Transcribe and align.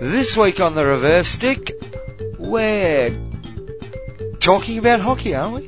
This 0.00 0.36
week 0.36 0.60
on 0.60 0.74
the 0.74 0.84
reverse 0.86 1.28
stick, 1.28 1.72
we're 2.38 3.10
talking 4.40 4.78
about 4.78 5.00
hockey, 5.00 5.34
aren't 5.34 5.54
we? 5.56 5.66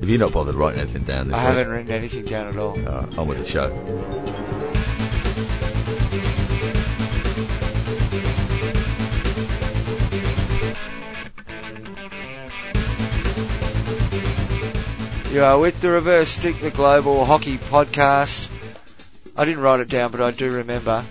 Have 0.00 0.08
you 0.08 0.18
not 0.18 0.32
bothered 0.32 0.54
writing 0.54 0.80
anything 0.80 1.04
down 1.04 1.28
this 1.28 1.36
I 1.36 1.40
week? 1.48 1.56
haven't 1.56 1.68
written 1.72 1.92
anything 1.92 2.24
down 2.24 2.48
at 2.48 2.56
all. 2.56 2.78
Alright, 2.78 3.18
on 3.18 3.28
with 3.28 3.38
the 3.38 3.46
show. 3.46 3.68
You 15.30 15.44
are 15.44 15.58
with 15.58 15.80
the 15.80 15.90
reverse 15.90 16.30
stick, 16.30 16.58
the 16.60 16.70
global 16.70 17.24
hockey 17.24 17.58
podcast. 17.58 18.48
I 19.38 19.44
didn't 19.44 19.62
write 19.62 19.78
it 19.78 19.88
down, 19.88 20.10
but 20.10 20.20
I 20.20 20.32
do 20.32 20.50
remember. 20.52 21.04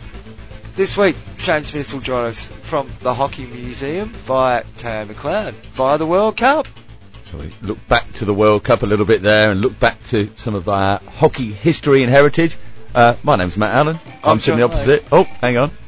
This 0.75 0.97
week, 0.97 1.15
Shane 1.37 1.63
Smith 1.63 1.93
will 1.93 2.01
join 2.01 2.25
us 2.25 2.49
from 2.63 2.89
the 2.99 3.13
Hockey 3.13 3.45
Museum 3.45 4.09
via 4.09 4.65
Teo 4.75 5.05
McLeod 5.05 5.53
via 5.53 5.97
the 5.97 6.05
World 6.05 6.35
Cup. 6.35 6.67
So 7.23 7.37
we 7.37 7.51
look 7.61 7.87
back 7.87 8.11
to 8.15 8.25
the 8.25 8.33
World 8.33 8.65
Cup 8.65 8.83
a 8.83 8.85
little 8.85 9.05
bit 9.05 9.21
there 9.21 9.49
and 9.49 9.61
look 9.61 9.79
back 9.79 10.05
to 10.09 10.29
some 10.35 10.55
of 10.55 10.67
our 10.67 10.99
hockey 10.99 11.53
history 11.53 12.03
and 12.03 12.11
heritage. 12.11 12.57
Uh, 12.93 13.15
my 13.23 13.37
name's 13.37 13.55
Matt 13.55 13.73
Allen. 13.73 13.97
I'm, 14.23 14.31
I'm 14.31 14.39
sitting 14.41 14.59
the 14.59 14.65
opposite. 14.65 15.05
Oh, 15.11 15.23
hang 15.23 15.57
on. 15.57 15.71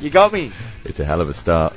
You 0.00 0.10
got 0.10 0.32
me. 0.34 0.52
It's 0.84 1.00
a 1.00 1.04
hell 1.04 1.22
of 1.22 1.30
a 1.30 1.34
start. 1.34 1.72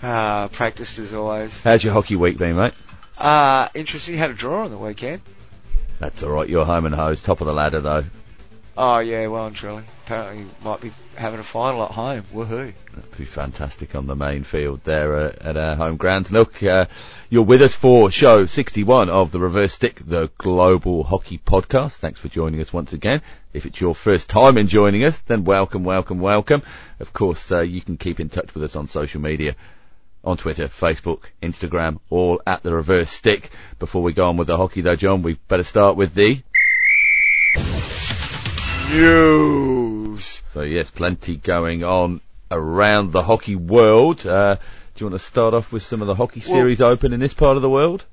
Ah, 0.00 0.48
practiced 0.52 0.98
as 1.00 1.12
always. 1.12 1.60
How's 1.60 1.82
your 1.82 1.92
hockey 1.92 2.14
week 2.14 2.38
been, 2.38 2.56
mate? 2.56 2.72
Uh, 3.18 3.68
interesting. 3.74 4.16
Had 4.16 4.30
a 4.30 4.34
draw 4.34 4.64
on 4.64 4.70
the 4.70 4.78
weekend. 4.78 5.22
That's 5.98 6.22
alright. 6.22 6.48
You're 6.48 6.64
home 6.64 6.86
and 6.86 6.94
hose, 6.94 7.20
top 7.20 7.40
of 7.40 7.46
the 7.48 7.52
ladder 7.52 7.80
though. 7.80 8.04
Oh 8.80 9.00
yeah, 9.00 9.26
well 9.26 9.46
and 9.46 9.56
truly. 9.56 9.82
Apparently, 10.04 10.46
might 10.62 10.80
be 10.80 10.92
having 11.16 11.40
a 11.40 11.42
final 11.42 11.82
at 11.82 11.90
home. 11.90 12.22
Woohoo! 12.32 12.72
That'd 12.94 13.18
be 13.18 13.24
fantastic 13.24 13.96
on 13.96 14.06
the 14.06 14.14
main 14.14 14.44
field 14.44 14.84
there 14.84 15.16
uh, 15.16 15.32
at 15.40 15.56
our 15.56 15.74
home 15.74 15.96
grounds. 15.96 16.30
Look, 16.30 16.62
uh, 16.62 16.86
you're 17.28 17.42
with 17.42 17.60
us 17.60 17.74
for 17.74 18.12
show 18.12 18.46
61 18.46 19.10
of 19.10 19.32
the 19.32 19.40
Reverse 19.40 19.72
Stick, 19.72 20.00
the 20.06 20.30
Global 20.38 21.02
Hockey 21.02 21.38
Podcast. 21.44 21.96
Thanks 21.96 22.20
for 22.20 22.28
joining 22.28 22.60
us 22.60 22.72
once 22.72 22.92
again. 22.92 23.20
If 23.52 23.66
it's 23.66 23.80
your 23.80 23.96
first 23.96 24.30
time 24.30 24.56
in 24.56 24.68
joining 24.68 25.02
us, 25.02 25.18
then 25.18 25.42
welcome, 25.42 25.82
welcome, 25.82 26.20
welcome. 26.20 26.62
Of 27.00 27.12
course, 27.12 27.50
uh, 27.50 27.62
you 27.62 27.80
can 27.80 27.96
keep 27.96 28.20
in 28.20 28.28
touch 28.28 28.54
with 28.54 28.62
us 28.62 28.76
on 28.76 28.86
social 28.86 29.20
media. 29.20 29.56
On 30.22 30.36
Twitter, 30.36 30.68
Facebook, 30.68 31.22
Instagram, 31.42 31.98
all 32.10 32.40
at 32.46 32.62
the 32.62 32.72
reverse 32.72 33.10
stick. 33.10 33.50
Before 33.80 34.04
we 34.04 34.12
go 34.12 34.28
on 34.28 34.36
with 34.36 34.46
the 34.46 34.56
hockey 34.56 34.82
though, 34.82 34.94
John, 34.94 35.22
we 35.22 35.34
better 35.48 35.64
start 35.64 35.96
with 35.96 36.14
the 36.14 36.44
News. 38.90 40.42
So 40.54 40.62
yes, 40.62 40.90
plenty 40.90 41.36
going 41.36 41.84
on 41.84 42.20
around 42.50 43.12
the 43.12 43.22
hockey 43.22 43.54
world. 43.54 44.26
Uh, 44.26 44.56
do 44.56 45.04
you 45.04 45.10
want 45.10 45.20
to 45.20 45.26
start 45.26 45.54
off 45.54 45.72
with 45.72 45.82
some 45.82 46.00
of 46.00 46.08
the 46.08 46.14
hockey 46.14 46.40
Well- 46.40 46.56
series 46.56 46.80
open 46.80 47.12
in 47.12 47.20
this 47.20 47.34
part 47.34 47.56
of 47.56 47.62
the 47.62 47.68
world? 47.70 48.04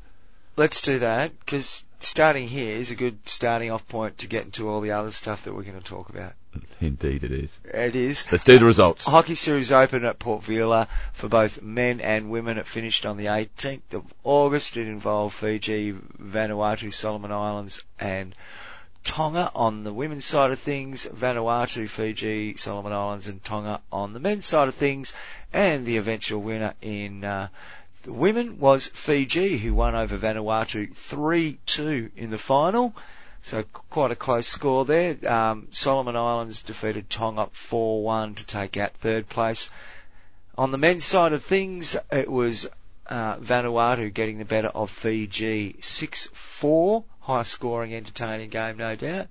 Let's 0.58 0.82
do 0.82 1.00
that 1.00 1.38
because 1.40 1.84
starting 2.00 2.48
here 2.48 2.76
is 2.78 2.92
a 2.92 2.96
good 2.96 3.18
starting 3.28 3.72
off 3.72 3.88
point 3.88 4.20
to 4.20 4.28
get 4.28 4.46
into 4.46 4.70
all 4.70 4.82
the 4.82 4.92
other 4.92 5.12
stuff 5.12 5.44
that 5.44 5.54
we're 5.54 5.64
going 5.64 5.80
to 5.80 5.84
talk 5.84 6.10
about. 6.10 6.34
Indeed 6.80 7.24
it 7.24 7.32
is. 7.32 7.58
It 7.66 7.96
is. 7.96 8.24
Let's 8.32 8.46
do 8.46 8.60
the 8.60 8.66
results. 8.66 9.04
Hockey 9.04 9.36
Series 9.36 9.72
Open 9.72 10.06
at 10.06 10.20
Port 10.20 10.44
Vila 10.44 10.88
for 11.14 11.28
both 11.28 11.62
men 11.62 12.00
and 12.00 12.30
women. 12.30 12.58
It 12.58 12.68
finished 12.68 13.06
on 13.06 13.18
the 13.18 13.26
18th 13.26 13.94
of 13.94 14.04
August. 14.24 14.78
It 14.78 14.88
involved 14.88 15.36
Fiji, 15.36 15.92
Vanuatu, 15.92 16.94
Solomon 16.94 17.32
Islands, 17.34 17.82
and 18.00 18.34
Tonga 19.06 19.52
on 19.56 19.84
the 19.84 19.94
women's 19.94 20.26
side 20.26 20.52
of 20.52 20.60
things, 20.60 21.06
Vanuatu, 21.06 21.88
Fiji, 21.88 22.58
Solomon 22.58 22.92
Islands, 22.92 23.28
and 23.28 23.42
Tonga 23.44 23.82
on 23.92 24.12
the 24.12 24.20
men's 24.20 24.46
side 24.46 24.68
of 24.68 24.76
things. 24.76 25.14
And 25.54 25.86
the 25.86 25.98
eventual 25.98 26.42
winner 26.42 26.74
in 26.82 27.24
uh, 27.24 27.48
the 28.04 28.12
women 28.12 28.60
was 28.60 28.88
Fiji, 28.88 29.58
who 29.58 29.74
won 29.74 29.96
over 29.96 30.18
Vanuatu 30.18 30.94
3-2 30.94 32.12
in 32.18 32.30
the 32.30 32.38
final. 32.38 32.94
So 33.42 33.64
quite 33.90 34.12
a 34.12 34.16
close 34.16 34.48
score 34.48 34.86
there. 34.86 35.18
Um, 35.32 35.68
Solomon 35.72 36.16
Islands 36.16 36.62
defeated 36.64 37.10
Tonga 37.10 37.50
4-1 37.54 38.38
to 38.38 38.46
take 38.46 38.76
out 38.76 38.94
third 38.96 39.30
place. 39.30 39.70
On 40.58 40.72
the 40.72 40.78
men's 40.78 41.06
side 41.06 41.32
of 41.32 41.44
things, 41.44 41.96
it 42.12 42.30
was 42.30 42.68
uh, 43.08 43.38
Vanuatu 43.38 44.14
getting 44.14 44.40
the 44.40 44.46
better 44.46 44.70
of 44.70 44.90
Fiji 44.90 45.74
6-4. 45.80 47.04
High 47.26 47.42
scoring, 47.42 47.92
entertaining 47.92 48.52
game, 48.52 48.78
no 48.78 48.96
doubt. 48.96 49.28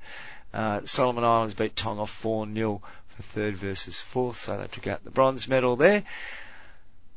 Uh, 0.53 0.81
Solomon 0.84 1.22
Islands 1.22 1.55
beat 1.55 1.77
Tonga 1.77 2.03
4-0 2.03 2.81
for 3.16 3.22
third 3.22 3.56
versus 3.56 4.00
fourth, 4.00 4.37
so 4.37 4.59
they 4.59 4.66
took 4.66 4.88
out 4.88 5.05
the 5.05 5.12
bronze 5.12 5.47
medal 5.47 5.77
there. 5.77 6.03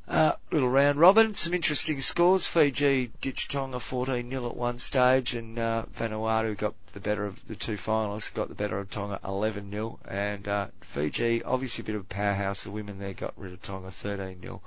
Uh, 0.07 0.33
little 0.51 0.69
round 0.69 0.99
robin, 0.99 1.33
some 1.33 1.55
interesting 1.55 1.99
scores. 1.99 2.45
Fiji 2.45 3.11
ditched 3.21 3.49
Tonga 3.49 3.79
14 3.79 4.29
0 4.29 4.49
at 4.49 4.55
one 4.55 4.77
stage, 4.77 5.33
and 5.33 5.57
uh, 5.57 5.85
Vanuatu 5.97 6.55
got 6.55 6.75
the 6.93 6.99
better 6.99 7.25
of 7.25 7.45
the 7.47 7.55
two 7.55 7.75
finalists, 7.75 8.31
got 8.31 8.47
the 8.47 8.53
better 8.53 8.77
of 8.77 8.91
Tonga 8.91 9.19
11 9.25 9.71
0. 9.71 9.99
And 10.07 10.47
uh, 10.47 10.67
Fiji, 10.93 11.43
obviously 11.43 11.81
a 11.81 11.85
bit 11.85 11.95
of 11.95 12.01
a 12.01 12.05
powerhouse, 12.05 12.63
the 12.63 12.71
women 12.71 12.99
there 12.99 13.13
got 13.13 13.33
rid 13.35 13.51
of 13.51 13.63
Tonga 13.63 13.89
13 13.89 14.41
0 14.43 14.61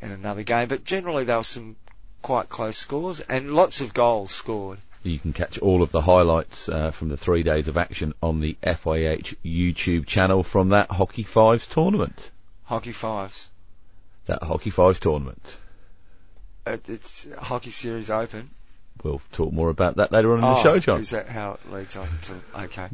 in 0.00 0.10
another 0.10 0.42
game. 0.42 0.68
But 0.68 0.84
generally, 0.84 1.24
there 1.24 1.36
were 1.36 1.44
some 1.44 1.76
quite 2.22 2.48
close 2.48 2.78
scores 2.78 3.20
and 3.20 3.52
lots 3.52 3.82
of 3.82 3.92
goals 3.92 4.30
scored. 4.30 4.78
You 5.04 5.18
can 5.18 5.32
catch 5.32 5.58
all 5.58 5.82
of 5.82 5.90
the 5.90 6.00
highlights 6.00 6.68
uh, 6.68 6.90
from 6.90 7.08
the 7.08 7.16
three 7.16 7.42
days 7.42 7.68
of 7.68 7.76
action 7.76 8.14
on 8.22 8.40
the 8.40 8.56
FIH 8.62 9.36
YouTube 9.44 10.06
channel 10.06 10.42
from 10.42 10.70
that 10.70 10.90
Hockey 10.90 11.24
Fives 11.24 11.66
tournament. 11.66 12.30
Hockey 12.64 12.92
fives. 12.92 13.48
That 14.26 14.42
Hockey 14.42 14.70
Fives 14.70 15.00
tournament. 15.00 15.58
It's 16.66 17.26
Hockey 17.38 17.70
Series 17.70 18.08
Open. 18.08 18.48
We'll 19.02 19.20
talk 19.32 19.52
more 19.52 19.68
about 19.68 19.96
that 19.96 20.12
later 20.12 20.32
on 20.32 20.38
in 20.38 20.44
oh, 20.44 20.54
the 20.54 20.62
show, 20.62 20.78
John. 20.78 21.00
Is 21.00 21.10
that 21.10 21.28
how 21.28 21.54
it 21.54 21.72
leads 21.72 21.96
on 21.96 22.08
to? 22.22 22.40
Okay. 22.62 22.88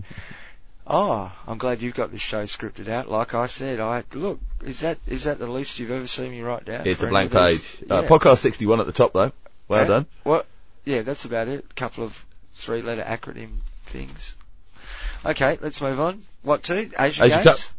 Oh, 0.87 1.31
I'm 1.47 1.59
glad 1.59 1.83
you've 1.83 1.95
got 1.95 2.11
this 2.11 2.21
show 2.21 2.43
scripted 2.43 2.89
out. 2.89 3.09
Like 3.09 3.35
I 3.35 3.47
said, 3.47 3.79
I 3.79 4.03
look. 4.13 4.41
Is 4.65 4.81
that 4.81 4.99
is 5.07 5.25
that 5.25 5.39
the 5.39 5.47
least 5.47 5.79
you've 5.79 5.93
ever 5.93 6.09
seen 6.09 6.33
me 6.33 6.41
write 6.41 6.65
down? 6.65 6.87
It's 6.87 7.03
a 7.03 7.07
blank 7.07 7.31
page. 7.31 7.85
Uh, 7.89 8.03
Yeah. 8.03 8.09
podcast 8.09 8.39
61 8.39 8.81
at 8.81 8.87
the 8.87 8.93
top 8.93 9.13
though. 9.13 9.31
Well 9.69 9.83
Yeah? 9.83 9.87
done. 9.87 10.07
What? 10.25 10.47
Yeah, 10.85 11.03
that's 11.03 11.25
about 11.25 11.49
it. 11.49 11.65
A 11.71 11.75
couple 11.75 12.05
of 12.05 12.25
three-letter 12.55 13.03
acronym 13.03 13.59
things. 13.87 14.37
Okay, 15.25 15.59
let's 15.61 15.81
move 15.81 16.01
on. 16.01 16.23
What 16.43 16.63
to? 16.65 16.91
Asian, 16.99 17.25
Asian 17.27 17.45
Games. 17.45 17.73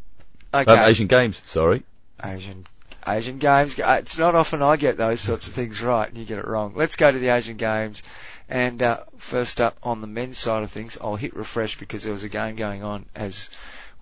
Okay. 0.54 0.72
Um, 0.72 0.90
Asian 0.90 1.08
Games, 1.08 1.42
sorry. 1.46 1.84
Asian 2.24 2.66
Asian 3.08 3.40
Games. 3.40 3.80
Uh, 3.80 3.98
It's 4.00 4.20
not 4.20 4.36
often 4.36 4.62
I 4.62 4.76
get 4.78 4.98
those 4.98 5.22
sorts 5.22 5.48
of 5.48 5.54
things 5.54 5.82
right 5.82 6.08
and 6.08 6.18
you 6.18 6.26
get 6.26 6.38
it 6.38 6.46
wrong. 6.48 6.74
Let's 6.76 6.96
go 6.96 7.12
to 7.12 7.18
the 7.18 7.30
Asian 7.30 7.58
Games. 7.58 8.04
And 8.48 8.84
uh, 8.84 9.06
first 9.18 9.62
up 9.62 9.78
on 9.82 10.02
the 10.02 10.08
men's 10.08 10.38
side 10.38 10.62
of 10.62 10.70
things, 10.70 10.98
I'll 11.00 11.16
hit 11.16 11.36
refresh 11.36 11.80
because 11.80 12.04
there 12.04 12.12
was 12.12 12.26
a 12.26 12.30
game 12.30 12.58
going 12.58 12.84
on 12.84 13.06
as 13.16 13.50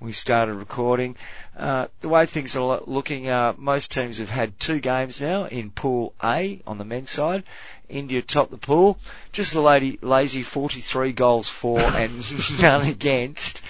we 0.02 0.12
started 0.12 0.56
recording. 0.56 1.16
Uh, 1.56 1.88
the 2.02 2.10
way 2.10 2.26
things 2.26 2.56
are 2.56 2.82
looking, 2.88 3.28
uh, 3.30 3.54
most 3.58 3.92
teams 3.92 4.18
have 4.18 4.30
had 4.30 4.60
two 4.60 4.80
games 4.80 5.22
now 5.22 5.46
in 5.46 5.70
Pool 5.72 6.14
A 6.24 6.62
on 6.66 6.78
the 6.78 6.86
men's 6.86 7.12
side. 7.12 7.44
India 7.90 8.22
top 8.22 8.50
the 8.52 8.58
pool. 8.58 8.98
Just 9.32 9.54
the 9.54 9.62
lady, 9.62 10.00
lazy 10.02 10.44
43 10.44 11.14
goals 11.14 11.50
for 11.50 11.80
and 11.82 12.24
none 12.62 12.88
against. 12.88 13.62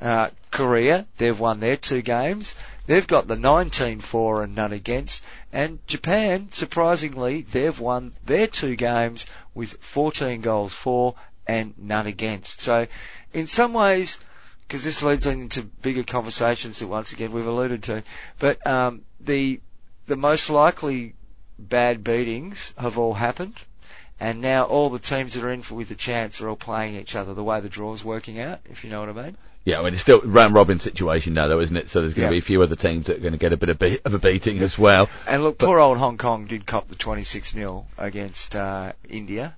Uh, 0.00 0.30
Korea, 0.50 1.06
they've 1.18 1.38
won 1.38 1.60
their 1.60 1.76
two 1.76 2.02
games. 2.02 2.54
They've 2.86 3.06
got 3.06 3.28
the 3.28 3.36
19 3.36 4.00
for 4.00 4.42
and 4.42 4.54
none 4.54 4.72
against. 4.72 5.22
And 5.52 5.78
Japan, 5.86 6.48
surprisingly, 6.50 7.42
they've 7.42 7.78
won 7.78 8.14
their 8.24 8.46
two 8.48 8.74
games 8.76 9.26
with 9.54 9.74
14 9.80 10.40
goals 10.40 10.72
for 10.72 11.14
and 11.46 11.74
none 11.78 12.06
against. 12.06 12.60
So, 12.60 12.86
in 13.32 13.46
some 13.46 13.72
ways, 13.72 14.18
because 14.66 14.84
this 14.84 15.02
leads 15.02 15.26
into 15.26 15.62
bigger 15.62 16.02
conversations 16.02 16.78
that 16.78 16.88
once 16.88 17.12
again 17.12 17.32
we've 17.32 17.46
alluded 17.46 17.82
to, 17.84 18.02
but 18.38 18.66
um, 18.66 19.02
the 19.20 19.60
the 20.06 20.16
most 20.16 20.50
likely 20.50 21.14
bad 21.58 22.02
beatings 22.04 22.74
have 22.76 22.98
all 22.98 23.14
happened, 23.14 23.62
and 24.20 24.40
now 24.40 24.64
all 24.64 24.90
the 24.90 24.98
teams 24.98 25.34
that 25.34 25.44
are 25.44 25.52
in 25.52 25.62
for 25.62 25.74
with 25.74 25.90
a 25.90 25.94
chance 25.94 26.40
are 26.40 26.48
all 26.48 26.56
playing 26.56 26.96
each 26.96 27.14
other. 27.16 27.34
The 27.34 27.44
way 27.44 27.60
the 27.60 27.68
draw's 27.68 28.04
working 28.04 28.38
out, 28.40 28.60
if 28.70 28.84
you 28.84 28.90
know 28.90 29.00
what 29.00 29.08
I 29.08 29.12
mean. 29.24 29.36
Yeah, 29.64 29.78
I 29.78 29.84
mean, 29.84 29.92
it's 29.92 30.02
still 30.02 30.20
round 30.22 30.54
robin 30.54 30.80
situation 30.80 31.34
now 31.34 31.46
though, 31.46 31.60
isn't 31.60 31.76
it? 31.76 31.88
So 31.88 32.00
there's 32.00 32.14
going 32.14 32.24
Yeah. 32.24 32.30
to 32.30 32.34
be 32.34 32.38
a 32.38 32.42
few 32.42 32.62
other 32.62 32.74
teams 32.74 33.06
that 33.06 33.18
are 33.18 33.20
going 33.20 33.32
to 33.32 33.38
get 33.38 33.52
a 33.52 33.56
bit 33.56 33.68
of, 33.68 33.78
be- 33.78 34.00
of 34.04 34.12
a 34.12 34.18
beating 34.18 34.58
as 34.58 34.76
well. 34.76 35.08
And 35.26 35.44
look, 35.44 35.58
poor 35.58 35.78
old 35.78 35.98
Hong 35.98 36.18
Kong 36.18 36.46
did 36.46 36.66
cop 36.66 36.88
the 36.88 36.96
26 36.96 37.52
0 37.52 37.86
against 37.96 38.56
uh, 38.56 38.92
India. 39.08 39.54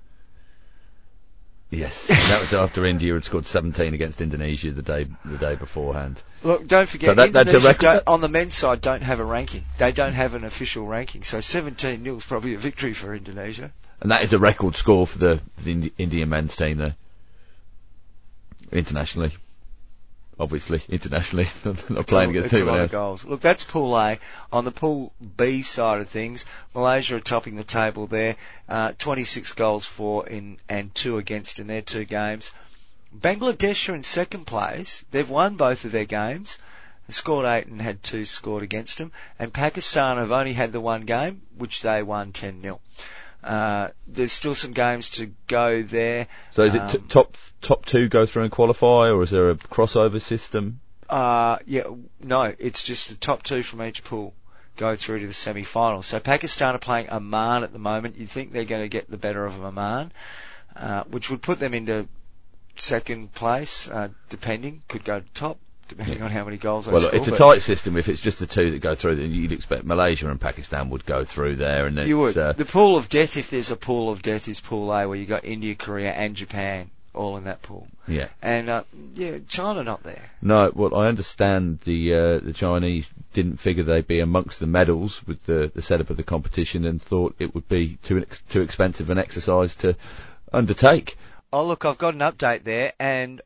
Yes. 1.74 2.06
that 2.06 2.40
was 2.40 2.54
after 2.54 2.84
India 2.86 3.14
had 3.14 3.24
scored 3.24 3.46
17 3.46 3.94
against 3.94 4.20
Indonesia 4.20 4.70
the 4.70 4.82
day, 4.82 5.06
the 5.24 5.38
day 5.38 5.54
beforehand. 5.56 6.22
Look, 6.42 6.66
don't 6.66 6.88
forget, 6.88 7.08
So 7.10 7.14
that- 7.14 7.32
that's 7.32 7.52
a 7.52 7.74
don't- 7.74 8.02
on 8.06 8.20
the 8.20 8.28
men's 8.28 8.54
side 8.54 8.80
don't 8.80 9.02
have 9.02 9.20
a 9.20 9.24
ranking. 9.24 9.64
They 9.78 9.92
don't 9.92 10.12
have 10.14 10.34
an 10.34 10.44
official 10.44 10.86
ranking. 10.86 11.24
So 11.24 11.40
17 11.40 12.04
0 12.04 12.16
is 12.16 12.24
probably 12.24 12.54
a 12.54 12.58
victory 12.58 12.94
for 12.94 13.14
Indonesia. 13.14 13.72
And 14.00 14.10
that 14.10 14.22
is 14.22 14.32
a 14.32 14.38
record 14.38 14.76
score 14.76 15.06
for 15.06 15.18
the, 15.18 15.40
the 15.64 15.92
Indian 15.98 16.28
men's 16.28 16.56
team 16.56 16.78
there. 16.78 16.96
internationally. 18.72 19.32
Obviously, 20.38 20.82
internationally, 20.88 21.46
not 21.88 22.06
playing 22.08 22.30
against 22.30 22.52
it's 22.52 22.60
a 22.60 22.64
lot 22.64 22.78
else. 22.80 22.86
of 22.86 22.90
goals. 22.90 23.24
Look, 23.24 23.40
that's 23.40 23.62
Pool 23.62 23.96
A. 23.96 24.18
On 24.52 24.64
the 24.64 24.72
Pool 24.72 25.12
B 25.36 25.62
side 25.62 26.00
of 26.00 26.08
things, 26.08 26.44
Malaysia 26.74 27.16
are 27.16 27.20
topping 27.20 27.54
the 27.54 27.64
table 27.64 28.08
there. 28.08 28.36
Uh, 28.68 28.92
26 28.98 29.52
goals 29.52 29.86
for 29.86 30.26
in 30.26 30.58
and 30.68 30.92
two 30.94 31.18
against 31.18 31.60
in 31.60 31.68
their 31.68 31.82
two 31.82 32.04
games. 32.04 32.50
Bangladesh 33.16 33.88
are 33.88 33.94
in 33.94 34.02
second 34.02 34.46
place. 34.46 35.04
They've 35.12 35.28
won 35.28 35.56
both 35.56 35.84
of 35.84 35.92
their 35.92 36.04
games. 36.04 36.58
They 37.06 37.12
scored 37.12 37.46
eight 37.46 37.66
and 37.68 37.80
had 37.80 38.02
two 38.02 38.24
scored 38.24 38.64
against 38.64 38.98
them. 38.98 39.12
And 39.38 39.54
Pakistan 39.54 40.16
have 40.16 40.32
only 40.32 40.54
had 40.54 40.72
the 40.72 40.80
one 40.80 41.02
game, 41.02 41.42
which 41.56 41.82
they 41.82 42.02
won 42.02 42.32
10 42.32 42.60
0. 42.60 42.80
Uh, 43.44 43.90
there's 44.06 44.32
still 44.32 44.54
some 44.54 44.72
games 44.72 45.10
to 45.10 45.30
go 45.48 45.82
there. 45.82 46.28
So 46.52 46.62
is 46.62 46.74
it 46.74 46.88
t- 46.90 46.98
Um, 46.98 47.08
top 47.08 47.36
top 47.60 47.84
two 47.84 48.08
go 48.08 48.24
through 48.24 48.44
and 48.44 48.52
qualify, 48.52 49.10
or 49.10 49.22
is 49.22 49.30
there 49.30 49.50
a 49.50 49.54
crossover 49.54 50.20
system? 50.20 50.80
Uh, 51.10 51.58
yeah, 51.66 51.82
no, 52.22 52.54
it's 52.58 52.82
just 52.82 53.10
the 53.10 53.16
top 53.16 53.42
two 53.42 53.62
from 53.62 53.82
each 53.82 54.02
pool 54.02 54.32
go 54.76 54.96
through 54.96 55.20
to 55.20 55.26
the 55.26 55.34
semi-finals. 55.34 56.06
So 56.06 56.20
Pakistan 56.20 56.74
are 56.74 56.78
playing 56.78 57.08
Oman 57.10 57.62
at 57.62 57.72
the 57.72 57.78
moment. 57.78 58.16
You 58.16 58.26
think 58.26 58.52
they're 58.52 58.64
going 58.64 58.82
to 58.82 58.88
get 58.88 59.10
the 59.10 59.18
better 59.18 59.44
of 59.46 59.60
Oman, 59.60 60.10
uh, 60.74 61.04
which 61.04 61.28
would 61.28 61.42
put 61.42 61.58
them 61.60 61.74
into 61.74 62.08
second 62.76 63.32
place, 63.34 63.88
uh, 63.88 64.08
depending. 64.30 64.82
Could 64.88 65.04
go 65.04 65.20
to 65.20 65.26
top, 65.34 65.58
depending 65.88 66.22
on 66.22 66.30
how 66.30 66.44
many 66.44 66.56
goals 66.56 66.86
Well, 66.86 67.00
score. 67.00 67.14
it's 67.14 67.28
a 67.28 67.36
tight 67.36 67.62
system. 67.62 67.96
If 67.96 68.08
it's 68.08 68.20
just 68.20 68.38
the 68.38 68.46
two 68.46 68.70
that 68.72 68.80
go 68.80 68.94
through, 68.94 69.16
then 69.16 69.32
you'd 69.32 69.52
expect 69.52 69.84
Malaysia 69.84 70.30
and 70.30 70.40
Pakistan 70.40 70.90
would 70.90 71.04
go 71.06 71.24
through 71.24 71.56
there, 71.56 71.86
and 71.86 71.96
You 71.98 72.18
would. 72.18 72.36
Uh, 72.36 72.52
the 72.52 72.64
pool 72.64 72.96
of 72.96 73.08
death, 73.08 73.36
if 73.36 73.50
there's 73.50 73.70
a 73.70 73.76
pool 73.76 74.10
of 74.10 74.22
death, 74.22 74.48
is 74.48 74.60
Pool 74.60 74.92
A, 74.92 75.06
where 75.08 75.16
you've 75.16 75.28
got 75.28 75.44
India, 75.44 75.74
Korea, 75.74 76.12
and 76.12 76.34
Japan 76.36 76.90
all 77.14 77.36
in 77.36 77.44
that 77.44 77.62
pool. 77.62 77.86
yeah. 78.08 78.26
And 78.42 78.68
uh, 78.68 78.82
yeah, 79.14 79.38
China 79.48 79.84
not 79.84 80.02
there. 80.02 80.30
No, 80.42 80.72
well, 80.74 80.96
I 80.96 81.06
understand 81.06 81.78
the 81.84 82.12
uh, 82.12 82.38
the 82.40 82.52
Chinese 82.52 83.08
didn't 83.32 83.58
figure 83.58 83.84
they'd 83.84 84.06
be 84.06 84.18
amongst 84.18 84.58
the 84.58 84.66
medals 84.66 85.24
with 85.24 85.44
the, 85.46 85.70
the 85.72 85.80
setup 85.80 86.10
of 86.10 86.16
the 86.16 86.24
competition, 86.24 86.84
and 86.84 87.00
thought 87.00 87.36
it 87.38 87.54
would 87.54 87.68
be 87.68 87.98
too 88.02 88.18
ex- 88.18 88.42
too 88.48 88.62
expensive 88.62 89.10
an 89.10 89.18
exercise 89.18 89.76
to 89.76 89.94
undertake. 90.52 91.16
Oh, 91.52 91.64
look, 91.64 91.84
I've 91.84 91.98
got 91.98 92.14
an 92.14 92.20
update 92.20 92.64
there, 92.64 92.92
and 92.98 93.40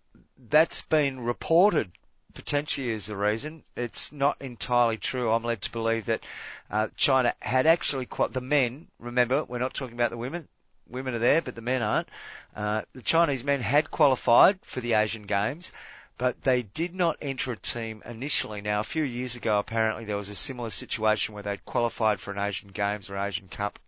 that's 0.48 0.80
been 0.82 1.20
reported 1.20 1.90
potentially 2.38 2.90
is 2.90 3.06
the 3.06 3.16
reason. 3.16 3.64
It's 3.76 4.12
not 4.12 4.40
entirely 4.40 4.96
true. 4.96 5.32
I'm 5.32 5.42
led 5.42 5.60
to 5.62 5.72
believe 5.72 6.04
that 6.04 6.24
uh, 6.70 6.86
China 6.96 7.34
had 7.40 7.66
actually 7.66 8.06
quite 8.06 8.32
the 8.32 8.40
men. 8.40 8.86
Remember, 9.00 9.42
we're 9.42 9.58
not 9.58 9.74
talking 9.74 9.96
about 9.96 10.12
the 10.12 10.16
women. 10.16 10.46
Women 10.88 11.14
are 11.14 11.18
there, 11.18 11.42
but 11.42 11.56
the 11.56 11.62
men 11.62 11.82
aren't. 11.82 12.08
Uh, 12.54 12.82
the 12.92 13.02
Chinese 13.02 13.42
men 13.42 13.60
had 13.60 13.90
qualified 13.90 14.60
for 14.62 14.80
the 14.80 14.92
Asian 14.92 15.24
Games, 15.24 15.72
but 16.16 16.40
they 16.42 16.62
did 16.62 16.94
not 16.94 17.16
enter 17.20 17.50
a 17.50 17.56
team 17.56 18.04
initially. 18.06 18.60
Now, 18.60 18.78
a 18.78 18.84
few 18.84 19.02
years 19.02 19.34
ago, 19.34 19.58
apparently 19.58 20.04
there 20.04 20.16
was 20.16 20.28
a 20.28 20.36
similar 20.36 20.70
situation 20.70 21.34
where 21.34 21.42
they'd 21.42 21.64
qualified 21.64 22.20
for 22.20 22.30
an 22.30 22.38
Asian 22.38 22.68
Games 22.68 23.10
or 23.10 23.18
Asian 23.18 23.48
Cup. 23.48 23.80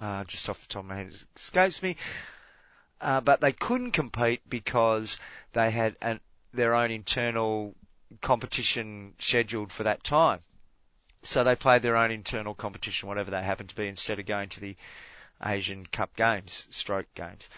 Uh, 0.00 0.24
just 0.24 0.48
off 0.48 0.62
the 0.62 0.66
top 0.66 0.84
of 0.84 0.88
my 0.88 0.96
head, 0.96 1.08
it 1.08 1.26
escapes 1.36 1.82
me. 1.82 1.96
Uh, 3.02 3.20
but 3.20 3.42
they 3.42 3.52
couldn't 3.52 3.90
compete 3.90 4.40
because 4.48 5.18
they 5.52 5.70
had 5.70 5.94
an, 6.00 6.20
their 6.56 6.74
own 6.74 6.90
internal 6.90 7.74
competition 8.22 9.14
scheduled 9.18 9.72
for 9.72 9.82
that 9.84 10.04
time. 10.04 10.40
So 11.22 11.42
they 11.42 11.56
played 11.56 11.82
their 11.82 11.96
own 11.96 12.10
internal 12.10 12.54
competition, 12.54 13.08
whatever 13.08 13.30
they 13.30 13.42
happened 13.42 13.70
to 13.70 13.76
be, 13.76 13.88
instead 13.88 14.18
of 14.18 14.26
going 14.26 14.48
to 14.50 14.60
the 14.60 14.76
Asian 15.44 15.86
Cup 15.86 16.14
games, 16.16 16.66
stroke 16.70 17.12
games. 17.14 17.48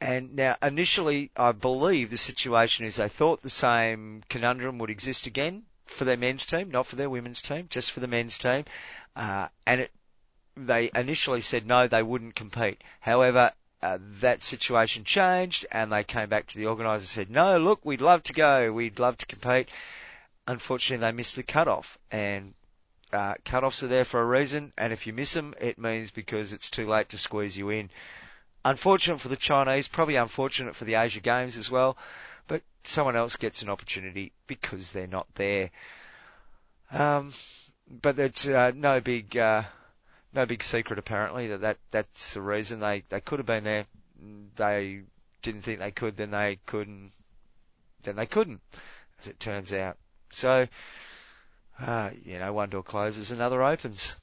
And 0.00 0.36
now, 0.36 0.56
initially, 0.62 1.30
I 1.36 1.52
believe 1.52 2.10
the 2.10 2.18
situation 2.18 2.86
is 2.86 2.96
they 2.96 3.08
thought 3.08 3.42
the 3.42 3.50
same 3.50 4.22
conundrum 4.28 4.78
would 4.78 4.90
exist 4.90 5.26
again 5.26 5.64
for 5.86 6.04
their 6.04 6.16
men's 6.16 6.46
team, 6.46 6.70
not 6.70 6.86
for 6.86 6.96
their 6.96 7.10
women's 7.10 7.42
team, 7.42 7.66
just 7.68 7.90
for 7.90 8.00
the 8.00 8.06
men's 8.06 8.38
team. 8.38 8.64
Uh, 9.16 9.48
and 9.66 9.82
it, 9.82 9.90
they 10.56 10.90
initially 10.94 11.40
said 11.40 11.66
no, 11.66 11.88
they 11.88 12.02
wouldn't 12.02 12.36
compete. 12.36 12.82
However, 13.00 13.52
uh, 13.82 13.98
that 14.20 14.42
situation 14.42 15.04
changed 15.04 15.66
and 15.70 15.92
they 15.92 16.04
came 16.04 16.28
back 16.28 16.46
to 16.46 16.58
the 16.58 16.66
organiser 16.66 16.94
and 16.94 17.02
said, 17.02 17.30
no, 17.30 17.58
look, 17.58 17.84
we'd 17.84 18.00
love 18.00 18.22
to 18.24 18.32
go, 18.32 18.72
we'd 18.72 18.98
love 18.98 19.16
to 19.18 19.26
compete. 19.26 19.68
Unfortunately, 20.46 21.04
they 21.04 21.12
missed 21.12 21.36
the 21.36 21.42
cut-off 21.42 21.98
and 22.10 22.54
uh, 23.12 23.34
cut-offs 23.44 23.82
are 23.82 23.88
there 23.88 24.04
for 24.04 24.20
a 24.20 24.26
reason 24.26 24.72
and 24.76 24.92
if 24.92 25.06
you 25.06 25.12
miss 25.12 25.32
them, 25.32 25.54
it 25.60 25.78
means 25.78 26.10
because 26.10 26.52
it's 26.52 26.70
too 26.70 26.86
late 26.86 27.08
to 27.10 27.18
squeeze 27.18 27.56
you 27.56 27.70
in. 27.70 27.88
Unfortunate 28.64 29.20
for 29.20 29.28
the 29.28 29.36
Chinese, 29.36 29.86
probably 29.86 30.16
unfortunate 30.16 30.74
for 30.74 30.84
the 30.84 30.94
Asia 30.94 31.20
Games 31.20 31.56
as 31.56 31.70
well, 31.70 31.96
but 32.48 32.62
someone 32.82 33.14
else 33.16 33.36
gets 33.36 33.62
an 33.62 33.68
opportunity 33.68 34.32
because 34.46 34.90
they're 34.90 35.06
not 35.06 35.28
there. 35.36 35.70
Um, 36.90 37.32
but 38.02 38.18
it's 38.18 38.46
uh, 38.46 38.72
no 38.74 39.00
big 39.00 39.36
uh, 39.36 39.62
no 40.34 40.46
big 40.46 40.62
secret 40.62 40.98
apparently 40.98 41.48
that, 41.48 41.60
that 41.60 41.78
that's 41.90 42.34
the 42.34 42.42
reason 42.42 42.80
they 42.80 43.02
they 43.08 43.20
could 43.20 43.38
have 43.38 43.46
been 43.46 43.64
there. 43.64 43.86
They 44.56 45.02
didn't 45.42 45.62
think 45.62 45.80
they 45.80 45.90
could, 45.90 46.16
then 46.16 46.30
they 46.30 46.58
couldn't, 46.66 47.12
then 48.02 48.16
they 48.16 48.26
couldn't, 48.26 48.60
as 49.20 49.28
it 49.28 49.40
turns 49.40 49.72
out. 49.72 49.96
So, 50.30 50.66
uh, 51.80 52.10
you 52.24 52.38
know, 52.38 52.52
one 52.52 52.70
door 52.70 52.82
closes, 52.82 53.30
another 53.30 53.62
opens. 53.62 54.16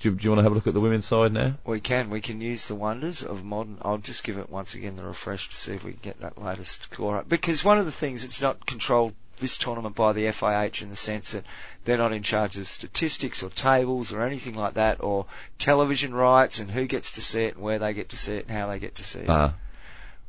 Do 0.00 0.10
you, 0.10 0.14
do 0.16 0.24
you 0.24 0.30
want 0.30 0.38
to 0.38 0.42
have 0.44 0.52
a 0.52 0.54
look 0.54 0.66
at 0.66 0.74
the 0.74 0.80
women's 0.80 1.06
side 1.06 1.32
now? 1.32 1.54
We 1.64 1.80
can, 1.80 2.10
we 2.10 2.20
can 2.20 2.40
use 2.40 2.66
the 2.66 2.74
wonders 2.74 3.22
of 3.22 3.44
modern. 3.44 3.78
I'll 3.82 3.98
just 3.98 4.24
give 4.24 4.38
it 4.38 4.50
once 4.50 4.74
again 4.74 4.96
the 4.96 5.04
refresh 5.04 5.48
to 5.50 5.56
see 5.56 5.74
if 5.74 5.84
we 5.84 5.92
can 5.92 6.00
get 6.02 6.20
that 6.20 6.40
latest 6.40 6.84
score 6.84 7.18
up. 7.18 7.28
Because 7.28 7.64
one 7.64 7.78
of 7.78 7.86
the 7.86 7.92
things, 7.92 8.24
it's 8.24 8.42
not 8.42 8.66
controlled 8.66 9.14
this 9.42 9.58
tournament 9.58 9.94
by 9.94 10.14
the 10.14 10.24
FIH 10.24 10.80
in 10.80 10.88
the 10.88 10.96
sense 10.96 11.32
that 11.32 11.44
they're 11.84 11.98
not 11.98 12.12
in 12.12 12.22
charge 12.22 12.56
of 12.56 12.66
statistics 12.66 13.42
or 13.42 13.50
tables 13.50 14.12
or 14.12 14.22
anything 14.22 14.54
like 14.54 14.74
that, 14.74 15.02
or 15.02 15.26
television 15.58 16.14
rights 16.14 16.58
and 16.60 16.70
who 16.70 16.86
gets 16.86 17.10
to 17.12 17.20
see 17.20 17.44
it 17.44 17.56
and 17.56 17.62
where 17.62 17.78
they 17.78 17.92
get 17.92 18.08
to 18.10 18.16
see 18.16 18.32
it 18.32 18.46
and 18.48 18.56
how 18.56 18.68
they 18.68 18.78
get 18.78 18.94
to 18.94 19.04
see 19.04 19.18
it. 19.18 19.28
Uh, 19.28 19.50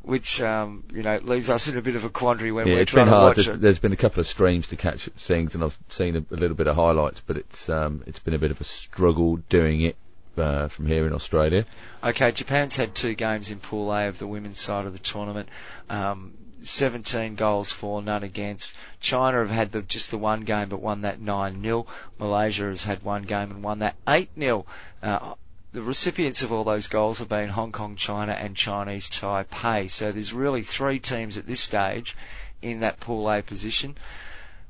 Which, 0.02 0.42
um, 0.42 0.84
you 0.92 1.04
know, 1.04 1.18
leaves 1.20 1.50
us 1.50 1.70
in 1.70 1.78
a 1.78 1.82
bit 1.82 1.96
of 1.96 2.04
a 2.04 2.10
quandary 2.10 2.52
when 2.52 2.68
yeah, 2.68 2.76
we're 2.76 2.86
trying 2.86 3.06
to 3.06 3.12
watch 3.14 3.36
There's, 3.38 3.48
it. 3.48 3.62
there's 3.62 3.80
been 3.80 3.94
a 3.94 3.98
couple 3.98 4.20
of 4.20 4.28
streams 4.28 4.68
to 4.68 4.76
catch 4.76 5.06
things, 5.06 5.56
and 5.56 5.64
I've 5.64 5.78
seen 5.88 6.18
a, 6.18 6.26
a 6.34 6.36
little 6.36 6.58
bit 6.58 6.68
of 6.68 6.76
highlights, 6.76 7.22
but 7.26 7.38
it's 7.38 7.70
um, 7.70 8.04
it's 8.06 8.20
been 8.20 8.34
a 8.34 8.40
bit 8.40 8.52
of 8.52 8.60
a 8.60 8.66
struggle 8.66 9.38
doing 9.38 9.82
it 9.82 9.96
uh, 10.38 10.68
from 10.68 10.88
here 10.88 11.06
in 11.08 11.14
Australia. 11.14 11.66
Okay, 12.04 12.32
Japan's 12.32 12.76
had 12.76 12.96
two 12.96 13.14
games 13.14 13.52
in 13.52 13.60
Pool 13.60 13.94
A 13.94 14.08
of 14.08 14.20
the 14.20 14.28
women's 14.28 14.60
side 14.60 14.86
of 14.86 14.94
the 14.94 15.00
tournament. 15.00 15.50
Um, 15.90 16.34
17 16.64 17.36
goals 17.36 17.72
for, 17.72 18.02
none 18.02 18.24
against. 18.24 18.74
China 19.00 19.40
have 19.40 19.50
had 19.50 19.72
the, 19.72 19.82
just 19.82 20.12
the 20.12 20.18
one 20.18 20.42
game 20.42 20.70
but 20.70 20.82
won 20.82 21.02
that 21.02 21.20
9-0. 21.20 21.86
Malaysia 22.20 22.64
has 22.64 22.84
had 22.84 23.04
one 23.04 23.24
game 23.24 23.52
and 23.52 23.64
won 23.64 23.80
that 23.80 23.96
8-0. 24.06 24.66
Uh, 25.02 25.36
the 25.74 25.82
recipients 25.82 26.44
of 26.44 26.52
all 26.52 26.64
those 26.64 26.88
goals 26.88 27.20
have 27.20 27.30
been 27.30 27.50
Hong 27.50 27.72
Kong, 27.72 27.96
China 27.96 28.32
and 28.32 28.56
Chinese 28.56 29.10
Taipei. 29.10 29.90
So 29.90 30.12
there's 30.12 30.32
really 30.32 30.62
three 30.64 31.00
teams 31.00 31.38
at 31.38 31.48
this 31.48 31.60
stage 31.60 32.16
in 32.62 32.82
that 32.82 33.00
Pool 33.00 33.30
A 33.30 33.42
position. 33.42 33.98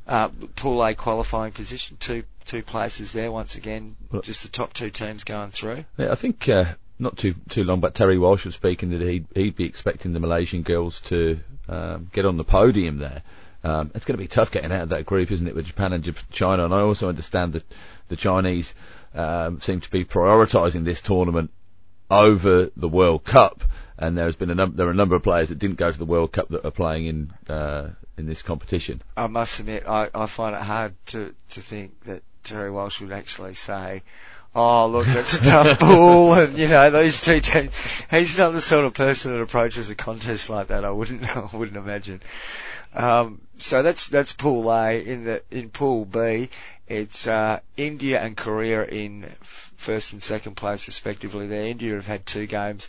Uh, 0.07 0.29
Pool 0.55 0.83
A 0.83 0.95
qualifying 0.95 1.53
position, 1.53 1.97
two 1.99 2.23
two 2.45 2.61
places 2.61 3.13
there 3.13 3.31
once 3.31 3.55
again, 3.55 3.95
just 4.23 4.43
the 4.43 4.49
top 4.49 4.73
two 4.73 4.89
teams 4.89 5.23
going 5.23 5.51
through. 5.51 5.85
Yeah, 5.97 6.11
I 6.11 6.15
think 6.15 6.49
uh, 6.49 6.73
not 6.99 7.17
too 7.17 7.35
too 7.49 7.63
long 7.63 7.79
but 7.79 7.95
Terry 7.95 8.17
Walsh 8.17 8.45
was 8.45 8.55
speaking 8.55 8.89
that 8.89 9.01
he'd 9.01 9.25
he'd 9.33 9.55
be 9.55 9.63
expecting 9.63 10.11
the 10.11 10.19
Malaysian 10.19 10.63
girls 10.63 10.99
to 11.01 11.39
um, 11.67 12.09
get 12.11 12.25
on 12.25 12.37
the 12.37 12.43
podium 12.43 12.97
there. 12.97 13.23
Um, 13.63 13.91
it's 13.95 14.05
going 14.05 14.17
to 14.17 14.23
be 14.23 14.27
tough 14.27 14.51
getting 14.51 14.71
out 14.71 14.83
of 14.83 14.89
that 14.89 15.05
group, 15.05 15.31
isn't 15.31 15.47
it, 15.47 15.55
with 15.55 15.65
Japan 15.65 15.93
and 15.93 16.15
China? 16.31 16.65
And 16.65 16.73
I 16.73 16.81
also 16.81 17.07
understand 17.07 17.53
that 17.53 17.63
the 18.09 18.17
Chinese 18.17 18.73
um, 19.13 19.61
seem 19.61 19.79
to 19.79 19.89
be 19.89 20.03
prioritising 20.03 20.83
this 20.83 20.99
tournament 20.99 21.51
over 22.11 22.69
the 22.75 22.89
World 22.89 23.23
Cup. 23.23 23.63
And 23.97 24.17
there's 24.17 24.35
been 24.35 24.49
a 24.49 24.55
num- 24.55 24.75
there 24.75 24.87
are 24.87 24.91
a 24.91 24.95
number 24.95 25.15
of 25.15 25.23
players 25.23 25.49
that 25.49 25.59
didn't 25.59 25.77
go 25.77 25.91
to 25.91 25.97
the 25.97 26.05
World 26.05 26.31
Cup 26.33 26.49
that 26.49 26.65
are 26.65 26.71
playing 26.71 27.05
in 27.05 27.33
uh, 27.47 27.89
in 28.17 28.25
this 28.25 28.41
competition. 28.41 29.01
I 29.15 29.27
must 29.27 29.59
admit, 29.59 29.87
I, 29.87 30.09
I 30.13 30.25
find 30.25 30.55
it 30.55 30.61
hard 30.61 30.95
to, 31.07 31.33
to 31.51 31.61
think 31.61 32.03
that 32.03 32.23
Terry 32.43 32.69
Walsh 32.69 33.01
would 33.01 33.11
actually 33.11 33.53
say, 33.53 34.03
oh, 34.55 34.87
look, 34.87 35.05
that's 35.07 35.33
a 35.33 35.41
tough 35.41 35.79
pool, 35.79 36.33
and, 36.33 36.57
you 36.57 36.67
know, 36.67 36.89
those 36.89 37.21
two 37.21 37.39
teams. 37.39 37.73
He's 38.09 38.37
not 38.37 38.53
the 38.53 38.61
sort 38.61 38.85
of 38.85 38.93
person 38.93 39.33
that 39.33 39.41
approaches 39.41 39.89
a 39.89 39.95
contest 39.95 40.49
like 40.49 40.67
that, 40.67 40.85
I 40.85 40.91
wouldn't, 40.91 41.35
I 41.37 41.49
wouldn't 41.53 41.77
imagine. 41.77 42.21
Um, 42.93 43.41
so 43.57 43.81
that's, 43.81 44.07
that's 44.07 44.33
Pool 44.33 44.71
A. 44.71 45.03
In 45.03 45.23
the, 45.23 45.43
in 45.49 45.69
Pool 45.69 46.05
B, 46.05 46.49
it's, 46.87 47.27
uh, 47.27 47.59
India 47.77 48.21
and 48.21 48.37
Korea 48.37 48.83
in 48.85 49.25
first 49.41 50.13
and 50.13 50.21
second 50.21 50.55
place 50.55 50.87
respectively 50.87 51.47
there. 51.47 51.65
India 51.65 51.95
have 51.95 52.07
had 52.07 52.25
two 52.25 52.45
games 52.45 52.87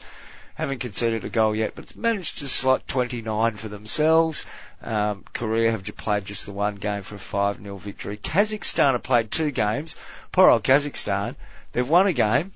haven't 0.54 0.78
conceded 0.78 1.24
a 1.24 1.28
goal 1.28 1.54
yet, 1.54 1.74
but 1.74 1.84
it's 1.84 1.96
managed 1.96 2.38
to 2.38 2.48
slot 2.48 2.86
29 2.86 3.56
for 3.56 3.68
themselves. 3.68 4.44
Um, 4.82 5.24
Korea 5.32 5.72
have 5.72 5.84
played 5.96 6.24
just 6.24 6.46
the 6.46 6.52
one 6.52 6.76
game 6.76 7.02
for 7.02 7.16
a 7.16 7.18
5-0 7.18 7.80
victory. 7.80 8.16
Kazakhstan 8.16 8.92
have 8.92 9.02
played 9.02 9.30
two 9.30 9.50
games. 9.50 9.96
Poor 10.30 10.48
old 10.48 10.62
Kazakhstan. 10.62 11.34
They've 11.74 11.88
won 11.88 12.06
a 12.06 12.12
game, 12.12 12.52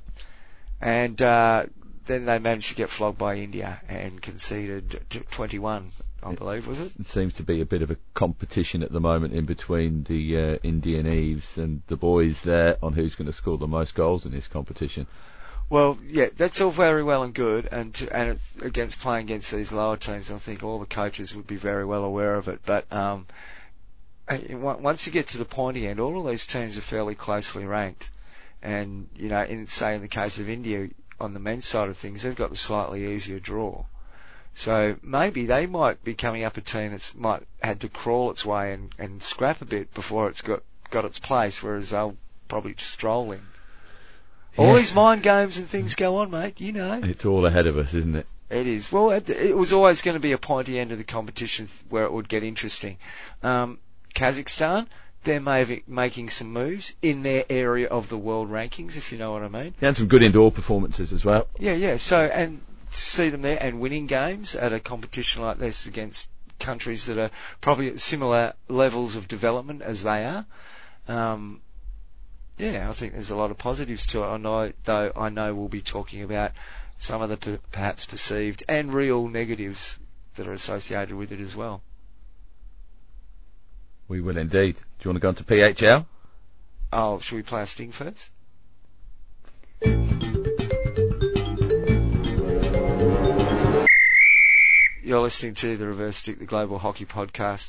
and 0.80 1.20
uh, 1.20 1.66
then 2.06 2.24
they 2.24 2.38
managed 2.38 2.70
to 2.70 2.74
get 2.74 2.88
flogged 2.88 3.18
by 3.18 3.36
India 3.36 3.80
and 3.88 4.22
conceded 4.22 5.04
t- 5.10 5.20
21 5.30 5.90
I 6.22 6.34
believe, 6.34 6.66
was 6.66 6.80
it? 6.80 6.92
It 6.98 7.06
seems 7.06 7.34
to 7.34 7.42
be 7.44 7.60
a 7.60 7.66
bit 7.66 7.82
of 7.82 7.90
a 7.90 7.96
competition 8.14 8.82
at 8.82 8.90
the 8.90 9.00
moment 9.00 9.34
in 9.34 9.44
between 9.44 10.04
the 10.04 10.36
uh, 10.36 10.58
Indian 10.64 11.06
Eves 11.06 11.56
and 11.56 11.82
the 11.86 11.96
boys 11.96 12.42
there 12.42 12.76
on 12.82 12.92
who's 12.92 13.14
going 13.14 13.26
to 13.26 13.32
score 13.32 13.56
the 13.56 13.68
most 13.68 13.94
goals 13.94 14.26
in 14.26 14.32
this 14.32 14.48
competition. 14.48 15.06
Well, 15.70 15.98
yeah, 16.06 16.26
that's 16.36 16.60
all 16.60 16.70
very 16.70 17.04
well 17.04 17.22
and 17.22 17.34
good, 17.34 17.68
and 17.70 17.94
to, 17.94 18.16
and 18.16 18.40
against 18.62 18.98
playing 18.98 19.26
against 19.26 19.52
these 19.52 19.70
lower 19.70 19.96
teams, 19.96 20.30
I 20.30 20.38
think 20.38 20.62
all 20.62 20.80
the 20.80 20.86
coaches 20.86 21.34
would 21.34 21.46
be 21.46 21.56
very 21.56 21.84
well 21.84 22.04
aware 22.04 22.34
of 22.36 22.48
it. 22.48 22.60
But 22.64 22.90
um, 22.92 23.26
once 24.50 25.06
you 25.06 25.12
get 25.12 25.28
to 25.28 25.38
the 25.38 25.44
pointy 25.44 25.86
end, 25.86 26.00
all 26.00 26.18
of 26.18 26.30
these 26.30 26.46
teams 26.46 26.76
are 26.76 26.82
fairly 26.82 27.14
closely 27.14 27.64
ranked, 27.64 28.10
and 28.62 29.08
you 29.14 29.28
know, 29.28 29.42
in 29.42 29.66
say 29.66 29.94
in 29.94 30.02
the 30.02 30.08
case 30.08 30.38
of 30.38 30.48
India 30.48 30.88
on 31.20 31.34
the 31.34 31.40
men's 31.40 31.66
side 31.66 31.88
of 31.88 31.96
things, 31.96 32.22
they've 32.22 32.36
got 32.36 32.50
the 32.50 32.56
slightly 32.56 33.12
easier 33.12 33.40
draw. 33.40 33.84
So 34.54 34.96
maybe 35.02 35.46
they 35.46 35.66
might 35.66 36.02
be 36.02 36.14
coming 36.14 36.44
up 36.44 36.56
a 36.56 36.60
team 36.60 36.90
that's 36.90 37.14
might 37.14 37.44
had 37.62 37.80
to 37.82 37.88
crawl 37.88 38.30
its 38.30 38.44
way 38.44 38.72
and, 38.72 38.94
and 38.98 39.22
scrap 39.22 39.60
a 39.60 39.64
bit 39.64 39.94
before 39.94 40.28
it's 40.28 40.40
got 40.40 40.62
got 40.90 41.04
its 41.04 41.18
place, 41.18 41.62
whereas 41.62 41.90
they'll 41.90 42.16
probably 42.48 42.74
just 42.74 42.90
stroll 42.90 43.32
in. 43.32 43.42
All 44.56 44.74
these 44.74 44.92
mind 44.92 45.22
games 45.22 45.56
and 45.56 45.68
things 45.68 45.94
go 45.94 46.16
on, 46.16 46.32
mate. 46.32 46.60
You 46.60 46.72
know. 46.72 47.00
It's 47.04 47.24
all 47.24 47.46
ahead 47.46 47.66
of 47.68 47.78
us, 47.78 47.94
isn't 47.94 48.16
it? 48.16 48.26
It 48.50 48.66
is. 48.66 48.90
Well, 48.90 49.10
it, 49.10 49.28
it 49.28 49.56
was 49.56 49.72
always 49.72 50.00
going 50.00 50.16
to 50.16 50.20
be 50.20 50.32
a 50.32 50.38
pointy 50.38 50.78
end 50.78 50.90
of 50.90 50.98
the 50.98 51.04
competition 51.04 51.68
where 51.90 52.04
it 52.04 52.12
would 52.12 52.28
get 52.28 52.42
interesting. 52.42 52.96
Um, 53.42 53.78
Kazakhstan, 54.14 54.88
they're 55.28 55.80
making 55.86 56.30
some 56.30 56.52
moves 56.52 56.94
in 57.02 57.22
their 57.22 57.44
area 57.50 57.86
of 57.86 58.08
the 58.08 58.16
world 58.16 58.50
rankings, 58.50 58.96
if 58.96 59.12
you 59.12 59.18
know 59.18 59.32
what 59.32 59.42
I 59.42 59.48
mean. 59.48 59.74
And 59.80 59.96
some 59.96 60.08
good 60.08 60.22
indoor 60.22 60.50
performances 60.50 61.12
as 61.12 61.24
well. 61.24 61.46
Yeah, 61.58 61.74
yeah. 61.74 61.96
So, 61.96 62.18
and 62.18 62.62
see 62.90 63.28
them 63.28 63.42
there 63.42 63.62
and 63.62 63.78
winning 63.78 64.06
games 64.06 64.54
at 64.54 64.72
a 64.72 64.80
competition 64.80 65.42
like 65.42 65.58
this 65.58 65.86
against 65.86 66.28
countries 66.58 67.06
that 67.06 67.18
are 67.18 67.30
probably 67.60 67.88
at 67.88 68.00
similar 68.00 68.54
levels 68.68 69.16
of 69.16 69.28
development 69.28 69.82
as 69.82 70.02
they 70.02 70.24
are. 70.24 70.46
Um, 71.06 71.60
yeah, 72.56 72.88
I 72.88 72.92
think 72.92 73.12
there's 73.12 73.30
a 73.30 73.36
lot 73.36 73.50
of 73.50 73.58
positives 73.58 74.06
to 74.06 74.22
it. 74.22 74.26
I 74.26 74.36
know, 74.38 74.72
though, 74.84 75.12
I 75.14 75.28
know 75.28 75.54
we'll 75.54 75.68
be 75.68 75.82
talking 75.82 76.22
about 76.22 76.52
some 76.96 77.20
of 77.20 77.28
the 77.28 77.36
per- 77.36 77.60
perhaps 77.70 78.06
perceived 78.06 78.64
and 78.66 78.94
real 78.94 79.28
negatives 79.28 79.98
that 80.36 80.48
are 80.48 80.52
associated 80.54 81.14
with 81.14 81.32
it 81.32 81.40
as 81.40 81.54
well. 81.54 81.82
We 84.08 84.22
will 84.22 84.38
indeed. 84.38 84.76
Do 84.76 84.82
you 85.02 85.10
want 85.10 85.16
to 85.16 85.20
go 85.20 85.28
on 85.28 85.34
to 85.36 85.44
PHL? 85.44 86.06
Oh, 86.92 87.20
should 87.20 87.36
we 87.36 87.42
play 87.42 87.62
a 87.62 87.66
sting 87.66 87.92
first? 87.92 88.30
You're 95.02 95.20
listening 95.20 95.54
to 95.56 95.76
the 95.76 95.86
Reverse 95.86 96.16
Stick, 96.16 96.38
the 96.38 96.46
Global 96.46 96.78
Hockey 96.78 97.04
Podcast. 97.04 97.68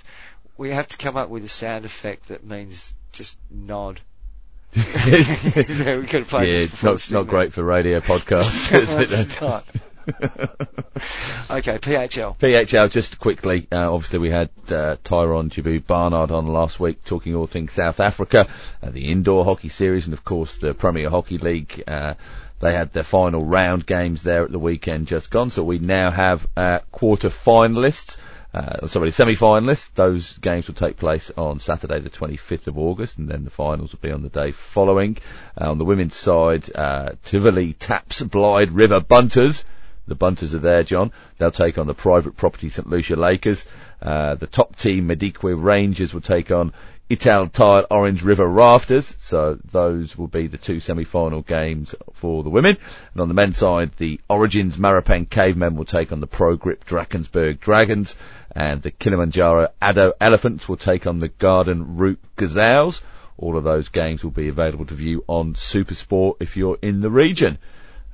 We 0.58 0.70
have 0.72 0.88
to 0.90 0.98
come 0.98 1.18
up 1.18 1.30
with 1.30 1.44
a 1.44 1.50
sound 1.50 1.86
effect 1.86 2.30
that 2.30 2.46
means 2.46 2.94
just 3.12 3.38
nod. 3.50 4.02
yeah, 4.74 6.00
we 6.00 6.08
could 6.08 6.28
play 6.28 6.52
yeah 6.52 6.66
it's 6.66 6.84
not, 6.84 7.12
not 7.12 7.28
great 7.28 7.54
for 7.54 7.64
radio 7.64 8.00
podcasts, 8.02 8.72
it? 8.72 8.90
It's 9.28 9.42
not. 9.42 9.66
okay, 11.50 11.78
PHL. 11.78 12.38
PHL, 12.38 12.92
just 12.92 13.20
quickly, 13.20 13.68
uh, 13.72 13.94
obviously 13.94 14.20
we 14.20 14.30
had 14.30 14.50
uh, 14.70 14.96
Tyrone 15.04 15.50
Jabu 15.50 15.86
Barnard 15.86 16.32
on 16.32 16.48
last 16.48 16.80
week 16.80 17.04
talking 17.06 17.36
all 17.36 17.48
things 17.48 17.74
South 17.74 18.00
Africa, 18.00 18.48
uh, 18.82 18.90
the 18.90 19.12
indoor 19.12 19.46
hockey 19.46 19.70
series, 19.70 20.06
and 20.06 20.14
of 20.14 20.24
course 20.24 20.58
the 20.58 20.74
Premier 20.74 21.10
Hockey 21.10 21.38
League. 21.38 21.84
Uh, 21.88 22.16
they 22.60 22.74
had 22.74 22.92
their 22.92 23.04
final 23.04 23.44
round 23.44 23.86
games 23.86 24.24
there 24.24 24.44
at 24.44 24.52
the 24.52 24.60
weekend 24.60 25.08
just 25.08 25.30
gone, 25.30 25.52
so 25.52 25.64
we 25.64 25.80
now 25.80 26.12
have 26.12 26.48
uh, 26.58 26.80
quarter 26.92 27.30
finalists. 27.30 28.18
Uh, 28.52 28.88
sorry, 28.88 29.12
semi-finalists. 29.12 29.92
Those 29.94 30.38
games 30.40 30.68
will 30.68 30.76
take 30.76 30.98
place 30.98 31.32
on 31.38 31.60
Saturday, 31.60 32.00
the 32.00 32.10
25th 32.10 32.68
of 32.68 32.80
August, 32.80 33.18
and 33.18 33.30
then 33.30 33.44
the 33.44 33.52
finals 33.52 33.92
will 33.92 34.00
be 34.00 34.12
on 34.12 34.24
the 34.24 34.30
day 34.30 34.52
following. 34.52 35.18
Uh, 35.60 35.70
on 35.70 35.78
the 35.78 35.86
women's 35.86 36.16
side, 36.16 36.66
uh, 36.74 37.12
Tivoli 37.24 37.74
taps 37.74 38.22
Blyde 38.22 38.74
River 38.74 39.02
Bunters. 39.02 39.66
The 40.10 40.16
Bunters 40.16 40.54
are 40.54 40.60
there, 40.60 40.84
John. 40.84 41.12
They'll 41.38 41.52
take 41.52 41.78
on 41.78 41.88
the 41.88 41.94
private 41.94 42.36
property 42.36 42.70
St. 42.70 42.90
Lucia 42.90 43.16
Lakers. 43.16 43.66
Uh, 44.02 44.36
the 44.36 44.48
top 44.48 44.76
team, 44.76 45.08
Madikwe 45.08 45.56
Rangers, 45.62 46.14
will 46.14 46.22
take 46.22 46.52
on 46.52 46.74
Ital 47.12 47.48
Tile 47.48 47.88
Orange 47.90 48.22
River 48.22 48.48
Rafters. 48.48 49.16
So 49.20 49.58
those 49.66 50.18
will 50.18 50.28
be 50.28 50.48
the 50.48 50.58
two 50.58 50.80
semi-final 50.80 51.42
games 51.42 51.96
for 52.14 52.44
the 52.44 52.52
women. 52.52 52.78
And 53.14 53.22
on 53.22 53.28
the 53.28 53.34
men's 53.34 53.58
side, 53.58 53.92
the 53.98 54.20
Origins 54.30 54.78
Maropeng 54.78 55.28
Cavemen 55.28 55.76
will 55.76 55.86
take 55.86 56.12
on 56.12 56.20
the 56.20 56.28
Pro 56.28 56.56
Grip 56.56 56.86
Drakensberg 56.86 57.60
Dragons. 57.60 58.16
And 58.52 58.82
the 58.82 58.92
Kilimanjaro 58.92 59.70
Addo 59.82 60.14
Elephants 60.22 60.70
will 60.70 60.78
take 60.78 61.08
on 61.08 61.20
the 61.20 61.30
Garden 61.30 61.98
Route 61.98 62.20
Gazelles. 62.36 63.02
All 63.38 63.58
of 63.58 63.64
those 63.64 63.90
games 63.90 64.24
will 64.24 64.32
be 64.32 64.50
available 64.50 64.86
to 64.86 64.94
view 64.94 65.24
on 65.28 65.54
Supersport 65.54 66.36
if 66.42 66.58
you're 66.58 66.78
in 66.82 67.00
the 67.00 67.10
region. 67.10 67.58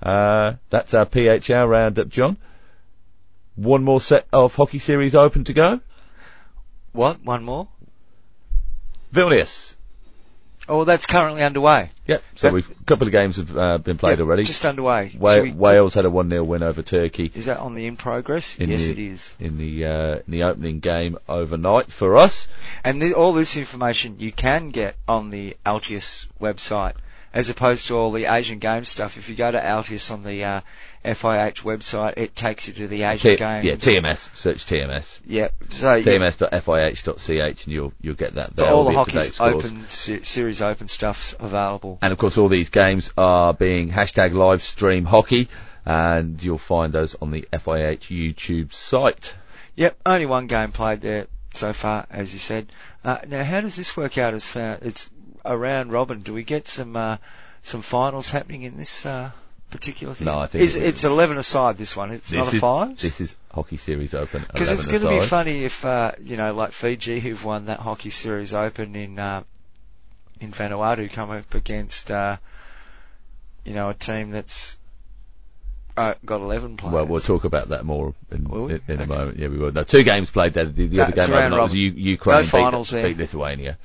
Uh, 0.02 0.54
that's 0.70 0.94
our 0.94 1.06
PHL 1.06 1.68
roundup, 1.68 2.10
John. 2.10 2.38
One 3.56 3.84
more 3.84 4.02
set 4.02 4.28
of 4.34 4.54
hockey 4.54 4.80
series 4.80 5.16
open 5.16 5.46
to 5.46 5.54
go. 5.54 5.80
What? 6.92 7.24
One 7.24 7.44
more? 7.44 7.68
Vilnius. 9.14 9.76
Oh, 10.68 10.84
that's 10.84 11.06
currently 11.06 11.44
underway. 11.44 11.92
Yep. 12.08 12.24
So 12.36 12.52
we've 12.52 12.70
a 12.70 12.84
couple 12.86 13.08
of 13.08 13.12
games 13.12 13.38
have 13.38 13.56
uh, 13.56 13.78
been 13.78 13.98
played 13.98 14.18
yep, 14.18 14.22
already. 14.22 14.44
Just 14.46 14.66
underway. 14.66 15.16
Wa- 15.18 15.46
Wales 15.54 15.94
had 15.94 16.06
a 16.06 16.10
one 16.10 16.30
0 16.30 16.44
win 16.44 16.64
over 16.64 16.82
Turkey. 16.82 17.32
Is 17.36 17.46
that 17.46 17.60
on 17.60 17.76
the 17.76 17.86
in 17.86 17.98
progress? 17.98 18.58
In 18.58 18.72
yes, 18.72 18.82
the, 18.82 18.92
it 18.92 19.00
is. 19.00 19.34
In 19.40 19.58
the 19.58 19.86
uh, 19.86 20.16
in 20.26 20.32
the 20.32 20.44
opening 20.44 20.80
game 20.80 21.18
overnight 21.30 21.92
for 21.92 22.18
us. 22.18 22.48
And 22.84 23.00
the, 23.00 23.14
all 23.14 23.34
this 23.34 23.58
information 23.58 24.20
you 24.20 24.32
can 24.32 24.72
get 24.72 24.96
on 25.08 25.30
the 25.30 25.56
Altius 25.66 26.26
website, 26.42 26.96
as 27.36 27.50
opposed 27.50 27.88
to 27.88 27.96
all 27.96 28.14
the 28.14 28.34
Asian 28.34 28.60
Games 28.60 28.88
stuff. 28.88 29.18
If 29.18 29.28
you 29.28 29.36
go 29.36 29.52
to 29.52 29.60
Altius 29.60 30.10
on 30.10 30.24
the 30.24 30.46
uh, 30.46 30.62
FIH 31.04 31.64
website, 31.64 32.14
it 32.16 32.34
takes 32.34 32.66
you 32.68 32.74
to 32.76 32.88
the 32.88 33.04
Asian 33.04 33.32
T- 33.32 33.36
Games. 33.36 33.66
Yeah, 33.66 33.76
TMS. 33.76 34.36
Search 34.38 34.66
TMS. 34.66 35.20
Yep. 35.26 35.54
So 35.70 35.86
TMS.fih.ch 36.02 37.66
and 37.66 37.74
you'll 37.74 37.94
you'll 38.02 38.16
get 38.16 38.36
that 38.36 38.56
there. 38.56 38.68
all 38.68 38.86
the 38.86 38.94
hockey's 38.94 39.40
open 39.42 39.86
se- 39.90 40.24
series 40.24 40.62
open 40.62 40.88
stuff's 40.88 41.36
available. 41.38 42.00
And 42.02 42.14
of 42.14 42.18
course, 42.18 42.38
all 42.38 42.48
these 42.48 42.70
games 42.70 43.12
are 43.18 43.54
being 43.54 43.90
hashtag 43.90 44.34
live 44.34 44.64
stream 44.64 45.04
hockey, 45.04 45.50
and 45.86 46.42
you'll 46.42 46.58
find 46.58 46.94
those 46.94 47.16
on 47.22 47.32
the 47.32 47.46
FIH 47.52 48.08
YouTube 48.08 48.72
site. 48.74 49.36
Yep. 49.76 49.98
Only 50.06 50.26
one 50.26 50.48
game 50.48 50.72
played 50.72 51.02
there 51.02 51.28
so 51.54 51.74
far, 51.74 52.08
as 52.10 52.32
you 52.32 52.40
said. 52.40 52.72
Uh, 53.04 53.20
now, 53.28 53.44
how 53.44 53.60
does 53.60 53.76
this 53.76 53.98
work 53.98 54.18
out? 54.18 54.34
As 54.34 54.48
far 54.48 54.80
it's 54.82 55.10
a 55.46 55.58
round 55.58 55.92
robin. 55.92 56.22
Do 56.22 56.34
we 56.34 56.44
get 56.44 56.68
some 56.68 56.96
uh, 56.96 57.18
some 57.64 57.82
finals 57.82 58.30
happening 58.30 58.64
in 58.64 58.78
this? 58.78 59.06
Uh, 59.06 59.32
particular 59.72 60.14
thing? 60.14 60.26
No, 60.26 60.40
I 60.40 60.48
think 60.48 60.64
it's, 60.64 60.76
it's 60.76 61.04
11 61.04 61.38
aside. 61.38 61.78
This 61.78 61.96
one, 61.96 62.12
it's 62.12 62.32
not 62.32 62.52
a 62.52 62.56
is, 62.56 62.62
five. 62.62 62.98
This 62.98 63.20
is 63.20 63.36
hockey 63.52 63.78
series 63.78 64.14
open. 64.14 64.46
Because 64.52 64.72
it's 64.72 64.86
going 64.86 65.02
to 65.02 65.10
be 65.10 65.26
funny 65.26 65.66
if 65.66 65.84
uh, 65.84 66.14
you 66.20 66.38
know, 66.38 66.54
like 66.54 66.72
Fiji, 66.72 67.20
who've 67.20 67.44
won 67.44 67.66
that 67.66 67.80
hockey 67.80 68.10
series 68.10 68.54
open 68.54 68.96
in 68.96 69.20
uh, 69.20 69.44
in 70.40 70.52
Vanuatu, 70.52 71.12
come 71.12 71.32
up 71.32 71.54
against 71.54 72.12
uh, 72.12 72.38
you 73.64 73.74
know 73.74 73.90
a 73.90 73.94
team 73.94 74.32
that's 74.32 74.76
uh, 75.98 76.14
got 76.26 76.42
11 76.42 76.78
players. 76.78 76.94
Well, 76.94 77.08
we'll 77.08 77.22
talk 77.22 77.46
about 77.46 77.70
that 77.70 77.86
more 77.86 78.14
in, 78.32 78.46
in, 78.46 78.70
in 78.70 78.82
okay. 78.90 79.04
a 79.04 79.08
moment. 79.08 79.40
Yeah, 79.40 79.48
we 79.48 79.58
will. 79.58 79.72
No, 79.72 79.84
two 79.84 80.04
games 80.04 80.30
played 80.30 80.54
there. 80.54 80.66
The, 80.66 80.88
the 80.88 81.02
other 81.02 81.14
game 81.14 81.52
was 81.52 81.74
U- 81.74 81.92
Ukraine 81.92 82.38
no 82.38 82.42
beat, 82.44 82.52
finals 82.52 82.92
beat 82.92 83.18
Lithuania. 83.18 83.78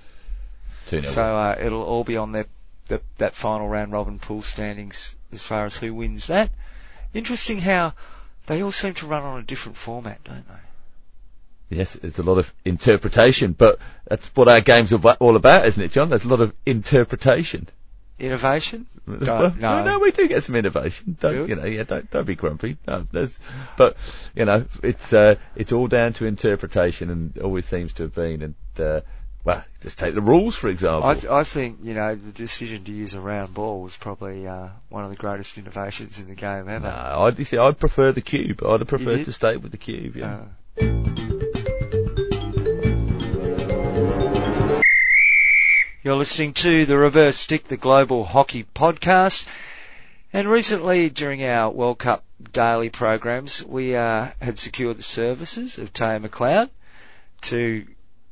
2 0.90 1.02
So 1.02 1.22
uh, 1.22 1.56
it'll 1.60 1.82
all 1.82 2.04
be 2.04 2.16
on 2.16 2.32
their 2.32 2.46
the, 2.88 3.00
that 3.18 3.34
final 3.34 3.68
round 3.68 3.92
robin 3.92 4.18
pool 4.18 4.42
standings 4.42 5.14
as 5.32 5.44
far 5.44 5.64
as 5.66 5.76
who 5.76 5.94
wins 5.94 6.26
that. 6.26 6.50
Interesting 7.14 7.58
how 7.58 7.94
they 8.46 8.62
all 8.62 8.72
seem 8.72 8.94
to 8.94 9.06
run 9.06 9.22
on 9.22 9.40
a 9.40 9.42
different 9.42 9.78
format, 9.78 10.22
don't 10.24 10.46
they? 10.46 11.76
Yes, 11.76 11.94
it's 11.94 12.18
a 12.18 12.24
lot 12.24 12.38
of 12.38 12.52
interpretation, 12.64 13.52
but 13.52 13.78
that's 14.08 14.26
what 14.34 14.48
our 14.48 14.60
games 14.60 14.92
are 14.92 15.16
all 15.20 15.36
about, 15.36 15.66
isn't 15.66 15.80
it, 15.80 15.92
John? 15.92 16.08
There's 16.08 16.24
a 16.24 16.28
lot 16.28 16.40
of 16.40 16.52
interpretation. 16.66 17.68
Innovation? 18.18 18.86
Well, 19.06 19.54
no. 19.58 19.84
no, 19.84 19.98
we 19.98 20.12
do 20.12 20.28
get 20.28 20.44
some 20.44 20.54
innovation. 20.54 21.16
Don't 21.18 21.48
you 21.48 21.56
know? 21.56 21.64
Yeah, 21.64 21.82
don't 21.82 22.08
don't 22.12 22.26
be 22.26 22.36
grumpy. 22.36 22.76
No, 22.86 23.08
there's, 23.10 23.36
but 23.76 23.96
you 24.36 24.44
know, 24.44 24.66
it's 24.84 25.12
uh, 25.12 25.34
it's 25.56 25.72
all 25.72 25.88
down 25.88 26.12
to 26.14 26.26
interpretation, 26.26 27.10
and 27.10 27.36
always 27.38 27.66
seems 27.66 27.92
to 27.94 28.04
have 28.04 28.14
been. 28.14 28.42
And 28.42 28.54
uh, 28.78 29.00
well, 29.44 29.64
just 29.80 29.98
take 29.98 30.14
the 30.14 30.20
rules 30.20 30.56
for 30.56 30.68
example. 30.68 31.08
I, 31.08 31.14
th- 31.14 31.26
I 31.26 31.44
think 31.44 31.78
you 31.82 31.94
know 31.94 32.14
the 32.14 32.32
decision 32.32 32.84
to 32.84 32.92
use 32.92 33.14
a 33.14 33.20
round 33.20 33.54
ball 33.54 33.82
was 33.82 33.96
probably 33.96 34.46
uh, 34.46 34.68
one 34.88 35.04
of 35.04 35.10
the 35.10 35.16
greatest 35.16 35.56
innovations 35.56 36.18
in 36.18 36.28
the 36.28 36.34
game 36.34 36.68
ever. 36.68 36.80
No, 36.80 37.22
I'd, 37.22 37.46
see. 37.46 37.56
I'd 37.56 37.78
prefer 37.78 38.12
the 38.12 38.20
cube. 38.20 38.62
I'd 38.64 38.80
have 38.80 38.88
preferred 38.88 39.24
to 39.24 39.32
stay 39.32 39.56
with 39.56 39.72
the 39.72 39.78
cube. 39.78 40.16
Yeah. 40.16 40.44
Uh. 40.80 41.10
You're 46.02 46.16
listening 46.16 46.54
to 46.54 46.86
the 46.86 46.96
Reverse 46.96 47.36
Stick, 47.36 47.64
the 47.64 47.76
Global 47.76 48.24
Hockey 48.24 48.64
Podcast. 48.74 49.44
And 50.32 50.48
recently, 50.48 51.10
during 51.10 51.44
our 51.44 51.70
World 51.70 51.98
Cup 51.98 52.24
daily 52.52 52.88
programs, 52.88 53.62
we 53.62 53.94
uh, 53.94 54.30
had 54.40 54.58
secured 54.58 54.96
the 54.96 55.02
services 55.02 55.76
of 55.76 55.92
Taya 55.92 56.24
McLeod 56.24 56.70
to 57.42 57.84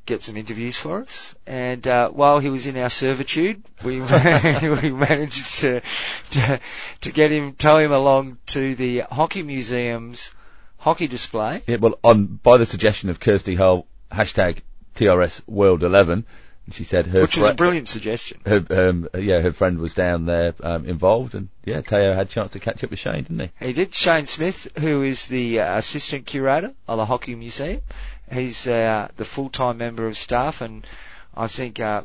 get 0.08 0.22
some 0.22 0.36
interviews 0.36 0.76
for 0.78 1.02
us. 1.02 1.34
And 1.46 1.86
uh, 1.86 2.10
while 2.10 2.38
he 2.40 2.48
was 2.48 2.66
in 2.66 2.76
our 2.76 2.88
servitude, 2.88 3.62
we 3.84 4.00
we 4.00 4.90
managed 4.90 5.60
to, 5.60 5.82
to 6.30 6.60
to 7.02 7.12
get 7.12 7.30
him, 7.30 7.52
tow 7.52 7.78
him 7.78 7.92
along 7.92 8.38
to 8.46 8.74
the 8.74 9.00
hockey 9.00 9.42
museum's 9.42 10.32
hockey 10.78 11.06
display. 11.06 11.62
Yeah, 11.66 11.76
well, 11.76 11.98
on 12.02 12.40
by 12.42 12.56
the 12.56 12.66
suggestion 12.66 13.10
of 13.10 13.20
Kirsty 13.20 13.54
Hull, 13.54 13.86
hashtag 14.10 14.62
TRS 14.96 15.42
World 15.46 15.82
11, 15.82 16.24
she 16.70 16.84
said 16.84 17.06
her 17.06 17.22
which 17.22 17.36
was 17.36 17.50
a 17.50 17.54
brilliant 17.54 17.88
suggestion. 17.88 18.40
Her, 18.44 18.64
um, 18.70 19.08
yeah, 19.14 19.40
her 19.40 19.52
friend 19.52 19.78
was 19.78 19.94
down 19.94 20.26
there 20.26 20.54
um, 20.62 20.86
involved, 20.86 21.34
and 21.34 21.48
yeah, 21.64 21.80
Teo 21.80 22.14
had 22.14 22.26
a 22.26 22.30
chance 22.30 22.52
to 22.52 22.60
catch 22.60 22.82
up 22.84 22.90
with 22.90 22.98
Shane, 22.98 23.24
didn't 23.24 23.40
he? 23.40 23.66
He 23.66 23.72
did. 23.72 23.94
Shane 23.94 24.26
Smith, 24.26 24.68
who 24.78 25.02
is 25.02 25.28
the 25.28 25.60
uh, 25.60 25.78
assistant 25.78 26.26
curator 26.26 26.74
of 26.86 26.98
the 26.98 27.06
Hockey 27.06 27.34
Museum, 27.34 27.82
he's 28.30 28.66
uh, 28.66 29.08
the 29.16 29.24
full-time 29.24 29.78
member 29.78 30.06
of 30.06 30.16
staff, 30.16 30.60
and 30.60 30.86
I 31.34 31.46
think 31.46 31.80
uh, 31.80 32.02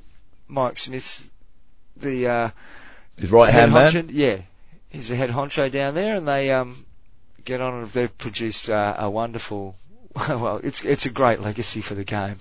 Mike 0.48 0.77
Smith's 0.77 1.30
the 1.98 2.27
uh, 2.27 2.51
his 3.18 3.32
right 3.32 3.53
hand 3.53 3.74
man. 3.74 4.10
Yeah, 4.12 4.42
he's 4.89 5.10
the 5.10 5.15
head 5.15 5.30
honcho 5.30 5.72
down 5.72 5.96
there, 5.96 6.15
and 6.15 6.27
they 6.27 6.51
um, 6.51 6.86
get 7.44 7.62
on. 7.62 7.84
And 7.84 7.92
they've 7.92 8.18
produced 8.18 8.70
uh, 8.70 8.96
a 8.98 9.10
wonderful 9.10 9.75
well, 10.30 10.60
it's 10.63 10.86
it's 10.86 11.06
a 11.08 11.10
great 11.10 11.39
legacy 11.39 11.82
for 11.82 11.96
the 11.96 12.03
game. 12.03 12.38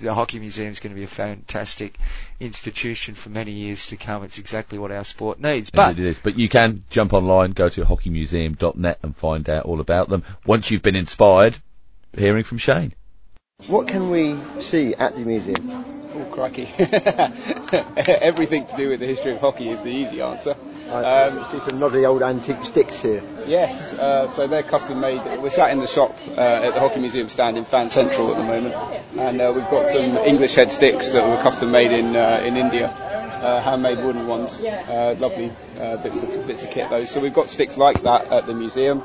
The 0.00 0.12
Hockey 0.12 0.38
Museum 0.38 0.72
is 0.72 0.78
going 0.78 0.94
to 0.94 0.98
be 0.98 1.04
a 1.04 1.08
fantastic 1.08 1.96
institution 2.38 3.14
for 3.14 3.30
many 3.30 3.52
years 3.52 3.86
to 3.86 3.96
come. 3.96 4.24
It's 4.24 4.38
exactly 4.38 4.78
what 4.78 4.90
our 4.90 5.04
sport 5.04 5.40
needs. 5.40 5.70
But. 5.70 5.96
But 6.22 6.38
you 6.38 6.48
can 6.50 6.84
jump 6.90 7.14
online, 7.14 7.52
go 7.52 7.70
to 7.70 7.82
hockeymuseum.net, 7.82 8.98
and 9.02 9.16
find 9.16 9.48
out 9.48 9.64
all 9.64 9.80
about 9.80 10.10
them 10.10 10.22
once 10.44 10.70
you've 10.70 10.82
been 10.82 10.96
inspired. 10.96 11.56
Hearing 12.12 12.44
from 12.44 12.58
Shane. 12.58 12.94
What 13.66 13.88
can 13.88 14.10
we 14.10 14.38
see 14.60 14.94
at 14.94 15.16
the 15.16 15.24
museum? 15.24 15.70
Oh, 16.14 16.26
crikey. 16.30 16.68
Everything 17.96 18.66
to 18.66 18.76
do 18.76 18.90
with 18.90 19.00
the 19.00 19.06
history 19.06 19.32
of 19.32 19.40
hockey 19.40 19.70
is 19.70 19.82
the 19.82 19.88
easy 19.88 20.20
answer. 20.20 20.54
I 20.90 21.22
um, 21.22 21.44
see 21.46 21.60
some 21.70 21.80
lovely 21.80 22.04
old 22.04 22.22
antique 22.22 22.62
sticks 22.64 23.00
here. 23.00 23.22
Yes, 23.46 23.80
uh, 23.94 24.28
so 24.28 24.46
they're 24.46 24.62
custom 24.62 25.00
made. 25.00 25.18
We're 25.40 25.48
sat 25.48 25.70
in 25.70 25.80
the 25.80 25.86
shop 25.86 26.12
uh, 26.36 26.40
at 26.40 26.74
the 26.74 26.80
Hockey 26.80 27.00
Museum 27.00 27.30
stand 27.30 27.56
in 27.56 27.64
Fan 27.64 27.88
Central 27.88 28.30
at 28.32 28.36
the 28.36 28.44
moment, 28.44 28.74
and 29.16 29.40
uh, 29.40 29.50
we've 29.54 29.70
got 29.70 29.86
some 29.86 30.18
English 30.18 30.54
head 30.56 30.70
sticks 30.70 31.08
that 31.10 31.26
were 31.26 31.42
custom 31.42 31.70
made 31.70 31.90
in 31.90 32.14
uh, 32.14 32.42
in 32.44 32.56
India. 32.56 33.23
Uh, 33.44 33.60
handmade 33.60 33.98
wooden 33.98 34.26
ones, 34.26 34.64
uh, 34.64 35.14
lovely 35.18 35.52
bits 36.02 36.22
of 36.22 36.46
bits 36.46 36.62
of 36.62 36.70
kit 36.70 36.88
those. 36.88 37.10
So 37.10 37.20
we've 37.20 37.34
got 37.34 37.50
sticks 37.50 37.76
like 37.76 38.02
that 38.02 38.32
at 38.32 38.46
the 38.46 38.54
museum, 38.54 39.02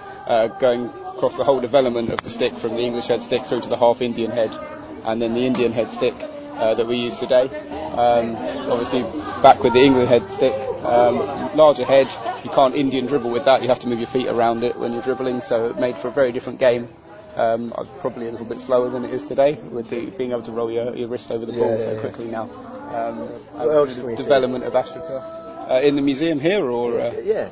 going 0.59 0.85
across 0.85 1.35
the 1.35 1.43
whole 1.43 1.59
development 1.59 2.09
of 2.09 2.21
the 2.21 2.29
stick 2.29 2.55
from 2.55 2.75
the 2.75 2.81
English 2.81 3.07
head 3.07 3.21
stick 3.21 3.41
through 3.41 3.61
to 3.61 3.69
the 3.69 3.77
half 3.77 4.01
Indian 4.01 4.31
head, 4.31 4.55
and 5.03 5.21
then 5.21 5.33
the 5.33 5.45
Indian 5.45 5.73
head 5.73 5.91
stick 5.91 6.15
uh, 6.59 6.73
that 6.75 6.87
we 6.87 6.97
use 6.97 7.17
today. 7.17 7.49
Um, 7.91 8.35
obviously, 8.69 9.01
back 9.41 9.63
with 9.63 9.73
the 9.73 9.81
England 9.81 10.09
head 10.09 10.31
stick, 10.31 10.53
um, 10.83 11.17
larger 11.55 11.85
head. 11.85 12.07
You 12.43 12.49
can't 12.49 12.75
Indian 12.75 13.05
dribble 13.07 13.31
with 13.31 13.45
that. 13.45 13.61
You 13.61 13.69
have 13.69 13.79
to 13.79 13.87
move 13.87 13.99
your 13.99 14.07
feet 14.07 14.27
around 14.27 14.63
it 14.63 14.77
when 14.77 14.93
you're 14.93 15.01
dribbling, 15.01 15.41
so 15.41 15.67
it 15.67 15.79
made 15.79 15.97
for 15.97 16.07
a 16.07 16.11
very 16.11 16.31
different 16.31 16.59
game. 16.59 16.87
Um, 17.35 17.69
probably 17.99 18.27
a 18.27 18.31
little 18.31 18.45
bit 18.45 18.59
slower 18.59 18.89
than 18.89 19.05
it 19.05 19.13
is 19.13 19.27
today, 19.27 19.53
with 19.53 19.89
the, 19.89 20.07
being 20.07 20.31
able 20.31 20.41
to 20.41 20.51
roll 20.51 20.71
your, 20.71 20.95
your 20.95 21.07
wrist 21.07 21.31
over 21.31 21.45
the 21.45 21.53
ball 21.53 21.71
yeah, 21.71 21.77
so 21.77 21.93
yeah, 21.93 21.99
quickly 21.99 22.25
now. 22.25 22.49
Um, 22.93 23.29
the 23.55 24.15
development 24.17 24.63
of 24.63 24.73
AstroTurf 24.73 25.69
uh, 25.69 25.81
in 25.81 25.95
the 25.95 26.01
museum 26.01 26.39
here, 26.39 26.65
or 26.65 26.99
uh, 26.99 27.13
yeah. 27.23 27.49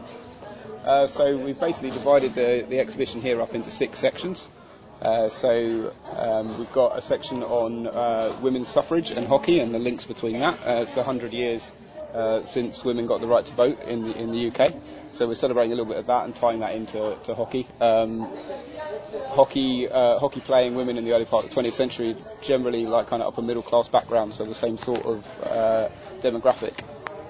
Uh, 0.84 1.06
so 1.06 1.38
we've 1.38 1.60
basically 1.60 1.92
divided 1.92 2.34
the, 2.34 2.66
the 2.70 2.80
exhibition 2.80 3.22
here 3.22 3.42
up 3.42 3.54
into 3.54 3.70
six 3.70 4.00
sections. 4.00 4.48
Uh, 5.02 5.30
so 5.30 5.94
um, 6.18 6.58
we've 6.58 6.72
got 6.72 6.98
a 6.98 7.02
section 7.02 7.44
on 7.44 7.88
uh, 7.88 8.36
women's 8.42 8.68
suffrage 8.68 9.12
and 9.12 9.28
hockey 9.28 9.60
and 9.60 9.72
the 9.72 9.80
links 9.80 10.06
between 10.06 10.40
that. 10.40 10.58
Uh, 10.66 10.82
it's 10.82 10.96
100 10.96 11.34
years 11.34 11.72
uh, 12.14 12.44
since 12.46 12.84
women 12.84 13.06
got 13.06 13.22
the 13.22 13.28
right 13.28 13.46
to 13.46 13.54
vote 13.54 13.82
in 13.84 14.04
the 14.04 14.18
in 14.18 14.32
the 14.32 14.52
UK. 14.52 14.74
So 15.12 15.28
we're 15.28 15.36
celebrating 15.36 15.72
a 15.72 15.76
little 15.76 15.92
bit 15.92 15.98
of 15.98 16.08
that 16.08 16.26
and 16.26 16.36
tying 16.36 16.60
that 16.60 16.76
into 16.76 17.18
to 17.24 17.36
hockey. 17.36 17.68
Um, 17.80 18.30
hockey, 19.30 19.88
uh, 19.90 20.20
hockey 20.20 20.42
playing 20.42 20.76
women 20.76 20.98
in 20.98 21.06
the 21.06 21.14
early 21.14 21.26
part 21.26 21.46
of 21.46 21.54
the 21.54 21.62
20th 21.62 21.74
century 21.74 22.16
generally 22.42 22.86
like 22.86 23.08
kind 23.08 23.22
of 23.22 23.30
upper 23.34 23.42
middle 23.42 23.64
class 23.64 23.88
background, 23.88 24.34
so 24.34 24.46
the 24.46 24.54
same 24.54 24.78
sort 24.78 25.06
of 25.06 25.26
uh, 25.44 25.90
demographic 26.22 26.80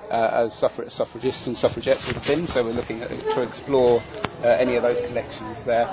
uh, 0.10 0.30
as 0.46 0.54
suffra- 0.54 0.90
suffragists 0.90 1.48
and 1.48 1.58
suffragettes 1.58 2.08
would 2.08 2.16
have 2.16 2.28
been. 2.28 2.48
So 2.48 2.63
we're 2.63 2.72
looking 2.72 3.02
at, 3.02 3.10
to 3.10 3.42
explore 3.42 4.02
uh, 4.44 4.48
any 4.48 4.76
of 4.76 4.84
those 4.84 5.00
connections 5.02 5.62
there. 5.63 5.88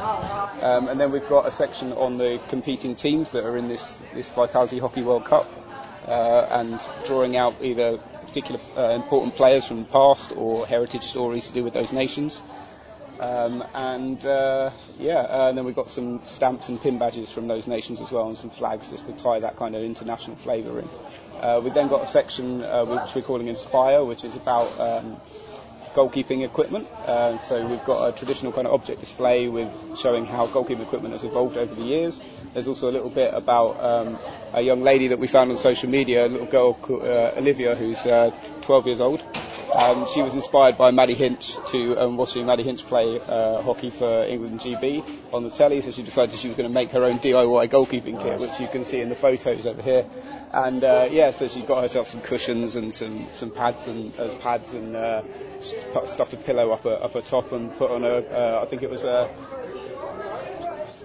Um, 0.63 0.89
and 0.89 1.01
then 1.01 1.11
we've 1.11 1.29
got 1.29 1.47
a 1.47 1.51
section 1.51 1.93
on 1.93 2.19
the 2.19 2.41
competing 2.49 2.95
teams 2.95 3.31
that 3.33 3.45
are 3.45 3.57
in 3.57 3.69
this, 3.69 4.03
this 4.15 4.33
Vitality 4.33 4.79
Hockey 4.79 5.03
World 5.03 5.25
Cup 5.25 5.51
uh, 6.07 6.47
and 6.51 6.81
drawing 7.07 7.37
out 7.37 7.55
either 7.61 7.99
particular 8.25 8.61
uh, 8.77 8.91
important 8.91 9.35
players 9.35 9.65
from 9.65 9.79
the 9.85 9.89
past 9.91 10.33
or 10.37 10.67
heritage 10.67 11.03
stories 11.03 11.49
to 11.49 11.55
do 11.55 11.65
with 11.65 11.75
those 11.75 11.93
nations. 11.93 12.43
Um, 13.21 13.65
and 13.75 14.25
uh, 14.27 14.71
yeah, 14.99 15.21
uh, 15.21 15.49
and 15.49 15.59
then 15.59 15.65
we've 15.65 15.77
got 15.77 15.89
some 15.89 16.21
stamps 16.27 16.69
and 16.69 16.81
pin 16.81 16.99
badges 16.99 17.31
from 17.31 17.47
those 17.47 17.67
nations 17.67 18.01
as 18.01 18.11
well, 18.11 18.27
and 18.27 18.37
some 18.37 18.51
flags 18.51 18.91
just 18.91 19.07
to 19.07 19.13
tie 19.13 19.41
that 19.41 19.57
kind 19.57 19.77
of 19.77 19.83
international 19.83 20.37
flavour 20.37 20.81
in. 20.81 20.89
Uh, 21.41 21.61
we've 21.63 21.75
then 21.75 21.89
got 21.89 22.03
a 22.03 22.07
section 22.07 22.63
uh, 22.63 22.85
which 22.85 23.15
we're 23.15 23.23
calling 23.23 23.47
Inspire, 23.47 24.05
which 24.05 24.25
is 24.25 24.35
about 24.35 24.81
um, 24.81 25.21
goalkeeping 25.95 26.45
equipment. 26.45 26.87
Uh, 27.07 27.39
so 27.39 27.65
we've 27.67 27.85
got 27.85 28.09
a 28.09 28.13
traditional 28.13 28.53
kind 28.53 28.67
of 28.67 28.75
object 28.75 29.01
display 29.01 29.49
with 29.49 29.71
showing 29.97 30.27
how 30.27 30.47
goalkeeping 30.47 30.83
equipment 30.83 31.13
has 31.13 31.25
evolved 31.25 31.57
over 31.57 31.75
the 31.75 31.83
years. 31.83 32.21
There's 32.53 32.69
also 32.69 32.91
a 32.91 32.93
little 32.93 33.11
bit 33.11 33.33
about 33.33 33.83
um, 33.83 34.19
a 34.53 34.61
young 34.61 34.83
lady 34.83 35.09
that 35.09 35.19
we 35.19 35.27
found 35.27 35.51
on 35.51 35.57
social 35.57 35.89
media, 35.89 36.27
a 36.27 36.29
little 36.29 36.47
girl 36.47 36.75
called 36.75 37.05
uh, 37.05 37.33
Olivia, 37.37 37.75
who's 37.75 38.05
uh, 38.07 38.31
12 38.63 38.87
years 38.87 39.01
old. 39.01 39.23
Um, 39.73 40.07
she 40.07 40.23
was 40.23 40.35
inspired 40.35 40.77
by 40.77 40.91
Maddie 40.91 41.15
Hinch 41.15 41.57
to 41.69 41.97
um, 41.97 42.17
watching 42.17 42.47
Maddie 42.47 42.63
Hinch 42.63 42.85
play 42.85 43.21
uh, 43.21 43.63
hockey 43.63 43.91
for 43.91 44.25
England 44.25 44.61
GB 44.61 45.05
on 45.33 45.43
the 45.43 45.51
telly, 45.51 45.81
so 45.81 45.91
she 45.91 46.03
decided 46.03 46.39
she 46.39 46.49
was 46.49 46.57
going 46.57 46.69
to 46.69 46.75
make 46.75 46.91
her 46.91 47.05
own 47.05 47.19
DIY 47.19 47.69
goalkeeping 47.69 48.23
kit, 48.23 48.39
which 48.39 48.61
you 48.61 48.69
can 48.69 48.85
see 48.85 49.01
in 49.01 49.09
the 49.09 49.15
photos 49.15 49.67
over 49.67 49.83
here. 49.83 50.07
And 50.53 50.85
uh, 50.85 51.09
yeah, 51.11 51.31
so 51.31 51.49
she 51.49 51.63
got 51.63 51.83
herself 51.83 52.09
some 52.09 52.21
cushions 52.21 52.77
and 52.77 52.95
some, 52.95 53.27
some 53.33 53.51
pads 53.51 53.87
and 53.87 54.15
as 54.17 54.35
pads 54.37 54.73
and 54.75 54.95
uh, 54.95 55.23
stuffed 55.61 56.33
a 56.33 56.37
pillow 56.37 56.71
up 56.71 56.85
her, 56.85 56.99
up 57.03 57.13
her 57.15 57.21
top 57.21 57.53
and 57.53 57.77
put 57.77 57.91
on 57.91 58.05
a 58.05 58.19
uh, 58.19 58.61
I 58.63 58.67
think 58.67 58.83
it 58.83 58.91
was 58.91 59.05
a 59.05 59.29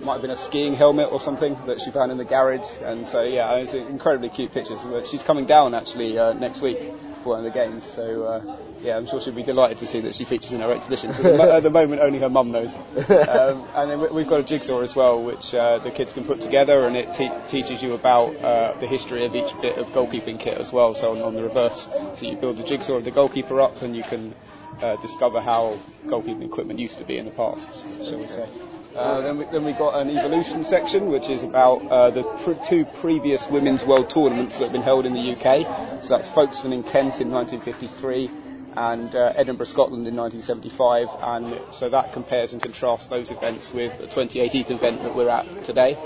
might 0.01 0.13
have 0.13 0.21
been 0.21 0.31
a 0.31 0.37
skiing 0.37 0.75
helmet 0.75 1.11
or 1.11 1.19
something 1.19 1.57
that 1.65 1.81
she 1.81 1.91
found 1.91 2.11
in 2.11 2.17
the 2.17 2.25
garage. 2.25 2.67
And 2.83 3.05
so 3.05 3.21
yeah, 3.23 3.55
it's 3.55 3.73
incredibly 3.73 4.29
cute 4.29 4.53
pictures. 4.53 4.79
She's 5.09 5.23
coming 5.23 5.45
down 5.45 5.73
actually 5.73 6.17
uh, 6.17 6.33
next 6.33 6.61
week 6.61 6.91
for 7.21 7.29
one 7.29 7.39
of 7.39 7.45
the 7.45 7.51
games. 7.51 7.83
So 7.83 8.23
uh, 8.23 8.57
yeah, 8.81 8.97
I'm 8.97 9.05
sure 9.05 9.21
she'll 9.21 9.33
be 9.33 9.43
delighted 9.43 9.79
to 9.79 9.87
see 9.87 10.01
that 10.01 10.15
she 10.15 10.25
features 10.25 10.51
in 10.51 10.61
our 10.61 10.71
exhibition. 10.71 11.13
So 11.13 11.51
at 11.51 11.63
the 11.63 11.69
moment, 11.69 12.01
only 12.01 12.19
her 12.19 12.29
mum 12.29 12.51
knows. 12.51 12.75
Um, 13.29 13.65
and 13.75 13.91
then 13.91 14.13
we've 14.13 14.27
got 14.27 14.39
a 14.39 14.43
jigsaw 14.43 14.81
as 14.81 14.95
well, 14.95 15.21
which 15.21 15.53
uh, 15.53 15.79
the 15.79 15.91
kids 15.91 16.13
can 16.13 16.23
put 16.23 16.41
together, 16.41 16.87
and 16.87 16.95
it 16.95 17.13
te- 17.13 17.31
teaches 17.47 17.81
you 17.81 17.93
about 17.93 18.35
uh, 18.37 18.73
the 18.79 18.87
history 18.87 19.25
of 19.25 19.35
each 19.35 19.59
bit 19.61 19.77
of 19.77 19.89
goalkeeping 19.91 20.39
kit 20.39 20.57
as 20.57 20.71
well. 20.71 20.93
So 20.93 21.11
on, 21.11 21.21
on, 21.21 21.35
the 21.35 21.43
reverse, 21.43 21.89
so 22.15 22.25
you 22.25 22.35
build 22.37 22.57
the 22.57 22.63
jigsaw 22.63 22.95
of 22.95 23.05
the 23.05 23.11
goalkeeper 23.11 23.59
up, 23.61 23.81
and 23.81 23.95
you 23.95 24.03
can 24.03 24.33
uh, 24.81 24.95
discover 24.97 25.41
how 25.41 25.77
goalkeeping 26.05 26.45
equipment 26.45 26.79
used 26.79 26.97
to 26.99 27.03
be 27.03 27.17
in 27.17 27.25
the 27.25 27.31
past, 27.31 27.85
shall 28.03 28.19
we 28.19 28.27
say. 28.27 28.47
Uh, 28.95 29.21
then, 29.21 29.37
we, 29.37 29.45
then 29.45 29.63
we 29.63 29.71
got 29.73 29.95
an 30.01 30.09
evolution 30.17 30.63
section, 30.63 31.07
which 31.07 31.29
is 31.29 31.43
about 31.43 31.85
uh, 31.89 32.09
the 32.09 32.23
two 32.67 32.85
previous 32.85 33.47
women's 33.47 33.83
world 33.83 34.09
tournaments 34.09 34.57
that 34.57 34.65
have 34.65 34.73
been 34.73 34.81
held 34.81 35.05
in 35.05 35.13
the 35.13 35.33
UK. 35.33 36.03
So 36.03 36.09
that's 36.09 36.27
Folkestone 36.27 36.73
in 36.73 36.83
Kent 36.83 37.21
in 37.21 37.29
1953 37.29 38.31
and 38.75 39.13
uh, 39.13 39.33
Edinburgh, 39.35 39.67
Scotland 39.67 40.07
in 40.07 40.15
1975. 40.15 41.09
And 41.21 41.71
so 41.71 41.89
that 41.89 42.13
compares 42.13 42.53
and 42.53 42.61
contrasts 42.61 43.07
those 43.07 43.29
events 43.29 43.71
with 43.71 43.91
the 43.97 44.07
2018 44.07 44.75
event 44.75 45.03
that 45.03 45.15
we're 45.15 45.29
at 45.29 45.63
today. 45.63 45.97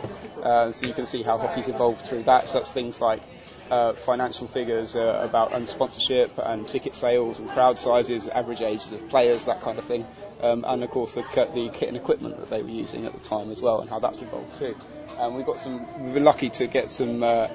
Uh, 0.41 0.71
so 0.73 0.85
you 0.85 0.93
can 0.93 1.05
see 1.05 1.23
how 1.23 1.37
hockey's 1.37 1.69
evolved 1.69 2.01
through 2.01 2.23
that. 2.23 2.49
So 2.49 2.59
that's 2.59 2.71
things 2.71 2.99
like 2.99 3.21
uh, 3.71 3.93
financial 3.93 4.47
figures 4.47 4.95
uh, 4.95 5.21
about 5.23 5.53
sponsorship 5.67 6.31
and 6.37 6.67
ticket 6.67 6.95
sales 6.95 7.39
and 7.39 7.49
crowd 7.49 7.77
sizes, 7.77 8.27
average 8.27 8.61
ages 8.61 8.91
of 8.91 9.07
players, 9.09 9.45
that 9.45 9.61
kind 9.61 9.79
of 9.79 9.85
thing, 9.85 10.05
um, 10.43 10.65
and 10.67 10.83
of 10.83 10.89
course 10.89 11.13
the, 11.15 11.21
the 11.53 11.69
kit 11.69 11.87
and 11.87 11.97
equipment 11.97 12.37
that 12.37 12.49
they 12.49 12.61
were 12.61 12.69
using 12.69 13.05
at 13.05 13.13
the 13.13 13.19
time 13.19 13.49
as 13.49 13.61
well, 13.61 13.79
and 13.79 13.89
how 13.89 13.99
that's 13.99 14.21
evolved 14.21 14.59
too. 14.59 14.75
And 15.19 15.35
we've 15.35 15.45
got 15.45 15.59
some. 15.59 15.87
We've 16.03 16.15
been 16.15 16.23
lucky 16.23 16.49
to 16.51 16.67
get 16.67 16.89
some 16.89 17.23
uh, 17.23 17.47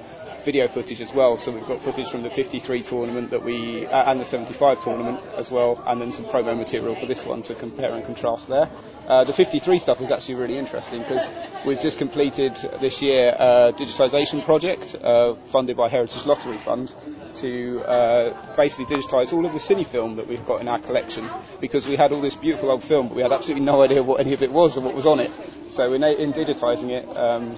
video 0.43 0.67
footage 0.67 1.01
as 1.01 1.13
well. 1.13 1.37
So 1.37 1.51
we've 1.51 1.65
got 1.65 1.81
footage 1.81 2.09
from 2.09 2.23
the 2.23 2.29
53 2.29 2.83
tournament 2.83 3.31
that 3.31 3.43
we 3.43 3.85
uh, 3.85 4.11
and 4.11 4.19
the 4.19 4.25
75 4.25 4.83
tournament 4.83 5.19
as 5.35 5.51
well, 5.51 5.83
and 5.85 6.01
then 6.01 6.11
some 6.11 6.25
promo 6.25 6.57
material 6.57 6.95
for 6.95 7.05
this 7.05 7.25
one 7.25 7.43
to 7.43 7.55
compare 7.55 7.91
and 7.91 8.05
contrast 8.05 8.47
there. 8.47 8.69
Uh, 9.07 9.23
the 9.23 9.33
53 9.33 9.79
stuff 9.79 10.01
is 10.01 10.11
actually 10.11 10.35
really 10.35 10.57
interesting 10.57 11.01
because 11.01 11.29
we've 11.65 11.81
just 11.81 11.97
completed 11.97 12.55
this 12.79 13.01
year 13.01 13.35
a 13.39 13.73
digitisation 13.75 14.45
project 14.45 14.95
uh, 15.01 15.33
funded 15.47 15.75
by 15.75 15.89
Heritage 15.89 16.25
Lottery 16.25 16.57
Fund 16.57 16.93
to 17.35 17.81
uh, 17.85 18.55
basically 18.55 18.85
digitise 18.95 19.33
all 19.33 19.45
of 19.45 19.53
the 19.53 19.59
cine 19.59 19.85
film 19.85 20.15
that 20.17 20.27
we've 20.27 20.45
got 20.45 20.61
in 20.61 20.67
our 20.67 20.79
collection 20.79 21.27
because 21.59 21.87
we 21.87 21.95
had 21.95 22.11
all 22.11 22.21
this 22.21 22.35
beautiful 22.35 22.69
old 22.69 22.83
film, 22.83 23.07
but 23.07 23.15
we 23.15 23.21
had 23.21 23.31
absolutely 23.31 23.65
no 23.65 23.81
idea 23.81 24.03
what 24.03 24.19
any 24.19 24.33
of 24.33 24.43
it 24.43 24.51
was 24.51 24.77
or 24.77 24.81
what 24.81 24.93
was 24.93 25.05
on 25.05 25.19
it. 25.19 25.31
So 25.69 25.93
in, 25.93 26.03
in 26.03 26.33
digitising 26.33 26.89
it, 26.89 27.17
um, 27.17 27.55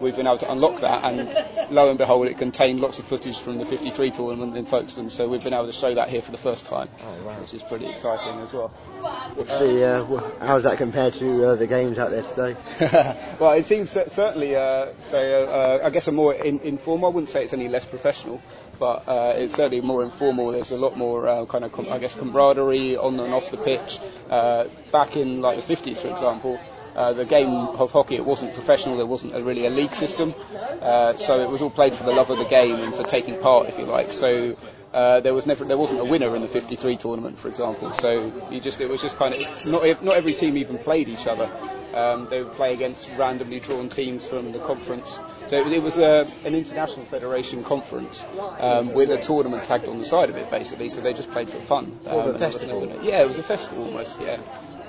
we've 0.00 0.16
been 0.16 0.26
able 0.26 0.38
to 0.38 0.50
unlock 0.50 0.80
that, 0.80 1.04
and 1.04 1.72
lo 1.74 1.88
and 1.88 1.98
behold, 1.98 2.26
it 2.26 2.38
contained 2.38 2.80
lots 2.80 2.98
of 2.98 3.04
footage 3.06 3.38
from 3.38 3.58
the 3.58 3.64
53 3.64 4.10
tournament 4.10 4.56
in 4.56 4.66
Folkestone. 4.66 5.10
So 5.10 5.28
we've 5.28 5.42
been 5.44 5.52
able 5.54 5.66
to 5.66 5.72
show 5.72 5.94
that 5.94 6.08
here 6.08 6.22
for 6.22 6.32
the 6.32 6.38
first 6.38 6.66
time, 6.66 6.88
Oh, 7.02 7.26
wow. 7.26 7.32
which 7.40 7.54
is 7.54 7.62
pretty 7.62 7.86
exciting 7.88 8.38
as 8.40 8.52
well. 8.52 8.68
What's 9.34 9.56
the, 9.56 9.84
uh, 9.84 10.30
how's 10.46 10.62
that 10.64 10.78
compared 10.78 11.14
to 11.14 11.44
uh, 11.50 11.54
the 11.56 11.66
games 11.66 11.98
out 11.98 12.10
there 12.10 12.22
today? 12.22 12.56
well, 13.40 13.52
it 13.52 13.66
seems 13.66 13.90
cer- 13.90 14.08
certainly, 14.08 14.56
uh, 14.56 14.92
so 15.00 15.18
uh, 15.18 15.80
I 15.86 15.90
guess 15.90 16.08
a 16.08 16.12
more 16.12 16.34
in, 16.34 16.60
informal. 16.60 17.10
I 17.10 17.14
wouldn't 17.14 17.30
say 17.30 17.44
it's 17.44 17.52
any 17.52 17.68
less 17.68 17.84
professional, 17.84 18.40
but 18.78 19.08
uh, 19.08 19.34
it's 19.36 19.54
certainly 19.54 19.80
more 19.80 20.02
informal. 20.02 20.52
There's 20.52 20.70
a 20.70 20.78
lot 20.78 20.96
more 20.96 21.26
uh, 21.28 21.44
kind 21.46 21.64
of, 21.64 21.72
com- 21.72 21.90
I 21.90 21.98
guess, 21.98 22.14
camaraderie 22.14 22.96
on 22.96 23.18
and 23.20 23.32
off 23.34 23.50
the 23.50 23.56
pitch. 23.58 23.98
Uh, 24.30 24.66
back 24.92 25.16
in 25.16 25.40
like 25.40 25.64
the 25.64 25.74
50s, 25.76 25.98
for 25.98 26.08
example. 26.08 26.58
Uh, 26.98 27.12
the 27.12 27.24
game 27.24 27.48
of 27.48 27.92
hockey, 27.92 28.16
it 28.16 28.24
wasn't 28.24 28.52
professional, 28.54 28.96
there 28.96 29.06
wasn't 29.06 29.32
a, 29.32 29.40
really 29.40 29.66
a 29.66 29.70
league 29.70 29.94
system, 29.94 30.34
uh, 30.82 31.12
so 31.12 31.40
it 31.40 31.48
was 31.48 31.62
all 31.62 31.70
played 31.70 31.94
for 31.94 32.02
the 32.02 32.10
love 32.10 32.28
of 32.28 32.38
the 32.38 32.44
game 32.44 32.74
and 32.74 32.92
for 32.92 33.04
taking 33.04 33.38
part, 33.38 33.68
if 33.68 33.78
you 33.78 33.84
like. 33.84 34.12
So 34.12 34.56
uh, 34.92 35.20
there 35.20 35.32
was 35.32 35.46
never, 35.46 35.64
there 35.64 35.78
wasn't 35.78 36.00
a 36.00 36.04
winner 36.04 36.34
in 36.34 36.42
the 36.42 36.48
53 36.48 36.96
tournament, 36.96 37.38
for 37.38 37.46
example. 37.46 37.92
So 37.92 38.32
you 38.50 38.60
just, 38.60 38.80
it 38.80 38.88
was 38.88 39.00
just 39.00 39.16
kind 39.16 39.32
of 39.32 39.66
not, 39.66 40.02
not 40.02 40.16
every 40.16 40.32
team 40.32 40.56
even 40.56 40.76
played 40.76 41.08
each 41.08 41.28
other. 41.28 41.48
Um, 41.94 42.26
they 42.30 42.42
would 42.42 42.54
play 42.54 42.74
against 42.74 43.08
randomly 43.16 43.60
drawn 43.60 43.88
teams 43.88 44.26
from 44.26 44.50
the 44.50 44.58
conference. 44.58 45.20
So 45.46 45.56
it 45.56 45.64
was, 45.64 45.72
it 45.72 45.82
was 45.84 45.98
a, 45.98 46.26
an 46.44 46.56
international 46.56 47.06
federation 47.06 47.62
conference 47.62 48.24
um, 48.58 48.92
with 48.92 49.10
a 49.10 49.18
tournament 49.18 49.62
tagged 49.62 49.86
on 49.86 49.98
the 49.98 50.04
side 50.04 50.30
of 50.30 50.36
it, 50.36 50.50
basically. 50.50 50.88
So 50.88 51.00
they 51.00 51.12
just 51.12 51.30
played 51.30 51.48
for 51.48 51.60
fun. 51.60 51.96
More 52.04 52.30
of 52.30 52.42
a 52.42 52.44
and 52.44 52.68
no 52.68 53.00
Yeah, 53.02 53.22
it 53.22 53.28
was 53.28 53.38
a 53.38 53.44
festival 53.44 53.84
almost. 53.84 54.20
Yeah. 54.20 54.40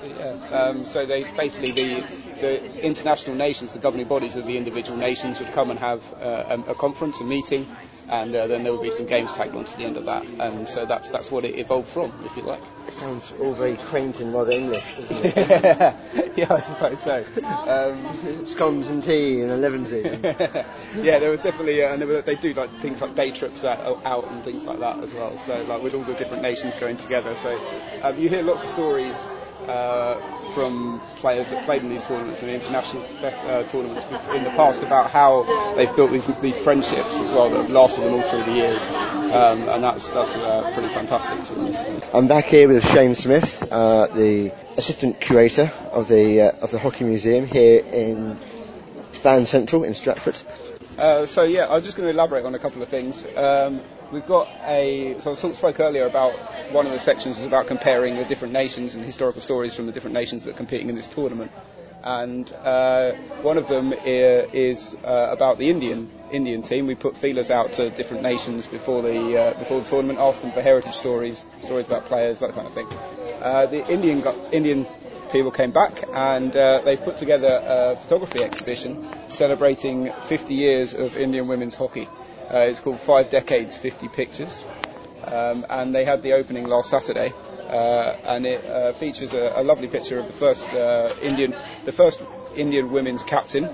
Yeah. 0.04 0.32
Um, 0.52 0.84
so 0.84 1.06
they 1.06 1.22
basically 1.36 1.72
the 1.72 2.30
the 2.40 2.84
international 2.84 3.36
nations, 3.36 3.72
the 3.72 3.78
governing 3.78 4.08
bodies 4.08 4.36
of 4.36 4.46
the 4.46 4.56
individual 4.56 4.98
nations 4.98 5.38
would 5.38 5.52
come 5.52 5.70
and 5.70 5.78
have 5.78 6.02
uh, 6.14 6.58
a, 6.66 6.70
a 6.70 6.74
conference, 6.74 7.20
a 7.20 7.24
meeting, 7.24 7.66
and 8.08 8.34
uh, 8.34 8.46
then 8.46 8.64
there 8.64 8.72
would 8.72 8.82
be 8.82 8.90
some 8.90 9.06
games 9.06 9.32
tagged 9.34 9.54
on 9.54 9.64
to 9.64 9.76
the 9.76 9.84
end 9.84 9.96
of 9.96 10.06
that. 10.06 10.26
And 10.26 10.68
so 10.68 10.86
that's 10.86 11.10
that's 11.10 11.30
what 11.30 11.44
it 11.44 11.58
evolved 11.58 11.88
from, 11.88 12.12
if 12.24 12.36
you 12.36 12.42
like. 12.42 12.60
Sounds 12.88 13.32
all 13.40 13.52
very 13.52 13.76
quaint 13.76 14.20
and 14.20 14.34
rather 14.34 14.52
English, 14.52 14.96
doesn't 14.96 15.24
it? 15.24 15.36
yeah, 16.36 16.52
I 16.52 16.60
suppose 16.60 17.00
so. 17.00 17.24
Um, 17.66 18.46
Scones 18.46 18.88
and 18.88 19.02
tea 19.02 19.42
and 19.42 19.52
a 19.52 19.70
tea. 19.88 21.02
yeah, 21.02 21.18
there 21.18 21.30
was 21.30 21.40
definitely, 21.40 21.82
uh, 21.82 21.94
and 21.94 22.04
were, 22.04 22.22
they 22.22 22.36
do 22.36 22.52
like 22.54 22.70
things 22.80 23.00
like 23.00 23.14
day 23.14 23.30
trips 23.30 23.64
out, 23.64 24.00
out 24.04 24.30
and 24.30 24.42
things 24.42 24.64
like 24.64 24.80
that 24.80 25.02
as 25.02 25.14
well. 25.14 25.38
So 25.40 25.62
like 25.64 25.82
with 25.82 25.94
all 25.94 26.02
the 26.02 26.14
different 26.14 26.42
nations 26.42 26.74
going 26.76 26.96
together. 26.96 27.34
So 27.34 27.60
um, 28.02 28.18
you 28.18 28.28
hear 28.28 28.42
lots 28.42 28.64
of 28.64 28.70
stories 28.70 29.24
from 30.54 31.00
players 31.16 31.48
that 31.50 31.64
played 31.64 31.82
in 31.82 31.88
these 31.88 32.06
tournaments 32.06 32.42
and 32.42 32.50
international 32.50 33.02
uh, 33.22 33.62
tournaments 33.64 34.04
in 34.34 34.44
the 34.44 34.50
past 34.50 34.82
about 34.82 35.10
how 35.10 35.44
they've 35.76 35.94
built 35.94 36.10
these 36.10 36.26
these 36.40 36.58
friendships 36.58 37.18
as 37.20 37.32
well 37.32 37.50
that 37.50 37.60
have 37.60 37.70
lasted 37.70 38.02
them 38.02 38.14
all 38.14 38.22
through 38.22 38.42
the 38.44 38.52
years, 38.52 38.88
um, 38.88 39.68
and 39.68 39.84
that's 39.84 40.10
that's 40.10 40.34
uh, 40.36 40.70
pretty 40.74 40.88
fantastic 40.88 41.44
to 41.44 41.54
be 41.54 41.60
honest. 41.60 41.88
I'm 42.12 42.26
back 42.26 42.46
here 42.46 42.68
with 42.68 42.86
Shane 42.92 43.14
Smith, 43.14 43.62
uh, 43.70 44.06
the 44.08 44.52
assistant 44.76 45.20
curator 45.20 45.70
of 45.92 46.08
the 46.08 46.40
uh, 46.42 46.52
of 46.62 46.70
the 46.70 46.78
Hockey 46.78 47.04
Museum 47.04 47.46
here 47.46 47.80
in 47.80 48.36
Fan 49.22 49.46
Central 49.46 49.84
in 49.84 49.94
Stratford. 49.94 50.36
Uh, 50.98 51.26
so 51.26 51.44
yeah, 51.44 51.68
I'm 51.68 51.82
just 51.82 51.96
going 51.96 52.06
to 52.06 52.12
elaborate 52.12 52.44
on 52.44 52.54
a 52.54 52.58
couple 52.58 52.82
of 52.82 52.88
things. 52.88 53.24
Um, 53.36 53.80
we've 54.10 54.26
got 54.26 54.48
a. 54.66 55.16
So 55.20 55.32
I 55.32 55.34
spoke 55.52 55.80
earlier 55.80 56.06
about 56.06 56.32
one 56.72 56.86
of 56.86 56.92
the 56.92 56.98
sections 56.98 57.36
was 57.36 57.46
about 57.46 57.66
comparing 57.66 58.16
the 58.16 58.24
different 58.24 58.52
nations 58.52 58.94
and 58.94 59.04
historical 59.04 59.40
stories 59.40 59.74
from 59.74 59.86
the 59.86 59.92
different 59.92 60.14
nations 60.14 60.44
that 60.44 60.50
are 60.50 60.56
competing 60.56 60.88
in 60.88 60.94
this 60.94 61.08
tournament. 61.08 61.50
And 62.02 62.50
uh, 62.52 63.12
one 63.42 63.58
of 63.58 63.68
them 63.68 63.92
is 63.92 64.94
uh, 65.04 65.28
about 65.30 65.58
the 65.58 65.68
Indian 65.68 66.08
Indian 66.32 66.62
team. 66.62 66.86
We 66.86 66.94
put 66.94 67.16
feelers 67.16 67.50
out 67.50 67.74
to 67.74 67.90
different 67.90 68.22
nations 68.22 68.66
before 68.66 69.02
the 69.02 69.36
uh, 69.36 69.54
before 69.54 69.80
the 69.80 69.86
tournament, 69.86 70.18
asked 70.18 70.42
them 70.42 70.52
for 70.52 70.62
heritage 70.62 70.94
stories, 70.94 71.44
stories 71.60 71.86
about 71.86 72.06
players, 72.06 72.38
that 72.38 72.54
kind 72.54 72.66
of 72.66 72.72
thing. 72.72 72.86
Uh, 73.42 73.66
the 73.66 73.86
Indian 73.92 74.20
gu- 74.20 74.34
Indian 74.52 74.86
people 75.30 75.50
came 75.50 75.70
back 75.70 76.04
and 76.12 76.56
uh, 76.56 76.80
they 76.80 76.96
put 76.96 77.16
together 77.16 77.62
a 77.64 77.96
photography 77.96 78.42
exhibition 78.42 79.06
celebrating 79.28 80.10
50 80.12 80.54
years 80.54 80.94
of 80.94 81.16
Indian 81.16 81.46
women's 81.46 81.74
hockey. 81.74 82.08
Uh, 82.52 82.58
it's 82.58 82.80
called 82.80 82.98
Five 82.98 83.30
Decades, 83.30 83.76
50 83.76 84.08
Pictures, 84.08 84.64
um, 85.26 85.64
and 85.70 85.94
they 85.94 86.04
had 86.04 86.22
the 86.22 86.32
opening 86.32 86.66
last 86.66 86.90
Saturday. 86.90 87.32
Uh, 87.68 88.16
and 88.24 88.44
it 88.44 88.64
uh, 88.66 88.92
features 88.92 89.32
a, 89.32 89.52
a 89.54 89.62
lovely 89.62 89.86
picture 89.86 90.18
of 90.18 90.26
the 90.26 90.32
first 90.32 90.68
uh, 90.74 91.08
Indian, 91.22 91.54
the 91.84 91.92
first 91.92 92.20
Indian 92.56 92.90
women's 92.90 93.22
captain, 93.22 93.68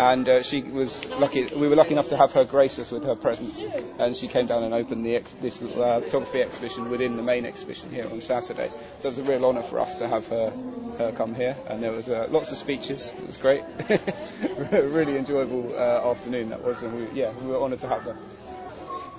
and 0.00 0.26
uh, 0.30 0.42
she 0.42 0.62
was 0.62 1.04
lucky. 1.18 1.44
We 1.44 1.68
were 1.68 1.76
lucky 1.76 1.92
enough 1.92 2.08
to 2.08 2.16
have 2.16 2.32
her 2.32 2.46
grace 2.46 2.78
us 2.78 2.90
with 2.90 3.04
her 3.04 3.14
presence, 3.14 3.62
and 3.98 4.16
she 4.16 4.28
came 4.28 4.46
down 4.46 4.62
and 4.62 4.72
opened 4.72 5.04
the 5.04 5.16
ex- 5.16 5.34
this 5.34 5.60
uh, 5.60 6.00
photography 6.00 6.40
exhibition 6.40 6.88
within 6.88 7.18
the 7.18 7.22
main 7.22 7.44
exhibition 7.44 7.90
here 7.90 8.08
on 8.10 8.22
Saturday. 8.22 8.70
So 9.00 9.08
it 9.08 9.10
was 9.10 9.18
a 9.18 9.24
real 9.24 9.44
honour 9.44 9.62
for 9.62 9.78
us 9.78 9.98
to 9.98 10.08
have 10.08 10.26
her, 10.28 10.50
her 10.96 11.12
come 11.12 11.34
here, 11.34 11.54
and 11.66 11.82
there 11.82 11.92
was 11.92 12.08
uh, 12.08 12.28
lots 12.30 12.50
of 12.50 12.56
speeches. 12.56 13.12
It 13.18 13.26
was 13.26 13.36
great, 13.36 13.62
really 14.72 15.18
enjoyable 15.18 15.70
uh, 15.74 16.10
afternoon 16.10 16.48
that 16.48 16.64
was, 16.64 16.82
and 16.82 16.96
we, 16.96 17.20
yeah, 17.20 17.32
we 17.32 17.48
were 17.48 17.60
honoured 17.60 17.80
to 17.80 17.88
have 17.88 18.02
her. 18.04 18.16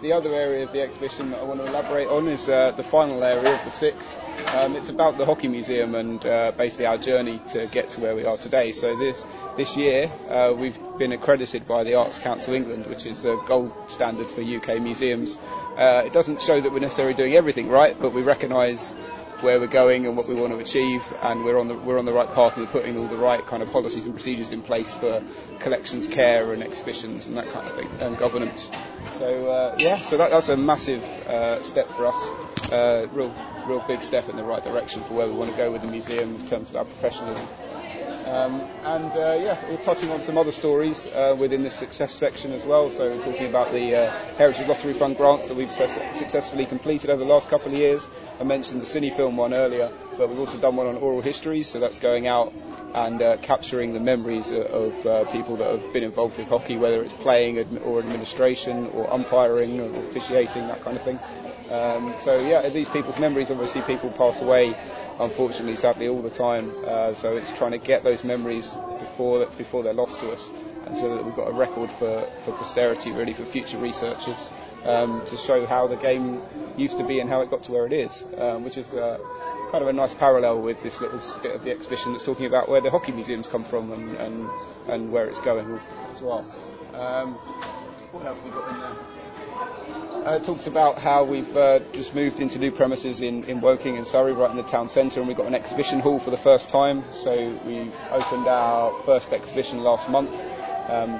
The 0.01 0.13
other 0.13 0.33
area 0.33 0.63
of 0.63 0.71
the 0.71 0.81
exhibition 0.81 1.29
that 1.29 1.41
I 1.41 1.43
want 1.43 1.59
to 1.63 1.67
elaborate 1.67 2.07
on 2.07 2.27
is 2.27 2.49
uh, 2.49 2.71
the 2.71 2.83
final 2.83 3.23
area 3.23 3.53
of 3.53 3.63
the 3.63 3.69
six. 3.69 4.11
Um, 4.55 4.75
it's 4.75 4.89
about 4.89 5.19
the 5.19 5.27
Hockey 5.27 5.47
Museum 5.47 5.93
and 5.93 6.25
uh, 6.25 6.53
basically 6.57 6.87
our 6.87 6.97
journey 6.97 7.39
to 7.49 7.67
get 7.67 7.91
to 7.91 8.01
where 8.01 8.15
we 8.15 8.25
are 8.25 8.35
today. 8.35 8.71
So 8.71 8.95
this 8.95 9.23
this 9.57 9.77
year 9.77 10.11
uh, 10.27 10.55
we've 10.57 10.77
been 10.97 11.11
accredited 11.11 11.67
by 11.67 11.83
the 11.83 11.93
Arts 11.93 12.17
Council 12.17 12.55
England, 12.55 12.87
which 12.87 13.05
is 13.05 13.21
the 13.21 13.37
gold 13.45 13.71
standard 13.85 14.31
for 14.31 14.41
UK 14.41 14.81
museums. 14.81 15.37
Uh, 15.77 16.01
it 16.03 16.13
doesn't 16.13 16.41
show 16.41 16.59
that 16.59 16.71
we're 16.71 16.79
necessarily 16.79 17.13
doing 17.13 17.35
everything 17.35 17.69
right, 17.69 17.95
but 18.01 18.11
we 18.11 18.23
recognise 18.23 18.95
where 19.41 19.59
we're 19.59 19.67
going 19.67 20.05
and 20.05 20.15
what 20.15 20.27
we 20.27 20.35
want 20.35 20.53
to 20.53 20.59
achieve, 20.59 21.03
and 21.21 21.43
we're 21.43 21.59
on 21.59 21.67
the 21.67 21.75
we're 21.75 21.99
on 21.99 22.05
the 22.05 22.13
right 22.13 22.31
path 22.33 22.55
and 22.57 22.65
we're 22.65 22.71
putting 22.71 22.97
all 22.97 23.07
the 23.07 23.17
right 23.17 23.45
kind 23.45 23.63
of 23.63 23.71
policies 23.71 24.05
and 24.05 24.13
procedures 24.13 24.51
in 24.51 24.61
place 24.61 24.93
for 24.93 25.23
collections 25.59 26.07
care 26.07 26.53
and 26.53 26.63
exhibitions 26.63 27.27
and 27.27 27.37
that 27.37 27.47
kind 27.49 27.67
of 27.67 27.73
thing 27.73 27.87
and 27.99 28.17
governance. 28.17 28.69
So 29.13 29.49
uh, 29.49 29.75
yeah, 29.79 29.95
so 29.95 30.17
that, 30.17 30.31
that's 30.31 30.49
a 30.49 30.57
massive 30.57 31.03
uh, 31.27 31.61
step 31.61 31.91
for 31.91 32.07
us, 32.07 32.29
uh, 32.71 33.07
real 33.11 33.33
real 33.65 33.83
big 33.87 34.01
step 34.01 34.29
in 34.29 34.35
the 34.35 34.43
right 34.43 34.63
direction 34.63 35.01
for 35.03 35.13
where 35.13 35.27
we 35.27 35.33
want 35.33 35.51
to 35.51 35.57
go 35.57 35.71
with 35.71 35.81
the 35.81 35.87
museum 35.87 36.35
in 36.35 36.47
terms 36.47 36.69
of 36.69 36.75
our 36.75 36.85
professionalism. 36.85 37.47
Um, 38.25 38.61
and 38.83 39.11
uh, 39.11 39.37
yeah, 39.41 39.57
we're 39.67 39.77
touching 39.77 40.11
on 40.11 40.21
some 40.21 40.37
other 40.37 40.51
stories 40.51 41.11
uh, 41.13 41.35
within 41.37 41.63
this 41.63 41.73
success 41.73 42.13
section 42.13 42.53
as 42.53 42.63
well. 42.65 42.89
So 42.89 43.09
we're 43.09 43.23
talking 43.23 43.47
about 43.47 43.71
the 43.71 43.95
uh, 43.95 44.11
Heritage 44.37 44.67
Lottery 44.67 44.93
Fund 44.93 45.17
grants 45.17 45.47
that 45.47 45.55
we've 45.55 45.71
su- 45.71 45.87
successfully 46.13 46.65
completed 46.65 47.09
over 47.09 47.23
the 47.23 47.29
last 47.29 47.49
couple 47.49 47.71
of 47.71 47.77
years. 47.77 48.07
I 48.39 48.43
mentioned 48.43 48.81
the 48.81 48.85
Cine 48.85 49.11
Film 49.13 49.37
one 49.37 49.53
earlier, 49.53 49.91
but 50.17 50.29
we've 50.29 50.39
also 50.39 50.59
done 50.59 50.75
one 50.75 50.87
on 50.87 50.97
oral 50.97 51.21
histories. 51.21 51.67
So 51.67 51.79
that's 51.79 51.97
going 51.97 52.27
out 52.27 52.53
and 52.93 53.21
uh, 53.21 53.37
capturing 53.37 53.93
the 53.93 53.99
memories 53.99 54.51
of, 54.51 54.65
of 54.67 55.05
uh, 55.05 55.25
people 55.31 55.55
that 55.57 55.71
have 55.71 55.93
been 55.93 56.03
involved 56.03 56.37
with 56.37 56.47
hockey, 56.47 56.77
whether 56.77 57.01
it's 57.01 57.13
playing 57.13 57.57
or 57.79 57.99
administration 57.99 58.87
or 58.87 59.11
umpiring 59.11 59.79
or 59.79 59.99
officiating, 60.01 60.67
that 60.67 60.83
kind 60.83 60.95
of 60.97 61.03
thing. 61.03 61.19
Um, 61.71 62.13
so 62.17 62.37
yeah, 62.37 62.67
these 62.69 62.89
people's 62.89 63.17
memories, 63.17 63.49
obviously 63.49 63.81
people 63.81 64.09
pass 64.11 64.41
away 64.41 64.75
unfortunately, 65.21 65.75
sadly, 65.75 66.07
all 66.07 66.21
the 66.21 66.29
time. 66.29 66.71
Uh, 66.85 67.13
so 67.13 67.37
it's 67.37 67.51
trying 67.51 67.71
to 67.71 67.77
get 67.77 68.03
those 68.03 68.23
memories 68.23 68.75
before 68.99 69.45
before 69.57 69.83
they're 69.83 69.93
lost 69.93 70.19
to 70.21 70.31
us, 70.31 70.51
and 70.85 70.97
so 70.97 71.15
that 71.15 71.23
we've 71.23 71.35
got 71.35 71.47
a 71.47 71.53
record 71.53 71.91
for, 71.91 72.21
for 72.39 72.51
posterity, 72.53 73.11
really, 73.11 73.33
for 73.33 73.45
future 73.45 73.77
researchers, 73.77 74.49
um, 74.85 75.21
to 75.27 75.37
show 75.37 75.65
how 75.65 75.87
the 75.87 75.95
game 75.95 76.41
used 76.77 76.97
to 76.97 77.03
be 77.03 77.19
and 77.19 77.29
how 77.29 77.41
it 77.41 77.49
got 77.49 77.63
to 77.63 77.71
where 77.71 77.85
it 77.85 77.93
is, 77.93 78.23
um, 78.37 78.63
which 78.63 78.77
is 78.77 78.93
uh, 78.93 79.19
kind 79.71 79.83
of 79.83 79.87
a 79.87 79.93
nice 79.93 80.13
parallel 80.13 80.61
with 80.61 80.81
this 80.83 80.99
little 81.01 81.19
bit 81.41 81.55
of 81.55 81.63
the 81.63 81.71
exhibition 81.71 82.11
that's 82.11 82.25
talking 82.25 82.45
about 82.45 82.67
where 82.67 82.81
the 82.81 82.89
hockey 82.89 83.11
museums 83.11 83.47
come 83.47 83.63
from 83.63 83.91
and, 83.91 84.15
and, 84.17 84.49
and 84.89 85.11
where 85.11 85.27
it's 85.27 85.39
going 85.39 85.79
as 86.11 86.21
well. 86.21 86.39
Um, 86.93 87.35
what 88.11 88.25
else 88.25 88.39
have 88.39 88.45
we 88.45 88.51
got 88.51 88.67
in 88.69 88.79
there? 88.79 89.20
Uh, 90.23 90.37
talks 90.37 90.67
about 90.67 90.99
how 90.99 91.23
we've 91.23 91.57
uh, 91.57 91.79
just 91.93 92.13
moved 92.13 92.39
into 92.39 92.59
new 92.59 92.69
premises 92.69 93.21
in, 93.21 93.43
in 93.45 93.59
Woking 93.59 93.97
and 93.97 94.05
Surrey, 94.05 94.33
right 94.33 94.51
in 94.51 94.55
the 94.55 94.61
town 94.61 94.87
centre, 94.87 95.19
and 95.19 95.27
we've 95.27 95.35
got 95.35 95.47
an 95.47 95.55
exhibition 95.55 95.99
hall 95.99 96.19
for 96.19 96.29
the 96.29 96.37
first 96.37 96.69
time. 96.69 97.03
So 97.11 97.59
we've 97.65 97.95
opened 98.11 98.45
our 98.45 98.93
first 99.01 99.33
exhibition 99.33 99.79
last 99.79 100.09
month 100.09 100.31
um, 100.89 101.19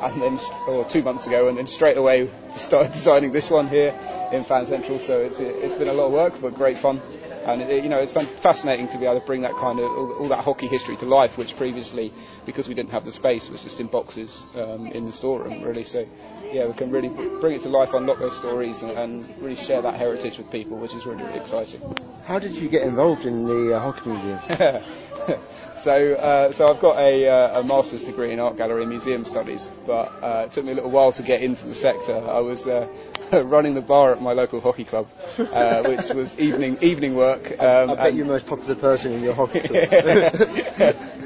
and 0.00 0.22
then 0.22 0.38
or 0.68 0.84
two 0.84 1.02
months 1.02 1.26
ago, 1.26 1.48
and 1.48 1.58
then 1.58 1.66
straight 1.66 1.96
away 1.96 2.30
started 2.54 2.92
designing 2.92 3.32
this 3.32 3.50
one 3.50 3.66
here 3.66 3.92
in 4.30 4.44
Fan 4.44 4.66
Central. 4.66 5.00
So 5.00 5.22
it's 5.22 5.40
it's 5.40 5.74
been 5.74 5.88
a 5.88 5.92
lot 5.92 6.06
of 6.06 6.12
work, 6.12 6.40
but 6.40 6.54
great 6.54 6.78
fun. 6.78 7.00
And 7.46 7.62
it, 7.62 7.84
you 7.84 7.88
know, 7.88 7.98
it's 8.00 8.12
been 8.12 8.26
fascinating 8.26 8.88
to 8.88 8.98
be 8.98 9.06
able 9.06 9.20
to 9.20 9.24
bring 9.24 9.42
that 9.42 9.54
kind 9.54 9.78
of 9.78 9.84
all, 9.84 10.12
all, 10.14 10.28
that 10.28 10.42
hockey 10.42 10.66
history 10.66 10.96
to 10.96 11.06
life, 11.06 11.38
which 11.38 11.56
previously, 11.56 12.12
because 12.44 12.66
we 12.66 12.74
didn't 12.74 12.90
have 12.90 13.04
the 13.04 13.12
space, 13.12 13.48
was 13.48 13.62
just 13.62 13.78
in 13.78 13.86
boxes 13.86 14.44
um, 14.56 14.88
in 14.88 15.06
the 15.06 15.12
storeroom, 15.12 15.62
really. 15.62 15.84
So, 15.84 16.04
yeah, 16.52 16.66
we 16.66 16.72
can 16.72 16.90
really 16.90 17.08
bring 17.08 17.54
it 17.54 17.62
to 17.62 17.68
life, 17.68 17.94
unlock 17.94 18.18
those 18.18 18.36
stories, 18.36 18.82
and, 18.82 18.90
and, 18.92 19.40
really 19.40 19.54
share 19.54 19.80
that 19.80 19.94
heritage 19.94 20.38
with 20.38 20.50
people, 20.50 20.76
which 20.76 20.94
is 20.96 21.06
really, 21.06 21.22
really 21.22 21.38
exciting. 21.38 21.80
How 22.24 22.40
did 22.40 22.52
you 22.52 22.68
get 22.68 22.82
involved 22.82 23.24
in 23.24 23.44
the 23.44 23.76
uh, 23.76 23.80
hockey 23.80 24.10
museum? 24.10 24.40
so, 25.76 26.14
uh, 26.14 26.50
so 26.50 26.68
I've 26.68 26.80
got 26.80 26.98
a, 26.98 27.28
uh, 27.28 27.60
a, 27.60 27.64
master's 27.64 28.02
degree 28.02 28.32
in 28.32 28.40
art 28.40 28.56
gallery 28.56 28.82
and 28.82 28.90
museum 28.90 29.24
studies, 29.24 29.70
but 29.86 30.12
uh, 30.20 30.44
it 30.46 30.52
took 30.52 30.64
me 30.64 30.72
a 30.72 30.74
little 30.74 30.90
while 30.90 31.12
to 31.12 31.22
get 31.22 31.42
into 31.42 31.66
the 31.66 31.74
sector. 31.74 32.16
I 32.16 32.40
was 32.40 32.66
uh, 32.66 32.88
running 33.44 33.74
the 33.74 33.82
bar 33.82 34.12
at 34.12 34.22
my 34.22 34.32
local 34.32 34.60
hockey 34.60 34.84
club, 34.84 35.08
uh, 35.38 35.82
which 35.84 36.08
was 36.10 36.38
evening 36.38 36.78
evening 36.80 37.14
work. 37.14 37.50
Um, 37.60 37.90
I 37.90 37.94
bet 37.94 38.14
you're 38.14 38.26
the 38.26 38.32
most 38.32 38.46
popular 38.46 38.74
person 38.74 39.12
in 39.12 39.22
your 39.22 39.34
hockey 39.34 39.60
club. 39.60 39.88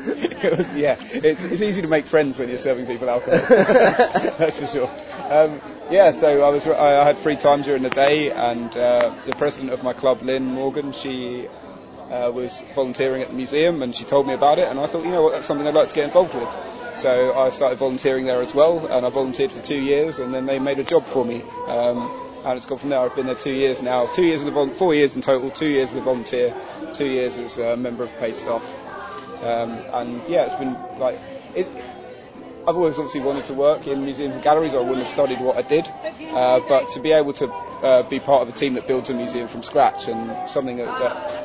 it 0.02 0.56
was, 0.56 0.74
yeah, 0.74 0.96
it's, 0.98 1.44
it's 1.44 1.60
easy 1.60 1.82
to 1.82 1.88
make 1.88 2.06
friends 2.06 2.38
when 2.38 2.48
you're 2.48 2.58
serving 2.58 2.86
people 2.86 3.10
alcohol. 3.10 3.38
That's 4.38 4.58
for 4.58 4.66
sure. 4.66 4.90
Um, 5.28 5.60
yeah, 5.90 6.12
so 6.12 6.42
I 6.42 6.50
was 6.50 6.66
I 6.66 7.04
had 7.04 7.18
free 7.18 7.36
time 7.36 7.62
during 7.62 7.82
the 7.82 7.90
day, 7.90 8.30
and 8.30 8.74
uh, 8.76 9.14
the 9.26 9.34
president 9.34 9.72
of 9.72 9.82
my 9.82 9.92
club, 9.92 10.22
Lynn 10.22 10.46
Morgan, 10.46 10.92
she 10.92 11.48
uh, 12.10 12.30
was 12.34 12.60
volunteering 12.74 13.22
at 13.22 13.28
the 13.28 13.34
museum 13.34 13.82
and 13.82 13.94
she 13.94 14.04
told 14.04 14.26
me 14.26 14.34
about 14.34 14.58
it 14.58 14.68
and 14.68 14.78
I 14.78 14.86
thought, 14.86 15.04
you 15.04 15.10
know 15.10 15.22
what, 15.22 15.32
that's 15.32 15.46
something 15.46 15.66
I'd 15.66 15.74
like 15.74 15.88
to 15.88 15.94
get 15.94 16.04
involved 16.06 16.34
with. 16.34 16.48
So 17.00 17.34
I 17.34 17.48
started 17.48 17.78
volunteering 17.78 18.26
there 18.26 18.42
as 18.42 18.54
well 18.54 18.86
and 18.86 19.06
I 19.06 19.08
volunteered 19.08 19.50
for 19.52 19.62
two 19.62 19.80
years 19.80 20.18
and 20.18 20.34
then 20.34 20.44
they 20.44 20.58
made 20.58 20.78
a 20.78 20.84
job 20.84 21.02
for 21.06 21.24
me. 21.24 21.42
Um, 21.66 22.10
and 22.44 22.58
it's 22.58 22.66
gone 22.66 22.76
from 22.76 22.90
there. 22.90 23.00
I've 23.00 23.16
been 23.16 23.24
there 23.24 23.34
two 23.34 23.54
years 23.54 23.80
now. 23.80 24.04
Two 24.04 24.22
years 24.26 24.42
a 24.42 24.50
vol- 24.50 24.68
four 24.68 24.94
years 24.94 25.16
in 25.16 25.22
total. 25.22 25.50
Two 25.50 25.66
years 25.68 25.92
as 25.92 25.96
a 25.96 26.00
volunteer. 26.02 26.54
Two 26.92 27.06
years 27.06 27.38
as 27.38 27.56
a 27.56 27.74
member 27.74 28.04
of 28.04 28.14
paid 28.18 28.34
staff. 28.34 28.62
Um, 29.42 29.78
and 29.94 30.20
yeah, 30.28 30.44
it's 30.44 30.54
been 30.56 30.76
like 30.98 31.18
it, 31.54 31.66
I've 32.68 32.76
always 32.76 32.98
obviously 32.98 33.22
wanted 33.22 33.46
to 33.46 33.54
work 33.54 33.86
in 33.86 34.04
museums 34.04 34.34
and 34.34 34.44
galleries, 34.44 34.74
or 34.74 34.80
I 34.80 34.82
wouldn't 34.82 35.06
have 35.06 35.10
studied 35.10 35.40
what 35.40 35.56
I 35.56 35.62
did. 35.62 35.88
Uh, 36.20 36.60
but 36.68 36.90
to 36.90 37.00
be 37.00 37.12
able 37.12 37.32
to 37.32 37.50
uh, 37.50 38.02
be 38.02 38.20
part 38.20 38.42
of 38.42 38.54
a 38.54 38.56
team 38.56 38.74
that 38.74 38.86
builds 38.86 39.08
a 39.08 39.14
museum 39.14 39.48
from 39.48 39.62
scratch 39.62 40.08
and 40.08 40.50
something 40.50 40.76
that, 40.76 40.98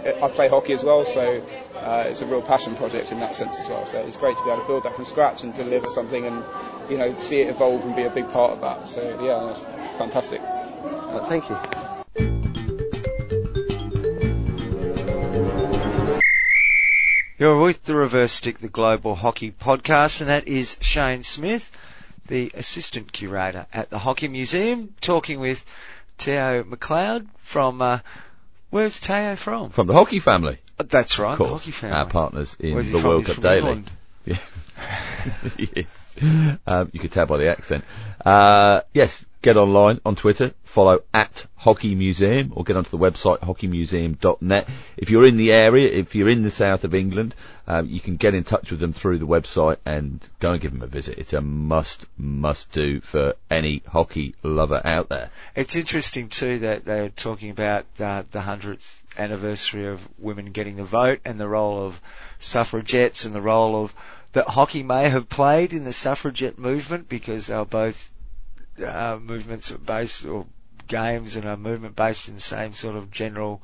that 0.03 0.21
I 0.21 0.27
play 0.27 0.49
hockey 0.49 0.73
as 0.73 0.83
well, 0.83 1.05
so 1.05 1.41
uh, 1.77 2.05
it's 2.07 2.21
a 2.21 2.25
real 2.25 2.41
passion 2.41 2.75
project 2.75 3.11
in 3.11 3.19
that 3.19 3.35
sense 3.35 3.59
as 3.59 3.69
well. 3.69 3.85
So 3.85 3.99
it's 3.99 4.17
great 4.17 4.37
to 4.37 4.43
be 4.43 4.49
able 4.49 4.61
to 4.61 4.67
build 4.67 4.83
that 4.83 4.95
from 4.95 5.05
scratch 5.05 5.43
and 5.43 5.55
deliver 5.55 5.89
something 5.89 6.25
and 6.25 6.43
you 6.89 6.97
know 6.97 7.17
see 7.19 7.41
it 7.41 7.49
evolve 7.49 7.85
and 7.85 7.95
be 7.95 8.03
a 8.03 8.09
big 8.09 8.29
part 8.29 8.51
of 8.51 8.61
that. 8.61 8.89
So 8.89 9.01
yeah, 9.21 9.45
that's 9.45 9.59
fantastic. 9.97 10.41
thank 11.27 11.49
you. 11.49 11.57
You're 17.37 17.59
with 17.59 17.83
the 17.83 17.97
Reverse 17.97 18.31
Stick, 18.31 18.59
the 18.59 18.69
Global 18.69 19.13
Hockey 19.13 19.51
Podcast, 19.51 20.21
and 20.21 20.29
that 20.29 20.47
is 20.47 20.77
Shane 20.79 21.21
Smith, 21.21 21.69
the 22.27 22.49
Assistant 22.53 23.11
Curator 23.11 23.67
at 23.73 23.89
the 23.89 23.99
Hockey 23.99 24.29
Museum, 24.29 24.95
talking 25.01 25.41
with 25.41 25.65
Theo 26.17 26.63
McLeod 26.63 27.27
from, 27.39 27.81
uh, 27.81 27.99
where's 28.75 28.99
Theo 28.99 29.37
from? 29.37 29.69
From 29.69 29.87
the 29.87 29.93
hockey 29.93 30.19
family. 30.19 30.59
Uh, 30.77 30.83
that's 30.91 31.17
right, 31.17 31.31
of 31.31 31.37
course, 31.37 31.61
hockey 31.61 31.71
family. 31.71 31.95
Our 31.95 32.09
partners 32.09 32.55
in 32.59 32.75
the 32.91 33.01
World 33.03 33.25
Cup 33.25 33.41
Daily. 33.41 33.57
England? 33.57 33.91
Yeah. 34.25 34.39
yes. 35.57 36.15
Um, 36.65 36.89
you 36.93 36.99
could 36.99 37.11
tell 37.11 37.25
by 37.25 37.37
the 37.37 37.49
accent. 37.49 37.83
Uh, 38.25 38.81
yes, 38.93 39.25
get 39.41 39.57
online 39.57 40.01
on 40.05 40.15
Twitter, 40.15 40.53
follow 40.63 41.03
at 41.13 41.45
Hockey 41.55 41.93
Museum 41.93 42.51
or 42.55 42.63
get 42.63 42.75
onto 42.75 42.89
the 42.89 42.97
website 42.97 43.41
hockeymuseum.net. 43.41 44.67
If 44.97 45.09
you're 45.09 45.27
in 45.27 45.37
the 45.37 45.51
area, 45.51 45.91
if 45.91 46.15
you're 46.15 46.29
in 46.29 46.41
the 46.41 46.51
south 46.51 46.83
of 46.83 46.95
England, 46.95 47.35
um, 47.67 47.87
you 47.87 47.99
can 47.99 48.15
get 48.15 48.33
in 48.33 48.43
touch 48.43 48.71
with 48.71 48.79
them 48.79 48.91
through 48.91 49.19
the 49.19 49.27
website 49.27 49.77
and 49.85 50.19
go 50.39 50.53
and 50.53 50.61
give 50.61 50.71
them 50.71 50.81
a 50.81 50.87
visit. 50.87 51.17
It's 51.19 51.33
a 51.33 51.41
must, 51.41 52.05
must 52.17 52.71
do 52.71 53.01
for 53.01 53.35
any 53.49 53.83
hockey 53.87 54.35
lover 54.41 54.81
out 54.83 55.09
there. 55.09 55.29
It's 55.55 55.75
interesting 55.75 56.29
too 56.29 56.59
that 56.59 56.85
they're 56.85 57.09
talking 57.09 57.51
about 57.51 57.85
uh, 57.99 58.23
the 58.31 58.39
100th 58.39 59.01
anniversary 59.17 59.87
of 59.87 60.01
women 60.17 60.51
getting 60.53 60.75
the 60.75 60.83
vote 60.83 61.19
and 61.23 61.39
the 61.39 61.47
role 61.47 61.85
of 61.85 62.01
suffragettes 62.39 63.25
and 63.25 63.33
the 63.35 63.41
role 63.41 63.83
of 63.83 63.93
that 64.35 64.49
hockey 64.49 64.83
may 64.83 65.09
have 65.09 65.29
played 65.29 65.71
in 65.71 65.85
the 65.85 65.93
suffragette 65.93 66.59
movement 66.59 67.07
because 67.07 67.49
they 67.49 67.63
both 67.63 68.11
uh, 68.85 69.17
movements 69.21 69.71
based 69.71 70.25
or 70.25 70.45
games 70.87 71.37
and 71.37 71.45
a 71.45 71.55
movement 71.55 71.95
based 71.95 72.27
in 72.27 72.35
the 72.35 72.41
same 72.41 72.73
sort 72.73 72.97
of 72.97 73.09
general 73.09 73.61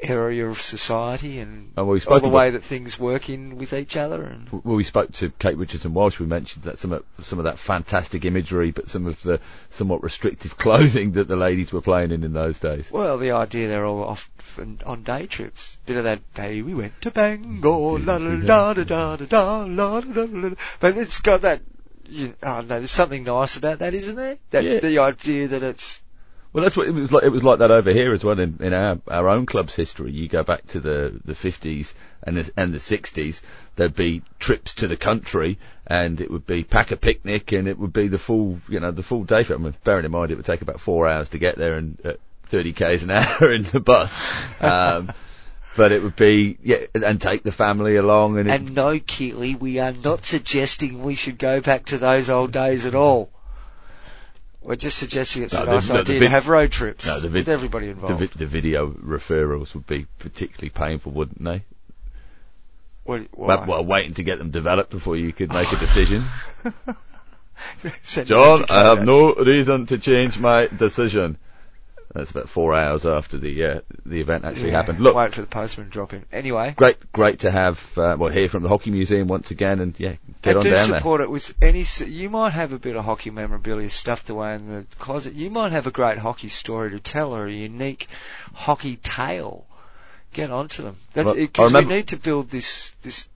area 0.00 0.46
of 0.46 0.60
society 0.60 1.40
and 1.40 1.72
oh, 1.76 1.84
well, 1.84 2.00
all 2.08 2.20
the 2.20 2.28
way 2.28 2.50
that 2.50 2.62
things 2.62 2.98
work 2.98 3.28
in 3.28 3.58
with 3.58 3.72
each 3.72 3.96
other. 3.96 4.22
And 4.22 4.48
well, 4.50 4.76
we 4.76 4.84
spoke 4.84 5.12
to 5.14 5.30
Kate 5.30 5.56
Richardson 5.56 5.94
Walsh. 5.94 6.18
We 6.18 6.26
mentioned 6.26 6.64
that 6.64 6.78
some 6.78 6.92
of 6.92 7.04
some 7.22 7.38
of 7.38 7.44
that 7.44 7.58
fantastic 7.58 8.24
imagery, 8.24 8.70
but 8.70 8.88
some 8.88 9.06
of 9.06 9.20
the 9.22 9.40
somewhat 9.70 10.02
restrictive 10.02 10.56
clothing 10.58 11.12
that 11.12 11.28
the 11.28 11.36
ladies 11.36 11.72
were 11.72 11.82
playing 11.82 12.12
in 12.12 12.24
in 12.24 12.32
those 12.32 12.58
days. 12.58 12.90
Well, 12.90 13.18
the 13.18 13.32
idea 13.32 13.68
they're 13.68 13.84
all 13.84 14.04
off 14.04 14.30
on 14.86 15.02
day 15.02 15.26
trips. 15.26 15.78
Bit 15.86 15.96
of 15.96 16.04
that 16.04 16.34
day 16.34 16.62
we 16.62 16.74
went 16.74 17.00
to 17.02 17.10
Bangor, 17.10 17.98
la 17.98 18.18
da 18.18 18.74
da 18.74 18.74
da 18.74 19.16
da 19.16 19.26
da 19.26 19.64
la 19.64 20.00
da 20.00 20.26
da 20.26 20.50
But 20.80 20.96
it's 20.96 21.18
got 21.18 21.42
that 21.42 21.62
you, 22.08 22.34
oh 22.42 22.60
no, 22.62 22.78
there's 22.78 22.90
something 22.90 23.24
nice 23.24 23.56
about 23.56 23.80
that, 23.80 23.94
isn't 23.94 24.16
there? 24.16 24.38
That 24.50 24.64
yeah. 24.64 24.80
the 24.80 24.98
idea 24.98 25.48
that 25.48 25.62
it's 25.62 26.02
well, 26.58 26.64
that's 26.64 26.76
what 26.76 26.88
it 26.88 26.90
was 26.90 27.12
like. 27.12 27.22
It 27.22 27.28
was 27.28 27.44
like 27.44 27.60
that 27.60 27.70
over 27.70 27.92
here 27.92 28.12
as 28.12 28.24
well 28.24 28.40
in, 28.40 28.56
in 28.60 28.72
our 28.72 28.98
our 29.06 29.28
own 29.28 29.46
club's 29.46 29.76
history. 29.76 30.10
You 30.10 30.26
go 30.26 30.42
back 30.42 30.66
to 30.68 30.80
the 30.80 31.20
the 31.24 31.34
50s 31.34 31.94
and 32.24 32.36
the 32.36 32.50
and 32.56 32.74
the 32.74 32.78
60s. 32.78 33.40
There'd 33.76 33.94
be 33.94 34.22
trips 34.40 34.74
to 34.74 34.88
the 34.88 34.96
country, 34.96 35.60
and 35.86 36.20
it 36.20 36.28
would 36.28 36.48
be 36.48 36.64
pack 36.64 36.90
a 36.90 36.96
picnic, 36.96 37.52
and 37.52 37.68
it 37.68 37.78
would 37.78 37.92
be 37.92 38.08
the 38.08 38.18
full 38.18 38.60
you 38.68 38.80
know 38.80 38.90
the 38.90 39.04
full 39.04 39.22
day. 39.22 39.44
I 39.48 39.56
mean, 39.56 39.72
bearing 39.84 40.04
in 40.04 40.10
mind 40.10 40.32
it 40.32 40.34
would 40.34 40.46
take 40.46 40.60
about 40.60 40.80
four 40.80 41.06
hours 41.06 41.28
to 41.28 41.38
get 41.38 41.56
there, 41.58 41.74
and 41.74 42.00
at 42.04 42.18
30 42.46 42.72
k's 42.72 43.04
an 43.04 43.10
hour 43.12 43.52
in 43.52 43.62
the 43.62 43.78
bus. 43.78 44.20
Um, 44.60 45.12
but 45.76 45.92
it 45.92 46.02
would 46.02 46.16
be 46.16 46.58
yeah, 46.64 46.86
and 46.92 47.20
take 47.20 47.44
the 47.44 47.52
family 47.52 47.94
along. 47.94 48.36
And, 48.36 48.50
and 48.50 48.74
no, 48.74 48.98
Keeley, 48.98 49.54
we 49.54 49.78
are 49.78 49.92
not 49.92 50.24
suggesting 50.24 51.04
we 51.04 51.14
should 51.14 51.38
go 51.38 51.60
back 51.60 51.86
to 51.86 51.98
those 51.98 52.28
old 52.28 52.50
days 52.50 52.84
at 52.84 52.96
all. 52.96 53.30
We're 54.62 54.76
just 54.76 54.98
suggesting 54.98 55.44
it's 55.44 55.54
no, 55.54 55.62
a 55.62 55.66
nice 55.66 55.88
the, 55.88 55.94
idea 55.94 56.18
vid- 56.18 56.26
to 56.26 56.30
have 56.30 56.48
road 56.48 56.72
trips 56.72 57.06
no, 57.06 57.20
vid- 57.20 57.32
with 57.32 57.48
everybody 57.48 57.88
involved. 57.88 58.20
The, 58.20 58.26
vi- 58.26 58.38
the, 58.38 58.46
video 58.46 58.90
referrals 58.90 59.74
would 59.74 59.86
be 59.86 60.06
particularly 60.18 60.70
painful, 60.70 61.12
wouldn't 61.12 61.42
they? 61.42 61.64
What, 63.04 63.28
well, 63.34 63.64
well, 63.66 63.84
waiting 63.84 64.14
to 64.14 64.22
get 64.22 64.38
them 64.38 64.50
developed 64.50 64.90
before 64.90 65.16
you 65.16 65.32
could 65.32 65.48
make 65.50 65.72
a 65.72 65.76
decision. 65.76 66.24
John, 68.24 68.66
I 68.68 68.84
have 68.84 69.04
no 69.04 69.34
reason 69.34 69.86
to 69.86 69.98
change 69.98 70.38
my 70.38 70.66
decision. 70.66 71.38
That's 72.14 72.30
about 72.30 72.48
four 72.48 72.74
hours 72.74 73.04
after 73.04 73.36
the 73.36 73.64
uh, 73.64 73.80
the 74.06 74.20
event 74.20 74.46
actually 74.46 74.70
yeah, 74.70 74.76
happened. 74.76 75.00
Look, 75.00 75.14
wait 75.14 75.34
for 75.34 75.42
the 75.42 75.46
postman 75.46 75.88
to 75.88 75.92
drop 75.92 76.14
in. 76.14 76.24
Anyway, 76.32 76.72
great, 76.74 77.12
great 77.12 77.40
to 77.40 77.50
have 77.50 77.78
uh, 77.98 78.16
well 78.18 78.30
here 78.30 78.48
from 78.48 78.62
the 78.62 78.68
hockey 78.70 78.90
museum 78.90 79.28
once 79.28 79.50
again, 79.50 79.80
and 79.80 79.98
yeah, 80.00 80.14
get 80.40 80.56
on 80.56 80.62
do 80.62 80.70
down 80.70 80.86
support 80.86 81.18
there. 81.18 81.26
it 81.26 81.30
with 81.30 81.52
any. 81.60 81.84
You 82.06 82.30
might 82.30 82.54
have 82.54 82.72
a 82.72 82.78
bit 82.78 82.96
of 82.96 83.04
hockey 83.04 83.30
memorabilia 83.30 83.90
stuffed 83.90 84.30
away 84.30 84.54
in 84.54 84.68
the 84.68 84.86
closet. 84.98 85.34
You 85.34 85.50
might 85.50 85.72
have 85.72 85.86
a 85.86 85.90
great 85.90 86.18
hockey 86.18 86.48
story 86.48 86.90
to 86.92 87.00
tell 87.00 87.36
or 87.36 87.46
a 87.46 87.52
unique 87.52 88.08
hockey 88.54 88.96
tale. 88.96 89.66
Get 90.32 90.50
onto 90.50 90.82
them. 90.82 90.96
That's 91.12 91.34
because 91.34 91.72
well, 91.72 91.82
we 91.82 91.88
need 91.88 92.08
to 92.08 92.16
build 92.16 92.50
this 92.50 92.92
this 93.02 93.28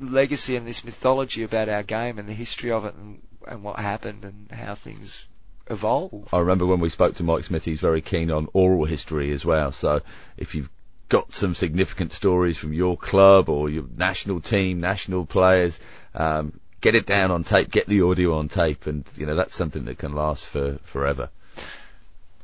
legacy 0.00 0.56
and 0.56 0.66
this 0.66 0.84
mythology 0.84 1.42
about 1.42 1.68
our 1.68 1.82
game 1.82 2.18
and 2.18 2.28
the 2.28 2.32
history 2.32 2.70
of 2.70 2.84
it 2.84 2.94
and, 2.94 3.22
and 3.46 3.62
what 3.62 3.78
happened 3.78 4.24
and 4.24 4.50
how 4.50 4.74
things 4.74 5.26
evolve. 5.70 6.28
I 6.32 6.40
remember 6.40 6.66
when 6.66 6.80
we 6.80 6.90
spoke 6.90 7.14
to 7.16 7.22
Mike 7.22 7.44
Smith, 7.44 7.64
he's 7.64 7.80
very 7.80 8.00
keen 8.00 8.30
on 8.30 8.48
oral 8.52 8.84
history 8.84 9.32
as 9.32 9.44
well. 9.44 9.72
So 9.72 10.00
if 10.36 10.54
you've 10.54 10.70
got 11.08 11.32
some 11.32 11.54
significant 11.54 12.12
stories 12.12 12.58
from 12.58 12.72
your 12.72 12.96
club 12.96 13.48
or 13.48 13.70
your 13.70 13.84
national 13.96 14.40
team, 14.40 14.80
national 14.80 15.26
players, 15.26 15.78
um, 16.14 16.58
get 16.80 16.94
it 16.94 17.06
down 17.06 17.30
on 17.30 17.44
tape, 17.44 17.70
get 17.70 17.86
the 17.86 18.02
audio 18.02 18.34
on 18.34 18.48
tape, 18.48 18.86
and 18.86 19.04
you 19.16 19.26
know 19.26 19.36
that's 19.36 19.54
something 19.54 19.84
that 19.84 19.98
can 19.98 20.12
last 20.12 20.44
for 20.44 20.78
forever. 20.84 21.30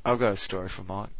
I've 0.04 0.18
got 0.18 0.32
a 0.32 0.36
story 0.36 0.68
for 0.68 0.82
Mike. 0.82 1.10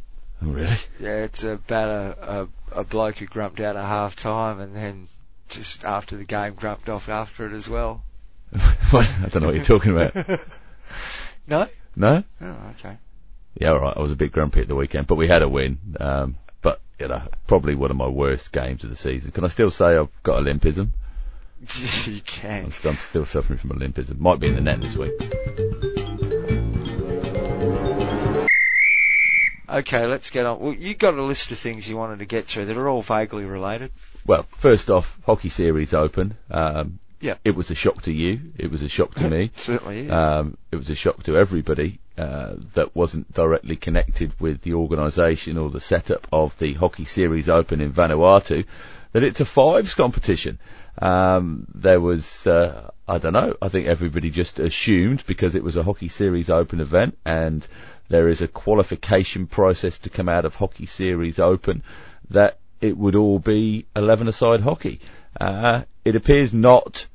Oh, 0.41 0.47
really? 0.47 0.77
Yeah, 0.99 1.23
it's 1.23 1.43
about 1.43 1.89
a, 1.89 2.47
a, 2.73 2.79
a 2.81 2.83
bloke 2.83 3.17
who 3.17 3.25
grumped 3.25 3.59
out 3.59 3.75
at 3.75 3.83
half 3.83 4.15
time 4.15 4.59
and 4.59 4.75
then 4.75 5.07
just 5.49 5.83
after 5.83 6.15
the 6.15 6.25
game 6.25 6.53
grumped 6.53 6.89
off 6.89 7.09
after 7.09 7.47
it 7.47 7.53
as 7.53 7.67
well. 7.67 8.03
I 8.53 9.27
don't 9.29 9.41
know 9.41 9.47
what 9.47 9.55
you're 9.55 9.63
talking 9.63 9.91
about. 9.91 10.39
no? 11.47 11.67
No? 11.97 12.23
Oh, 12.39 12.57
okay. 12.77 12.97
Yeah, 13.59 13.71
all 13.71 13.79
right. 13.79 13.97
I 13.97 13.99
was 13.99 14.11
a 14.11 14.15
bit 14.15 14.31
grumpy 14.31 14.61
at 14.61 14.67
the 14.67 14.75
weekend, 14.75 15.07
but 15.07 15.15
we 15.15 15.27
had 15.27 15.41
a 15.41 15.49
win. 15.49 15.79
Um, 15.99 16.37
but, 16.61 16.79
you 16.99 17.07
know, 17.07 17.23
probably 17.47 17.73
one 17.73 17.89
of 17.89 17.97
my 17.97 18.07
worst 18.07 18.51
games 18.51 18.83
of 18.83 18.91
the 18.91 18.95
season. 18.95 19.31
Can 19.31 19.43
I 19.43 19.47
still 19.47 19.71
say 19.71 19.97
I've 19.97 20.09
got 20.21 20.43
Olympism? 20.43 20.89
you 22.05 22.13
I'm, 22.13 22.21
can. 22.21 22.71
st- 22.71 22.93
I'm 22.93 22.99
still 22.99 23.25
suffering 23.25 23.57
from 23.57 23.71
Olympism. 23.71 24.19
Might 24.19 24.39
be 24.39 24.47
in 24.47 24.53
the 24.53 24.61
net 24.61 24.79
this 24.79 24.95
week. 24.95 25.11
Okay, 29.67 30.05
let's 30.05 30.29
get 30.29 30.45
on. 30.45 30.59
Well, 30.59 30.73
you 30.73 30.93
got 30.93 31.15
a 31.15 31.23
list 31.23 31.51
of 31.51 31.57
things 31.57 31.89
you 31.89 31.97
wanted 31.97 32.19
to 32.19 32.25
get 32.25 32.45
through 32.45 32.65
that 32.65 32.77
are 32.77 32.87
all 32.87 33.01
vaguely 33.01 33.45
related. 33.45 33.91
Well, 34.25 34.43
first 34.57 34.91
off, 34.91 35.17
Hockey 35.25 35.49
Series 35.49 35.95
Open. 35.95 36.37
Um, 36.51 36.99
Yeah. 37.19 37.35
It 37.43 37.55
was 37.55 37.71
a 37.71 37.75
shock 37.75 38.03
to 38.03 38.11
you. 38.11 38.39
It 38.57 38.69
was 38.69 38.83
a 38.83 38.89
shock 38.89 39.15
to 39.15 39.29
me. 39.29 39.51
Certainly 39.57 40.01
is. 40.01 40.11
Um, 40.11 40.57
it 40.71 40.75
was 40.75 40.89
a 40.89 40.95
shock 40.95 41.23
to 41.23 41.37
everybody 41.37 41.99
uh, 42.17 42.55
that 42.73 42.95
wasn't 42.95 43.31
directly 43.33 43.75
connected 43.75 44.39
with 44.39 44.61
the 44.61 44.73
organisation 44.73 45.57
or 45.57 45.69
the 45.69 45.79
setup 45.79 46.27
of 46.31 46.57
the 46.59 46.73
Hockey 46.73 47.05
Series 47.05 47.49
Open 47.49 47.81
in 47.81 47.91
Vanuatu. 47.91 48.65
That 49.13 49.23
it's 49.23 49.39
a 49.39 49.45
fives 49.45 49.95
competition. 49.95 50.59
Um, 50.99 51.67
there 51.73 52.01
was, 52.01 52.45
uh, 52.45 52.91
I 53.07 53.17
don't 53.17 53.33
know. 53.33 53.55
I 53.61 53.69
think 53.69 53.87
everybody 53.87 54.29
just 54.29 54.59
assumed 54.59 55.23
because 55.25 55.55
it 55.55 55.63
was 55.63 55.77
a 55.77 55.83
Hockey 55.83 56.09
Series 56.09 56.49
Open 56.49 56.81
event 56.81 57.17
and 57.25 57.67
there 58.09 58.27
is 58.27 58.41
a 58.41 58.47
qualification 58.47 59.47
process 59.47 59.97
to 59.99 60.09
come 60.09 60.29
out 60.29 60.45
of 60.45 60.55
Hockey 60.55 60.85
Series 60.85 61.39
Open 61.39 61.83
that 62.29 62.59
it 62.81 62.97
would 62.97 63.15
all 63.15 63.39
be 63.39 63.85
11-a-side 63.95 64.61
hockey. 64.61 64.99
Uh, 65.39 65.83
it 66.07 66.15
appears 66.15 66.53
not, 66.53 67.05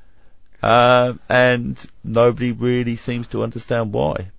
uh, 0.63 1.15
and 1.29 1.83
nobody 2.05 2.53
really 2.53 2.97
seems 2.97 3.27
to 3.29 3.43
understand 3.43 3.93
why. 3.93 4.31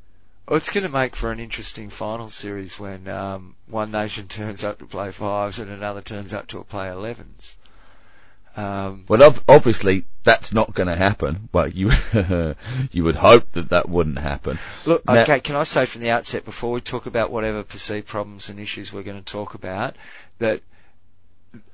Well, 0.47 0.57
it's 0.57 0.69
going 0.69 0.83
to 0.83 0.89
make 0.89 1.15
for 1.15 1.31
an 1.31 1.39
interesting 1.39 1.89
final 1.89 2.29
series 2.29 2.77
when 2.77 3.07
um, 3.07 3.55
one 3.67 3.91
nation 3.91 4.27
turns 4.29 4.63
up 4.63 4.79
to 4.79 4.85
play 4.85 5.11
fives 5.11 5.59
and 5.59 5.71
another 5.71 6.01
turns 6.01 6.33
up 6.33 6.47
to 6.49 6.63
play 6.63 6.89
elevens. 6.89 7.55
Um, 8.55 9.05
Well, 9.07 9.23
ov- 9.23 9.43
obviously 9.47 10.05
that's 10.23 10.53
not 10.53 10.75
going 10.75 10.87
to 10.87 10.95
happen. 10.95 11.49
Well, 11.51 11.67
you 11.69 11.91
you 12.91 13.03
would 13.03 13.15
hope 13.15 13.51
that 13.53 13.69
that 13.69 13.89
wouldn't 13.89 14.19
happen. 14.19 14.59
look, 14.85 15.03
Now- 15.07 15.23
okay, 15.23 15.39
can 15.39 15.55
I 15.55 15.63
say 15.63 15.87
from 15.87 16.01
the 16.01 16.11
outset 16.11 16.45
before 16.45 16.71
we 16.71 16.81
talk 16.81 17.07
about 17.07 17.31
whatever 17.31 17.63
perceived 17.63 18.07
problems 18.07 18.49
and 18.49 18.59
issues 18.59 18.93
we're 18.93 19.01
going 19.01 19.17
to 19.23 19.31
talk 19.31 19.55
about 19.55 19.95
that 20.37 20.61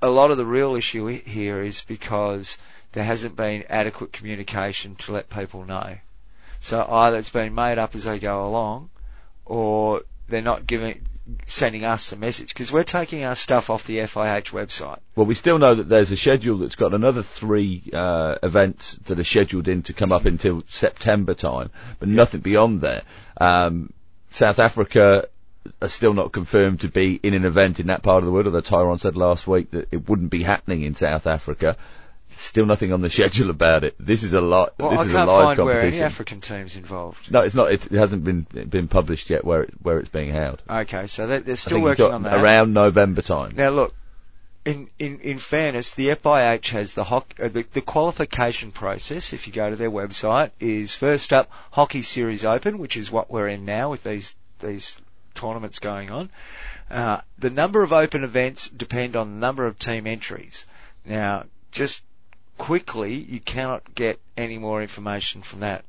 a 0.02 0.10
lot 0.10 0.32
of 0.32 0.38
the 0.38 0.46
real 0.46 0.76
issue 0.76 1.08
here 1.08 1.62
is 1.62 1.82
because 1.88 2.58
there 2.94 3.04
hasn't 3.04 3.36
been 3.36 3.64
adequate 3.70 4.12
communication 4.12 4.96
to 4.96 5.12
let 5.12 5.30
people 5.30 5.66
know. 5.66 5.98
So 6.62 6.86
either 6.90 7.18
it's 7.18 7.30
been 7.30 7.54
made 7.56 7.78
up 7.78 7.96
as 7.96 8.04
they 8.04 8.20
go 8.20 8.46
along, 8.46 8.90
or 9.46 10.02
they're 10.28 10.42
not 10.42 10.68
giving, 10.68 11.02
sending 11.48 11.86
us 11.86 12.12
a 12.12 12.18
message 12.18 12.50
because 12.50 12.72
we're 12.72 12.84
taking 12.84 13.24
our 13.24 13.36
stuff 13.36 13.70
off 13.70 13.86
the 13.86 13.98
FIH 13.98 14.48
website. 14.48 15.00
Well, 15.16 15.26
we 15.26 15.36
still 15.36 15.58
know 15.58 15.76
that 15.76 15.88
there's 15.88 16.12
a 16.12 16.18
schedule 16.18 16.58
that's 16.58 16.76
got 16.76 16.94
another 16.94 17.24
three 17.24 17.84
uh, 17.94 18.36
events 18.44 18.96
that 19.06 19.20
are 19.20 19.24
scheduled 19.24 19.68
in 19.68 19.84
to 19.84 19.94
come 19.94 20.12
up 20.12 20.26
until 20.26 20.64
September 20.68 21.34
time, 21.34 21.72
but 22.00 22.10
nothing 22.10 22.42
beyond 22.42 22.82
there. 22.82 23.04
Um, 23.40 23.94
South 24.32 24.60
Africa 24.60 25.28
are 25.82 25.88
still 25.88 26.14
not 26.14 26.32
confirmed 26.32 26.82
to 26.82 26.90
be 26.90 27.20
in 27.22 27.34
an 27.34 27.46
event 27.46 27.80
in 27.80 27.88
that 27.88 28.04
part 28.04 28.20
of 28.20 28.26
the 28.26 28.32
world, 28.32 28.46
although 28.48 28.62
Tyrone 28.62 28.98
said 28.98 29.16
last 29.16 29.48
week 29.48 29.72
that 29.72 29.88
it 29.92 30.08
wouldn't 30.10 30.32
be 30.32 30.44
happening 30.44 30.84
in 30.84 30.96
South 30.96 31.28
Africa. 31.28 31.78
Still 32.36 32.66
nothing 32.66 32.94
on 32.94 33.02
the 33.02 33.10
schedule 33.10 33.50
about 33.50 33.84
it. 33.84 33.96
This 34.00 34.24
is 34.24 34.34
a 34.34 34.42
lot. 34.42 34.74
Well, 34.78 34.92
this 34.92 35.00
I 35.00 35.04
is 35.04 35.12
can't 35.12 35.30
a 35.30 35.32
live 35.32 35.58
find 35.58 35.68
where 35.68 35.82
any 35.82 36.00
African 36.00 36.42
teams 36.42 36.76
involved. 36.76 37.32
no, 37.32 37.42
it's 37.42 37.56
not. 37.56 37.72
It, 37.72 37.86
it 37.86 37.98
hasn't 37.98 38.24
been 38.24 38.42
been 38.70 38.88
published 38.88 39.30
yet 39.30 39.44
where 39.44 39.64
it, 39.64 39.74
where 39.82 40.00
it's 40.00 40.10
being 40.10 40.32
held. 40.32 40.62
Okay, 40.70 41.08
so 41.08 41.28
they're, 41.28 41.42
they're 41.42 41.56
still 41.56 41.82
working 41.82 42.06
on 42.06 42.24
that. 42.24 42.40
around 42.40 42.74
November 42.74 43.22
time. 43.22 43.54
Now 43.56 43.72
look, 43.72 43.94
in, 44.66 44.90
in, 45.00 45.20
in 45.22 45.40
fairness, 45.40 45.94
the 45.94 46.10
FIH 46.10 46.68
has 46.70 46.94
the, 46.94 47.04
hoc, 47.04 47.34
uh, 47.40 47.50
the 47.50 47.66
the 47.74 47.82
qualification 47.82 48.72
process. 48.72 49.34
If 49.34 49.48
you 49.48 49.54
go 49.54 49.70
to 49.70 49.76
their 49.76 49.92
website, 49.92 50.52
is 50.60 50.94
first 50.96 51.34
up 51.34 51.50
Hockey 51.72 52.04
Series 52.04 52.46
Open, 52.46 52.78
which 52.78 52.96
is 52.96 53.12
what 53.12 53.32
we're 53.32 53.48
in 53.48 53.66
now 53.66 53.90
with 53.90 54.04
these 54.04 54.36
these 54.60 55.00
tournaments 55.40 55.80
going 55.80 56.10
on. 56.10 56.30
Uh, 56.90 57.22
the 57.38 57.50
number 57.50 57.84
of 57.84 57.94
open 57.94 58.24
events 58.24 58.68
depend 58.70 59.16
on 59.16 59.32
the 59.34 59.40
number 59.40 59.66
of 59.68 59.78
team 59.80 60.08
entries. 60.08 60.66
Now, 61.06 61.46
just 61.72 62.02
quickly, 62.58 63.14
you 63.14 63.40
cannot 63.40 63.96
get 63.96 64.20
any 64.36 64.58
more 64.58 64.82
information 64.82 65.42
from 65.42 65.62
that. 65.62 65.86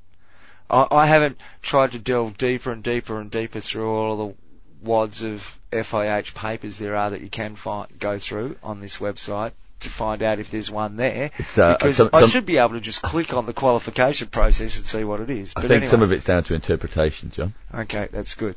I, 0.69 0.87
I 0.91 1.07
haven't 1.07 1.39
tried 1.63 1.93
to 1.93 1.99
delve 1.99 2.37
deeper 2.39 2.71
and 2.71 2.83
deeper 2.83 3.19
and 3.19 3.31
deeper 3.31 3.61
through 3.61 3.91
all 3.91 4.13
of 4.13 4.19
the 4.29 4.89
wads 4.89 5.23
of 5.23 5.43
FIH 5.73 6.35
papers 6.35 6.79
there 6.79 6.97
are 6.97 7.11
that 7.11 7.21
you 7.21 7.31
can 7.31 7.57
find, 7.57 7.89
go 7.99 8.19
through 8.19 8.57
on 8.63 8.81
this 8.81 8.99
website 8.99 9.53
to 9.81 9.89
find 9.89 10.23
out 10.23 10.39
if 10.39 10.51
there's 10.51 10.71
one 10.71 10.97
there. 10.97 11.31
Uh, 11.57 11.77
because 11.77 11.97
some- 11.97 12.11
I 12.13 12.27
should 12.27 12.47
be 12.47 12.59
able 12.59 12.75
to 12.75 12.81
just 12.81 13.03
click 13.03 13.33
on 13.33 13.47
the 13.47 13.55
qualification 13.55 14.29
process 14.29 14.77
and 14.77 14.87
see 14.87 15.05
what 15.05 15.21
it 15.21 15.31
is. 15.31 15.53
I 15.57 15.63
But 15.63 15.69
think 15.69 15.77
anyway. 15.79 15.91
some 15.91 16.03
of 16.03 16.13
it's 16.13 16.25
down 16.25 16.45
to 16.45 16.55
interpretation, 16.55 17.31
John. 17.31 17.55
Okay, 17.75 18.09
that's 18.13 18.35
good. 18.35 18.57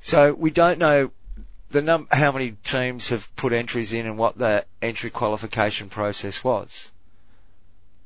So 0.00 0.32
we 0.32 0.50
don't 0.50 0.78
know 0.78 1.10
the 1.70 1.82
num- 1.82 2.08
how 2.10 2.32
many 2.32 2.52
teams 2.64 3.10
have 3.10 3.28
put 3.36 3.52
entries 3.52 3.92
in 3.92 4.06
and 4.06 4.16
what 4.16 4.38
the 4.38 4.64
entry 4.80 5.10
qualification 5.10 5.88
process 5.90 6.42
was, 6.42 6.90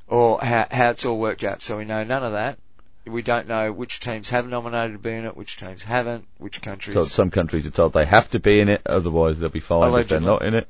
or 0.08 0.40
how, 0.40 0.66
how 0.70 0.90
it's 0.90 1.04
all 1.04 1.18
worked 1.18 1.44
out. 1.44 1.62
So 1.62 1.78
we 1.78 1.84
know 1.84 2.02
none 2.04 2.24
of 2.24 2.32
that. 2.32 2.58
We 3.04 3.22
don't 3.22 3.48
know 3.48 3.72
which 3.72 3.98
teams 3.98 4.30
have 4.30 4.46
nominated 4.46 4.92
to 4.92 4.98
be 4.98 5.10
in 5.10 5.24
it, 5.24 5.36
which 5.36 5.56
teams 5.56 5.82
haven't, 5.82 6.26
which 6.38 6.62
countries. 6.62 6.94
So 6.94 7.04
some 7.04 7.30
countries 7.30 7.66
are 7.66 7.70
told 7.70 7.92
they 7.92 8.04
have 8.04 8.30
to 8.30 8.38
be 8.38 8.60
in 8.60 8.68
it, 8.68 8.82
otherwise 8.86 9.38
they'll 9.38 9.48
be 9.48 9.60
fined 9.60 9.96
if 9.96 10.08
they're 10.08 10.20
not 10.20 10.42
in 10.42 10.54
it. 10.54 10.68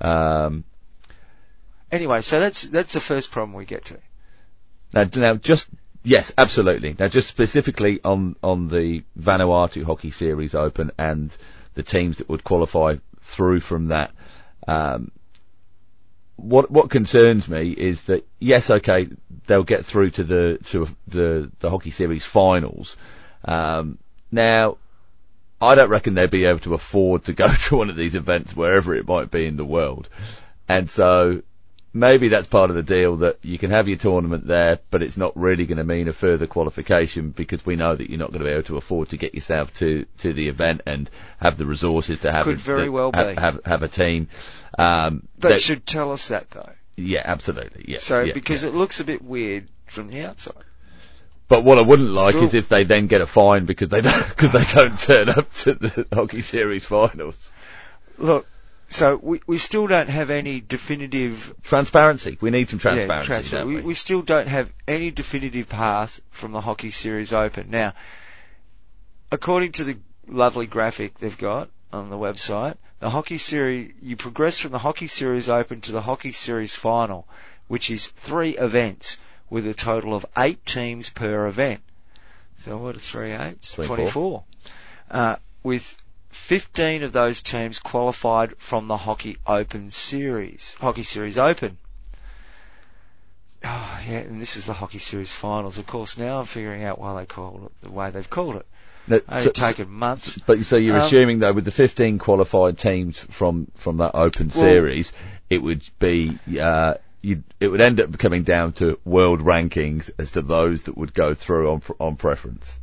Um, 0.00 0.64
Anyway, 1.90 2.22
so 2.22 2.40
that's 2.40 2.62
that's 2.62 2.94
the 2.94 3.00
first 3.00 3.30
problem 3.30 3.52
we 3.54 3.66
get 3.66 3.84
to. 3.84 3.98
now, 4.94 5.06
now, 5.14 5.34
just 5.36 5.68
yes, 6.02 6.32
absolutely. 6.36 6.94
Now, 6.98 7.08
just 7.08 7.28
specifically 7.28 8.00
on 8.04 8.36
on 8.42 8.68
the 8.68 9.02
Vanuatu 9.18 9.84
Hockey 9.84 10.10
Series 10.10 10.54
Open 10.54 10.90
and 10.98 11.34
the 11.74 11.82
teams 11.82 12.18
that 12.18 12.28
would 12.28 12.44
qualify 12.44 12.96
through 13.20 13.60
from 13.60 13.86
that. 13.86 14.12
Um, 14.66 15.10
what 16.36 16.70
what 16.70 16.90
concerns 16.90 17.48
me 17.48 17.70
is 17.70 18.02
that 18.02 18.26
yes, 18.38 18.70
okay, 18.70 19.08
they'll 19.46 19.62
get 19.62 19.86
through 19.86 20.10
to 20.10 20.24
the 20.24 20.58
to 20.66 20.88
the 21.06 21.50
the 21.60 21.70
hockey 21.70 21.90
series 21.90 22.24
finals. 22.24 22.96
Um, 23.44 23.98
now, 24.30 24.78
I 25.60 25.74
don't 25.74 25.90
reckon 25.90 26.14
they'd 26.14 26.30
be 26.30 26.44
able 26.46 26.60
to 26.60 26.74
afford 26.74 27.24
to 27.26 27.32
go 27.32 27.48
to 27.68 27.76
one 27.76 27.90
of 27.90 27.96
these 27.96 28.14
events 28.14 28.56
wherever 28.56 28.94
it 28.94 29.06
might 29.06 29.30
be 29.30 29.46
in 29.46 29.56
the 29.56 29.64
world, 29.64 30.08
and 30.68 30.90
so 30.90 31.42
maybe 31.94 32.28
that's 32.28 32.46
part 32.46 32.70
of 32.70 32.76
the 32.76 32.82
deal 32.82 33.16
that 33.18 33.38
you 33.42 33.58
can 33.58 33.70
have 33.70 33.88
your 33.88 33.98
tournament 33.98 34.46
there, 34.46 34.78
but 34.90 35.02
it's 35.02 35.16
not 35.16 35.36
really 35.36 35.66
going 35.66 35.78
to 35.78 35.84
mean 35.84 36.08
a 36.08 36.12
further 36.12 36.46
qualification 36.46 37.30
because 37.30 37.64
we 37.66 37.76
know 37.76 37.94
that 37.94 38.08
you're 38.08 38.18
not 38.18 38.30
going 38.30 38.40
to 38.40 38.46
be 38.46 38.52
able 38.52 38.62
to 38.64 38.76
afford 38.76 39.10
to 39.10 39.16
get 39.16 39.34
yourself 39.34 39.72
to, 39.74 40.06
to 40.18 40.32
the 40.32 40.48
event 40.48 40.80
and 40.86 41.10
have 41.38 41.58
the 41.58 41.66
resources 41.66 42.20
to 42.20 42.32
have 42.32 42.44
Could 42.44 42.56
a, 42.56 42.60
very 42.60 42.88
well 42.88 43.10
have, 43.12 43.36
be. 43.36 43.40
have, 43.40 43.60
have 43.64 43.82
a 43.82 43.88
team. 43.88 44.28
Um, 44.78 45.28
They 45.38 45.50
that- 45.50 45.60
should 45.62 45.86
tell 45.86 46.12
us 46.12 46.28
that 46.28 46.50
though. 46.50 46.70
yeah, 46.96 47.22
absolutely. 47.24 47.84
Yeah. 47.88 47.98
So 47.98 48.22
yeah, 48.22 48.32
because 48.32 48.62
yeah. 48.62 48.70
it 48.70 48.74
looks 48.74 49.00
a 49.00 49.04
bit 49.04 49.22
weird 49.22 49.68
from 49.86 50.08
the 50.08 50.22
outside. 50.22 50.54
But 51.48 51.64
what 51.64 51.76
I 51.76 51.82
wouldn't 51.82 52.08
like 52.10 52.30
Still- 52.30 52.44
is 52.44 52.54
if 52.54 52.70
they 52.70 52.84
then 52.84 53.08
get 53.08 53.20
a 53.20 53.26
fine 53.26 53.66
because 53.66 53.90
they 53.90 54.00
don't 54.00 54.28
because 54.36 54.52
they 54.52 54.64
don't 54.74 54.98
turn 54.98 55.28
up 55.28 55.52
to 55.52 55.74
the 55.74 56.06
hockey 56.10 56.40
series 56.40 56.86
finals. 56.86 57.50
Look, 58.16 58.46
so 58.92 59.18
we 59.22 59.40
we 59.46 59.58
still 59.58 59.86
don't 59.86 60.08
have 60.08 60.30
any 60.30 60.60
definitive 60.60 61.54
Transparency. 61.62 62.38
We 62.40 62.50
need 62.50 62.68
some 62.68 62.78
transparency. 62.78 63.30
Yeah, 63.30 63.36
transparency. 63.36 63.68
We, 63.68 63.76
we? 63.76 63.82
we 63.88 63.94
still 63.94 64.22
don't 64.22 64.48
have 64.48 64.70
any 64.86 65.10
definitive 65.10 65.68
path 65.68 66.20
from 66.30 66.52
the 66.52 66.60
Hockey 66.60 66.90
Series 66.90 67.32
Open. 67.32 67.70
Now, 67.70 67.94
according 69.30 69.72
to 69.72 69.84
the 69.84 69.98
lovely 70.26 70.66
graphic 70.66 71.18
they've 71.18 71.36
got 71.36 71.70
on 71.92 72.10
the 72.10 72.16
website, 72.16 72.76
the 73.00 73.10
Hockey 73.10 73.38
Series, 73.38 73.92
you 74.00 74.16
progress 74.16 74.58
from 74.58 74.72
the 74.72 74.78
Hockey 74.78 75.08
Series 75.08 75.48
Open 75.48 75.80
to 75.82 75.92
the 75.92 76.02
Hockey 76.02 76.32
Series 76.32 76.74
Final, 76.74 77.26
which 77.68 77.90
is 77.90 78.08
three 78.08 78.56
events 78.56 79.16
with 79.50 79.66
a 79.66 79.74
total 79.74 80.14
of 80.14 80.24
eight 80.36 80.64
teams 80.64 81.10
per 81.10 81.46
event. 81.46 81.80
So 82.58 82.76
what 82.78 82.94
are 82.94 83.00
three 83.00 83.32
eights? 83.32 83.74
24. 83.74 83.96
24. 83.96 84.44
Uh, 85.10 85.36
with 85.62 85.96
15 86.32 87.02
of 87.02 87.12
those 87.12 87.40
teams 87.42 87.78
qualified 87.78 88.54
from 88.58 88.88
the 88.88 88.96
Hockey 88.96 89.36
Open 89.46 89.90
Series, 89.90 90.76
Hockey 90.80 91.02
Series 91.02 91.38
Open. 91.38 91.78
Oh, 93.64 94.00
yeah, 94.08 94.18
and 94.18 94.40
this 94.40 94.56
is 94.56 94.66
the 94.66 94.72
Hockey 94.72 94.98
Series 94.98 95.32
Finals. 95.32 95.78
Of 95.78 95.86
course, 95.86 96.18
now 96.18 96.40
I'm 96.40 96.46
figuring 96.46 96.82
out 96.82 96.98
why 96.98 97.20
they 97.20 97.26
called 97.26 97.64
it 97.66 97.72
the 97.80 97.92
way 97.92 98.10
they've 98.10 98.28
called 98.28 98.56
it. 98.56 98.66
It's 99.08 99.44
so- 99.44 99.50
taken 99.52 99.88
months. 99.90 100.38
But 100.46 100.64
so 100.64 100.76
you're 100.76 100.96
Um, 100.98 101.02
assuming 101.02 101.38
though, 101.40 101.52
with 101.52 101.64
the 101.64 101.70
15 101.70 102.18
qualified 102.18 102.78
teams 102.78 103.18
from 103.18 103.68
from 103.76 103.98
that 103.98 104.12
open 104.14 104.48
Well- 104.54 104.64
series, 104.64 105.12
it 105.50 105.58
would 105.62 105.82
be 105.98 106.38
uh, 106.60 106.94
you'd, 107.20 107.42
it 107.60 107.68
would 107.68 107.80
end 107.80 108.00
up 108.00 108.16
coming 108.18 108.42
down 108.42 108.72
to 108.74 108.98
world 109.04 109.40
rankings 109.40 110.10
as 110.18 110.32
to 110.32 110.42
those 110.42 110.84
that 110.84 110.96
would 110.96 111.14
go 111.14 111.34
through 111.34 111.70
on 111.70 111.82
on 112.00 112.16
preference. 112.16 112.78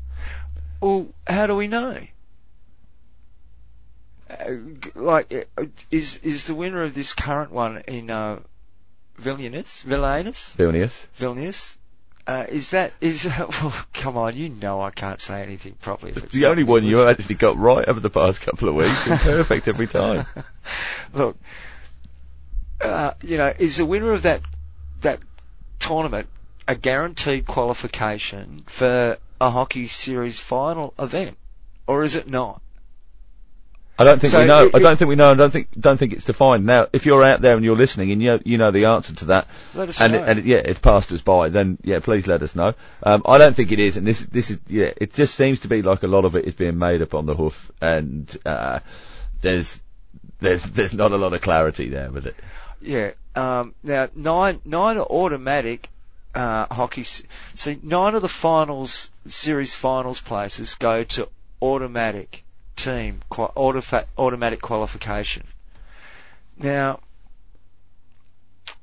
Well, 0.81 1.07
how 1.27 1.47
do 1.47 1.55
we 1.55 1.67
know? 1.67 1.97
Uh, 4.29 4.55
like, 4.95 5.33
uh, 5.57 5.63
is 5.91 6.17
is 6.17 6.47
the 6.47 6.55
winner 6.55 6.83
of 6.83 6.93
this 6.93 7.13
current 7.13 7.51
one 7.51 7.81
in 7.87 8.09
uh, 8.11 8.39
Vilnius, 9.19 9.83
Vilnius, 9.83 10.55
Vilnius. 10.55 11.07
Vilnius. 11.17 11.77
Uh, 12.27 12.45
is 12.47 12.71
that 12.71 12.93
is 13.01 13.25
well? 13.39 13.73
Come 13.93 14.17
on, 14.17 14.35
you 14.35 14.49
know 14.49 14.81
I 14.81 14.91
can't 14.91 15.19
say 15.19 15.41
anything 15.41 15.75
properly. 15.81 16.13
It's 16.15 16.33
the 16.33 16.45
only 16.45 16.63
one 16.63 16.83
you 16.83 17.03
actually 17.07 17.35
got 17.35 17.57
right 17.57 17.87
over 17.87 17.99
the 17.99 18.11
past 18.11 18.41
couple 18.41 18.69
of 18.69 18.75
weeks. 18.75 19.07
and 19.07 19.19
perfect 19.19 19.67
every 19.67 19.87
time. 19.87 20.27
Look, 21.13 21.37
uh, 22.81 23.13
you 23.23 23.37
know, 23.37 23.51
is 23.57 23.77
the 23.77 23.85
winner 23.85 24.13
of 24.13 24.23
that 24.23 24.41
that 25.01 25.19
tournament 25.79 26.27
a 26.67 26.75
guaranteed 26.75 27.47
qualification 27.47 28.63
for 28.67 29.17
a 29.41 29.49
hockey 29.49 29.87
series 29.87 30.39
final 30.39 30.93
event, 30.99 31.35
or 31.87 32.03
is 32.03 32.15
it 32.15 32.27
not? 32.27 32.61
I 33.99 34.05
don't 34.05 34.19
think 34.19 34.31
So 34.31 34.39
we 34.39 34.45
know. 34.45 34.63
it- 34.67 34.75
I 34.75 34.79
don't 34.79 34.95
think 34.97 35.09
we 35.09 35.15
know. 35.15 35.31
I 35.31 35.33
don't 35.33 35.51
think 35.51 35.67
don't 35.77 35.97
think 35.97 36.13
it's 36.13 36.23
defined 36.23 36.65
now. 36.65 36.87
If 36.93 37.05
you're 37.05 37.21
out 37.21 37.41
there 37.41 37.55
and 37.55 37.65
you're 37.65 37.75
listening 37.75 38.11
and 38.13 38.21
you 38.23 38.31
know, 38.31 38.39
you 38.45 38.57
know 38.57 38.71
the 38.71 38.85
answer 38.85 39.13
to 39.15 39.25
that, 39.25 39.47
Let 39.75 39.89
us 39.89 39.99
and 39.99 40.15
it, 40.15 40.23
and 40.25 40.39
it, 40.39 40.45
yeah, 40.45 40.57
it's 40.57 40.79
passed 40.79 41.11
us 41.11 41.19
by, 41.21 41.49
then 41.49 41.77
yeah, 41.83 41.99
please 41.99 42.25
let 42.25 42.41
us 42.41 42.55
know. 42.55 42.75
Um, 43.03 43.23
I 43.25 43.37
don't 43.37 43.53
think 43.53 43.73
it 43.73 43.79
is, 43.79 43.97
and 43.97 44.07
this 44.07 44.21
this 44.21 44.51
is 44.51 44.59
yeah, 44.67 44.91
it 44.95 45.13
just 45.13 45.35
seems 45.35 45.59
to 45.61 45.67
be 45.67 45.81
like 45.81 46.03
a 46.03 46.07
lot 46.07 46.23
of 46.23 46.35
it 46.37 46.45
is 46.45 46.53
being 46.53 46.77
made 46.79 47.01
up 47.01 47.13
on 47.13 47.25
the 47.25 47.35
hoof, 47.35 47.71
and 47.81 48.35
uh, 48.45 48.79
there's 49.41 49.77
there's 50.39 50.63
there's 50.63 50.93
not 50.93 51.11
a 51.11 51.17
lot 51.17 51.33
of 51.33 51.41
clarity 51.41 51.89
there 51.89 52.09
with 52.09 52.25
it. 52.25 52.35
Yeah. 52.81 53.11
Um, 53.35 53.75
now 53.83 54.07
nine 54.15 54.61
nine 54.63 54.97
are 54.97 55.05
automatic 55.05 55.89
uh, 56.33 56.73
hockey. 56.73 57.03
See, 57.03 57.79
nine 57.83 58.15
of 58.15 58.21
the 58.21 58.29
finals 58.29 59.09
series 59.27 59.75
finals 59.75 60.21
places 60.21 60.75
go 60.75 61.03
to 61.03 61.27
automatic 61.61 62.43
team 62.83 63.21
automatic 64.17 64.61
qualification. 64.61 65.45
Now, 66.57 66.99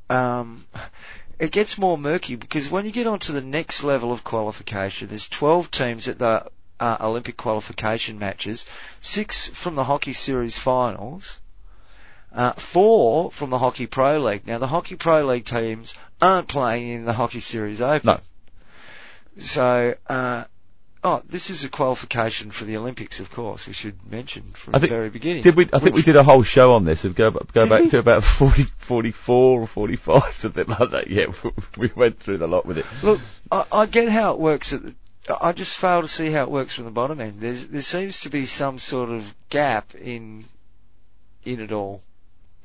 um, 0.08 0.66
it 1.38 1.52
gets 1.52 1.78
more 1.78 1.98
murky 1.98 2.36
because 2.36 2.70
when 2.70 2.86
you 2.86 2.92
get 2.92 3.06
onto 3.06 3.32
the 3.32 3.40
next 3.42 3.82
level 3.82 4.12
of 4.12 4.24
qualification, 4.24 5.08
there's 5.08 5.28
12 5.28 5.70
teams 5.70 6.08
at 6.08 6.18
the 6.18 6.46
uh, 6.78 6.96
Olympic 7.00 7.36
qualification 7.36 8.18
matches, 8.18 8.66
six 9.00 9.48
from 9.48 9.74
the 9.74 9.84
hockey 9.84 10.12
series 10.12 10.58
finals, 10.58 11.40
uh, 12.32 12.52
four 12.54 13.30
from 13.30 13.50
the 13.50 13.58
Hockey 13.58 13.86
Pro 13.86 14.18
League. 14.18 14.46
Now, 14.46 14.58
the 14.58 14.66
Hockey 14.66 14.96
Pro 14.96 15.24
League 15.24 15.46
teams 15.46 15.94
aren't 16.20 16.48
playing 16.48 16.90
in 16.90 17.04
the 17.04 17.14
Hockey 17.14 17.40
Series 17.40 17.80
Open. 17.80 18.06
No. 18.06 18.20
So, 19.38 19.94
uh, 20.06 20.44
oh, 21.06 21.22
this 21.28 21.50
is 21.50 21.64
a 21.64 21.68
qualification 21.68 22.50
for 22.50 22.64
the 22.64 22.76
Olympics, 22.76 23.20
of 23.20 23.30
course. 23.30 23.66
We 23.66 23.72
should 23.72 23.94
mention 24.10 24.52
from 24.52 24.74
I 24.74 24.78
the 24.80 24.88
very 24.88 25.08
beginning. 25.08 25.44
Did 25.44 25.56
we? 25.56 25.68
I 25.72 25.78
think 25.78 25.94
we 25.94 26.02
did 26.02 26.16
a 26.16 26.24
whole 26.24 26.42
show 26.42 26.72
on 26.72 26.84
this. 26.84 27.04
Go 27.04 27.30
back, 27.30 27.52
go 27.52 27.68
back 27.68 27.88
to 27.90 27.98
about 27.98 28.24
40, 28.38 28.64
44 28.64 29.60
or 29.62 29.66
45, 29.66 30.34
something 30.36 30.66
like 30.66 30.90
that. 30.90 31.08
Yeah, 31.08 31.26
we 31.78 31.90
went 31.94 32.18
through 32.18 32.38
the 32.38 32.48
lot 32.48 32.66
with 32.66 32.78
it. 32.78 32.86
Look, 33.02 33.20
I, 33.50 33.64
I 33.70 33.86
get 33.86 34.08
how 34.08 34.34
it 34.34 34.40
works. 34.40 34.72
At 34.72 34.82
the, 34.82 34.94
I 35.40 35.52
just 35.52 35.76
fail 35.76 36.02
to 36.02 36.08
see 36.08 36.30
how 36.30 36.42
it 36.42 36.50
works 36.50 36.74
from 36.74 36.84
the 36.84 36.90
bottom 36.90 37.20
end. 37.20 37.40
There's, 37.40 37.66
there 37.68 37.82
seems 37.82 38.20
to 38.20 38.28
be 38.28 38.46
some 38.46 38.78
sort 38.78 39.10
of 39.10 39.24
gap 39.48 39.94
in 39.94 40.44
in 41.44 41.60
it 41.60 41.72
all. 41.72 42.02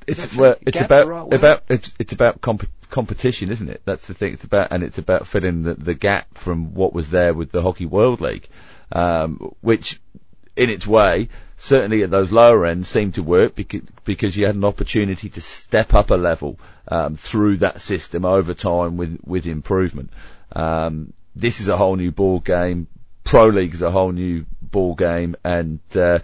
Is 0.06 0.18
It's 0.18 0.36
well, 0.36 0.56
it's 0.62 0.80
about 0.80 1.06
right 1.06 1.32
about 1.32 1.62
it's 1.68 1.94
it's 2.00 2.12
about 2.12 2.40
comp- 2.40 2.68
competition, 2.92 3.50
isn't 3.50 3.68
it? 3.68 3.82
That's 3.84 4.06
the 4.06 4.14
thing. 4.14 4.34
It's 4.34 4.44
about 4.44 4.68
and 4.70 4.84
it's 4.84 4.98
about 4.98 5.26
filling 5.26 5.64
the, 5.64 5.74
the 5.74 5.94
gap 5.94 6.38
from 6.38 6.74
what 6.74 6.92
was 6.92 7.10
there 7.10 7.34
with 7.34 7.50
the 7.50 7.62
Hockey 7.62 7.86
World 7.86 8.20
League, 8.20 8.48
um, 8.92 9.52
which 9.60 10.00
in 10.54 10.70
its 10.70 10.86
way 10.86 11.28
certainly 11.56 12.02
at 12.02 12.10
those 12.10 12.32
lower 12.32 12.66
ends 12.66 12.88
seemed 12.88 13.14
to 13.14 13.22
work 13.22 13.54
because 13.54 13.82
because 14.04 14.36
you 14.36 14.46
had 14.46 14.54
an 14.54 14.64
opportunity 14.64 15.28
to 15.28 15.40
step 15.40 15.94
up 15.94 16.10
a 16.10 16.14
level 16.14 16.58
um, 16.88 17.16
through 17.16 17.56
that 17.56 17.80
system 17.80 18.24
over 18.24 18.54
time 18.54 18.96
with 18.96 19.18
with 19.24 19.46
improvement. 19.46 20.10
Um, 20.54 21.12
this 21.34 21.60
is 21.60 21.68
a 21.68 21.76
whole 21.76 21.96
new 21.96 22.12
ball 22.12 22.40
game. 22.40 22.88
Pro 23.24 23.46
League 23.46 23.74
is 23.74 23.82
a 23.82 23.90
whole 23.90 24.12
new 24.12 24.44
ball 24.60 24.94
game, 24.94 25.36
and 25.44 25.80
uh, 25.94 26.18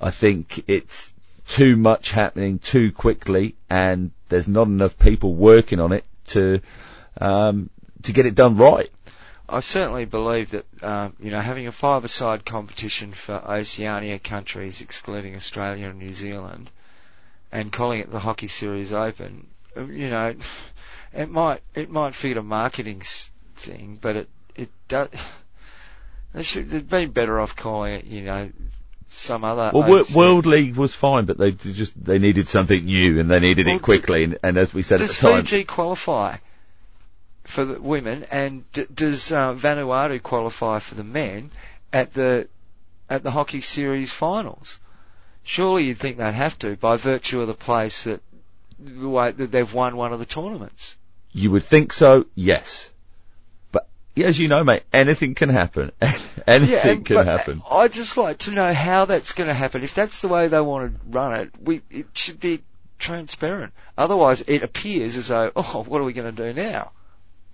I 0.00 0.10
think 0.10 0.64
it's 0.68 1.12
too 1.48 1.76
much 1.76 2.12
happening 2.12 2.58
too 2.58 2.92
quickly, 2.92 3.56
and 3.68 4.12
there's 4.28 4.48
not 4.48 4.68
enough 4.68 4.98
people 4.98 5.34
working 5.34 5.80
on 5.80 5.92
it 5.92 6.04
to 6.28 6.60
um, 7.20 7.70
to 8.02 8.12
get 8.12 8.26
it 8.26 8.34
done 8.34 8.56
right. 8.56 8.90
I 9.48 9.60
certainly 9.60 10.06
believe 10.06 10.50
that 10.50 10.64
um, 10.82 11.14
you 11.18 11.30
know 11.30 11.40
having 11.40 11.66
a 11.66 11.72
five-a-side 11.72 12.44
competition 12.44 13.12
for 13.12 13.34
Oceania 13.34 14.18
countries, 14.18 14.80
excluding 14.80 15.36
Australia 15.36 15.88
and 15.88 15.98
New 15.98 16.12
Zealand, 16.12 16.70
and 17.52 17.72
calling 17.72 18.00
it 18.00 18.10
the 18.10 18.20
Hockey 18.20 18.48
Series 18.48 18.92
Open, 18.92 19.46
uh, 19.76 19.84
you 19.84 20.08
know, 20.08 20.34
it 21.12 21.30
might 21.30 21.62
it 21.74 21.90
might 21.90 22.14
fit 22.14 22.36
a 22.36 22.42
marketing 22.42 23.02
thing, 23.54 23.98
but 24.00 24.16
it 24.16 24.28
it 24.54 24.70
does. 24.88 25.08
They 26.32 26.42
should 26.42 26.68
they'd 26.68 26.88
been 26.88 27.12
better 27.12 27.38
off 27.38 27.54
calling 27.54 27.92
it, 27.92 28.06
you 28.06 28.22
know, 28.22 28.50
some 29.16 29.44
other. 29.44 29.70
Well. 29.72 30.04
World 30.14 30.46
League 30.46 30.76
was 30.76 30.94
fine, 30.94 31.24
but 31.24 31.38
they 31.38 31.52
just 31.52 31.92
they 32.02 32.18
needed 32.18 32.48
something 32.48 32.84
new 32.84 33.18
and 33.18 33.30
they 33.30 33.40
needed 33.40 33.66
Well, 33.66 33.76
it 33.76 33.82
quickly. 33.82 34.24
And, 34.24 34.38
and 34.42 34.56
as 34.56 34.74
we 34.74 34.82
said 34.82 35.00
at 35.00 35.08
the 35.08 35.14
time, 35.14 35.40
does 35.40 35.50
Fiji 35.50 35.64
qualify 35.64 36.36
for 37.44 37.64
the 37.64 37.80
women, 37.80 38.24
and 38.30 38.70
d- 38.72 38.86
does 38.92 39.32
uh, 39.32 39.54
Vanuatu 39.54 40.22
qualify 40.22 40.78
for 40.78 40.94
the 40.94 41.04
men 41.04 41.50
at 41.92 42.14
the 42.14 42.48
at 43.08 43.22
the 43.22 43.30
hockey 43.30 43.60
series 43.60 44.10
finals? 44.10 44.78
Surely 45.42 45.84
you'd 45.84 45.98
think 45.98 46.16
they'd 46.16 46.32
have 46.32 46.58
to 46.60 46.76
by 46.76 46.96
virtue 46.96 47.40
of 47.40 47.46
the 47.46 47.54
place 47.54 48.04
that 48.04 48.20
the 48.78 49.08
way 49.08 49.30
that 49.30 49.50
they've 49.50 49.74
won 49.74 49.96
one 49.96 50.12
of 50.12 50.18
the 50.18 50.26
tournaments. 50.26 50.96
you 51.32 51.50
would 51.50 51.64
think 51.64 51.92
so, 51.92 52.26
yes. 52.34 52.90
Yeah, 54.14 54.26
as 54.26 54.38
you 54.38 54.46
know, 54.48 54.62
mate, 54.62 54.84
anything 54.92 55.34
can 55.34 55.48
happen. 55.48 55.90
anything 56.46 56.98
and- 56.98 57.06
can 57.06 57.26
happen. 57.26 57.62
I'd 57.68 57.92
just 57.92 58.16
like 58.16 58.38
to 58.40 58.52
know 58.52 58.72
how 58.72 59.06
that's 59.06 59.32
going 59.32 59.48
to 59.48 59.54
happen. 59.54 59.82
If 59.82 59.94
that's 59.94 60.20
the 60.20 60.28
way 60.28 60.48
they 60.48 60.60
want 60.60 60.92
to 60.92 61.00
run 61.08 61.34
it, 61.40 61.50
we 61.60 61.82
it 61.90 62.06
should 62.12 62.38
be 62.38 62.62
transparent. 62.98 63.72
Otherwise, 63.98 64.44
it 64.46 64.62
appears 64.62 65.16
as 65.16 65.28
though, 65.28 65.50
oh, 65.56 65.84
what 65.86 66.00
are 66.00 66.04
we 66.04 66.12
going 66.12 66.34
to 66.34 66.52
do 66.52 66.60
now? 66.60 66.92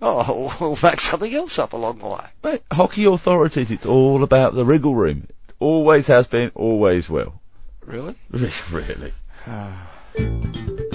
Oh, 0.03 0.55
we'll 0.61 0.79
make 0.83 1.01
something 1.01 1.35
else 1.35 1.59
up 1.59 1.73
along 1.73 1.99
the 1.99 2.09
way. 2.09 2.27
Mate, 2.45 2.63
hockey 2.71 3.05
authorities, 3.05 3.71
it's 3.71 3.87
all 3.87 4.23
about 4.23 4.55
the 4.55 4.65
wriggle 4.65 4.95
room. 4.95 5.27
It 5.49 5.55
always 5.59 6.07
has 6.09 6.27
been, 6.27 6.53
always 6.55 7.09
will. 7.09 7.41
Really? 7.85 8.17
really. 8.71 9.13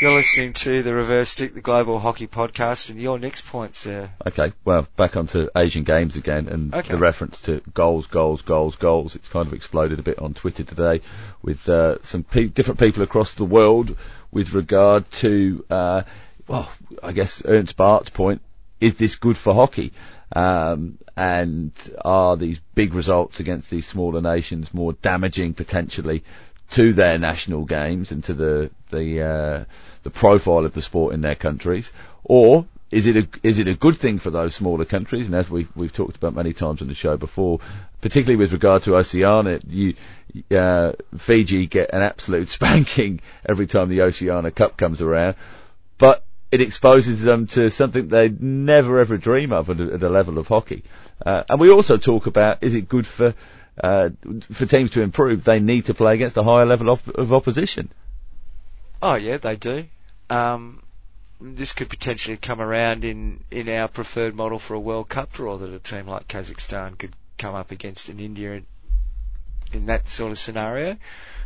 You're 0.00 0.14
listening 0.14 0.54
to 0.54 0.82
the 0.82 0.94
Reverse 0.94 1.28
Stick, 1.28 1.52
the 1.52 1.60
Global 1.60 1.98
Hockey 1.98 2.26
Podcast, 2.26 2.88
and 2.88 2.98
your 2.98 3.18
next 3.18 3.44
point, 3.44 3.74
there. 3.84 4.14
Okay, 4.26 4.54
well, 4.64 4.88
back 4.96 5.14
onto 5.14 5.48
Asian 5.54 5.84
Games 5.84 6.16
again, 6.16 6.48
and 6.48 6.74
Okay. 6.74 6.88
the 6.92 6.96
reference 6.96 7.42
to 7.42 7.60
goals, 7.74 8.06
goals, 8.06 8.40
goals, 8.40 8.76
goals. 8.76 9.14
It's 9.14 9.28
kind 9.28 9.46
of 9.46 9.52
exploded 9.52 9.98
a 9.98 10.02
bit 10.02 10.18
on 10.18 10.32
Twitter 10.32 10.64
today 10.64 11.02
with 11.42 11.68
uh, 11.68 11.98
some 12.02 12.22
pe- 12.24 12.46
different 12.46 12.80
people 12.80 13.02
across 13.02 13.34
the 13.34 13.44
world 13.44 13.94
with 14.30 14.54
regard 14.54 15.10
to, 15.12 15.66
uh, 15.68 16.02
well, 16.48 16.70
I 17.02 17.12
guess 17.12 17.42
Ernst 17.44 17.76
Baart's 17.76 18.08
point: 18.08 18.40
is 18.80 18.94
this 18.94 19.16
good 19.16 19.36
for 19.36 19.52
hockey? 19.52 19.92
Um, 20.34 20.96
and 21.14 21.72
are 22.02 22.38
these 22.38 22.58
big 22.74 22.94
results 22.94 23.38
against 23.40 23.68
these 23.68 23.86
smaller 23.86 24.22
nations 24.22 24.72
more 24.72 24.94
damaging 24.94 25.52
potentially 25.52 26.24
to 26.70 26.92
their 26.92 27.18
national 27.18 27.64
games 27.64 28.12
and 28.12 28.22
to 28.24 28.34
the 28.34 28.70
the 28.90 29.22
uh, 29.22 29.64
the 30.02 30.10
profile 30.10 30.64
of 30.64 30.74
the 30.74 30.82
sport 30.82 31.14
in 31.14 31.20
their 31.20 31.34
countries, 31.34 31.92
or 32.24 32.66
is 32.90 33.06
it 33.06 33.16
a 33.16 33.28
is 33.42 33.58
it 33.58 33.68
a 33.68 33.74
good 33.74 33.96
thing 33.96 34.18
for 34.18 34.30
those 34.30 34.54
smaller 34.54 34.84
countries? 34.84 35.26
And 35.26 35.34
as 35.34 35.48
we've 35.48 35.68
we've 35.76 35.92
talked 35.92 36.16
about 36.16 36.34
many 36.34 36.52
times 36.52 36.82
on 36.82 36.88
the 36.88 36.94
show 36.94 37.16
before, 37.16 37.60
particularly 38.00 38.36
with 38.36 38.52
regard 38.52 38.82
to 38.82 38.96
Oceania, 38.96 39.60
you 39.66 39.94
uh, 40.50 40.92
Fiji 41.18 41.66
get 41.66 41.90
an 41.92 42.02
absolute 42.02 42.48
spanking 42.58 43.20
every 43.48 43.66
time 43.66 43.88
the 43.88 44.02
Oceania 44.02 44.50
Cup 44.50 44.76
comes 44.76 45.02
around, 45.02 45.36
but 45.98 46.24
it 46.50 46.60
exposes 46.60 47.22
them 47.22 47.46
to 47.46 47.70
something 47.70 48.08
they 48.08 48.28
never 48.28 48.98
ever 48.98 49.16
dream 49.16 49.52
of 49.52 49.70
at 49.70 49.80
a, 49.80 49.94
at 49.94 50.02
a 50.02 50.08
level 50.08 50.38
of 50.38 50.48
hockey. 50.48 50.82
Uh, 51.24 51.44
and 51.48 51.60
we 51.60 51.70
also 51.70 51.96
talk 51.96 52.26
about 52.26 52.62
is 52.62 52.74
it 52.74 52.88
good 52.88 53.06
for 53.06 53.34
uh, 53.82 54.10
for 54.52 54.66
teams 54.66 54.90
to 54.92 55.02
improve? 55.02 55.44
They 55.44 55.60
need 55.60 55.86
to 55.86 55.94
play 55.94 56.14
against 56.14 56.36
a 56.36 56.42
higher 56.42 56.66
level 56.66 56.90
of, 56.90 57.06
of 57.08 57.32
opposition. 57.32 57.90
Oh 59.02 59.14
yeah, 59.14 59.38
they 59.38 59.56
do. 59.56 59.84
Um, 60.28 60.82
this 61.40 61.72
could 61.72 61.88
potentially 61.88 62.36
come 62.36 62.60
around 62.60 63.04
in, 63.04 63.42
in 63.50 63.68
our 63.68 63.88
preferred 63.88 64.34
model 64.34 64.58
for 64.58 64.74
a 64.74 64.80
World 64.80 65.08
Cup 65.08 65.32
draw 65.32 65.56
that 65.56 65.70
a 65.70 65.78
team 65.78 66.06
like 66.06 66.28
Kazakhstan 66.28 66.98
could 66.98 67.14
come 67.38 67.54
up 67.54 67.70
against 67.70 68.08
in 68.08 68.20
India 68.20 68.52
in, 68.52 68.66
in 69.72 69.86
that 69.86 70.08
sort 70.08 70.32
of 70.32 70.38
scenario. 70.38 70.96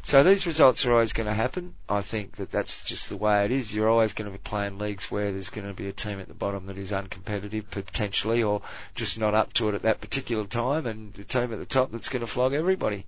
So 0.05 0.23
these 0.23 0.47
results 0.47 0.85
are 0.85 0.93
always 0.93 1.15
going 1.15 1.29
to 1.29 1.35
happen. 1.35 1.75
I 1.89 2.03
think 2.03 2.37
that 2.37 2.51
that's 2.51 2.83
just 2.83 3.09
the 3.09 3.17
way 3.17 3.45
it 3.47 3.51
is. 3.51 3.75
You're 3.75 3.89
always 3.89 4.13
going 4.13 4.31
to 4.31 4.37
be 4.37 4.43
playing 4.43 4.79
leagues 4.79 5.11
where 5.11 5.33
there's 5.33 5.49
going 5.49 5.67
to 5.67 5.73
be 5.73 5.89
a 5.89 5.93
team 5.93 6.21
at 6.21 6.29
the 6.29 6.35
bottom 6.35 6.67
that 6.67 6.77
is 6.77 6.93
uncompetitive 6.93 7.71
potentially 7.71 8.43
or 8.43 8.61
just 8.95 9.19
not 9.19 9.33
up 9.33 9.55
to 9.55 9.71
it 9.71 9.75
at 9.75 9.83
that 9.83 10.03
particular 10.03 10.47
time 10.47 10.87
and 10.87 11.15
the 11.15 11.25
team 11.25 11.53
at 11.55 11.59
the 11.59 11.65
top 11.65 11.91
that's 11.91 12.11
going 12.11 12.21
to 12.21 12.31
flog 12.31 12.53
everybody. 12.53 13.07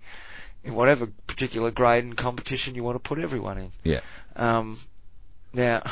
in 0.64 0.74
whatever 0.74 1.06
particular 1.26 1.70
grade 1.70 2.04
and 2.04 2.16
competition 2.16 2.74
you 2.74 2.82
want 2.82 2.96
to 2.96 3.08
put 3.08 3.18
everyone 3.18 3.58
in. 3.58 3.70
Yeah. 3.84 4.00
Um, 4.34 4.80
now, 5.52 5.82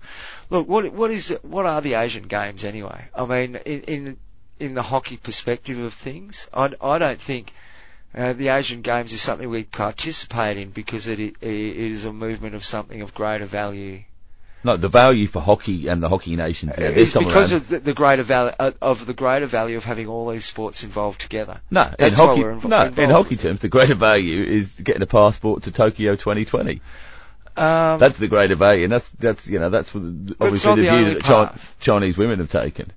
look, 0.50 0.68
what 0.68 0.92
what 0.92 1.10
is 1.10 1.36
what 1.42 1.66
are 1.66 1.80
the 1.80 1.94
Asian 1.94 2.24
Games 2.24 2.64
anyway? 2.64 3.06
I 3.14 3.24
mean, 3.26 3.56
in 3.56 3.80
in, 3.82 4.16
in 4.58 4.74
the 4.74 4.82
hockey 4.82 5.16
perspective 5.16 5.78
of 5.78 5.94
things, 5.94 6.48
I, 6.52 6.70
I 6.80 6.98
don't 6.98 7.20
think 7.20 7.52
uh, 8.14 8.32
the 8.32 8.48
Asian 8.48 8.82
Games 8.82 9.12
is 9.12 9.20
something 9.22 9.48
we 9.48 9.64
participate 9.64 10.56
in 10.56 10.70
because 10.70 11.06
it, 11.06 11.20
it 11.20 11.36
is 11.42 12.04
a 12.04 12.12
movement 12.12 12.54
of 12.54 12.64
something 12.64 13.02
of 13.02 13.14
greater 13.14 13.46
value. 13.46 14.00
No, 14.64 14.76
the 14.76 14.88
value 14.88 15.28
for 15.28 15.40
hockey 15.40 15.86
and 15.86 16.02
the 16.02 16.08
hockey 16.08 16.34
nations. 16.34 16.74
This 16.76 17.14
It's 17.14 17.16
because 17.16 17.52
around- 17.52 17.62
of 17.62 17.68
the, 17.68 17.78
the 17.78 17.94
greater 17.94 18.24
value 18.24 18.52
uh, 18.58 18.72
of 18.82 19.06
the 19.06 19.14
greater 19.14 19.46
value 19.46 19.76
of 19.76 19.84
having 19.84 20.08
all 20.08 20.28
these 20.30 20.44
sports 20.46 20.82
involved 20.82 21.20
together. 21.20 21.60
no, 21.70 21.82
in 21.84 21.94
That's 21.98 22.18
why 22.18 22.26
hockey, 22.26 22.42
invo- 22.42 22.68
no, 22.96 23.02
in 23.04 23.10
hockey 23.10 23.36
terms, 23.36 23.60
the 23.60 23.68
greater 23.68 23.94
value 23.94 24.42
is 24.42 24.72
getting 24.82 25.02
a 25.02 25.06
passport 25.06 25.62
to 25.64 25.70
Tokyo 25.72 26.16
2020. 26.16 26.80
Um, 27.56 27.98
That's 27.98 28.18
the 28.18 28.28
greater 28.28 28.54
value, 28.56 28.84
and 28.84 28.92
that's 28.92 29.10
that's 29.10 29.46
you 29.48 29.58
know 29.58 29.68
that's 29.70 29.90
for 29.90 29.98
the, 29.98 30.36
obviously 30.40 30.76
the 30.76 30.90
view 30.90 31.14
that 31.14 31.22
Chi- 31.24 31.58
Chinese 31.80 32.16
women 32.16 32.38
have 32.38 32.50
taken. 32.50 32.92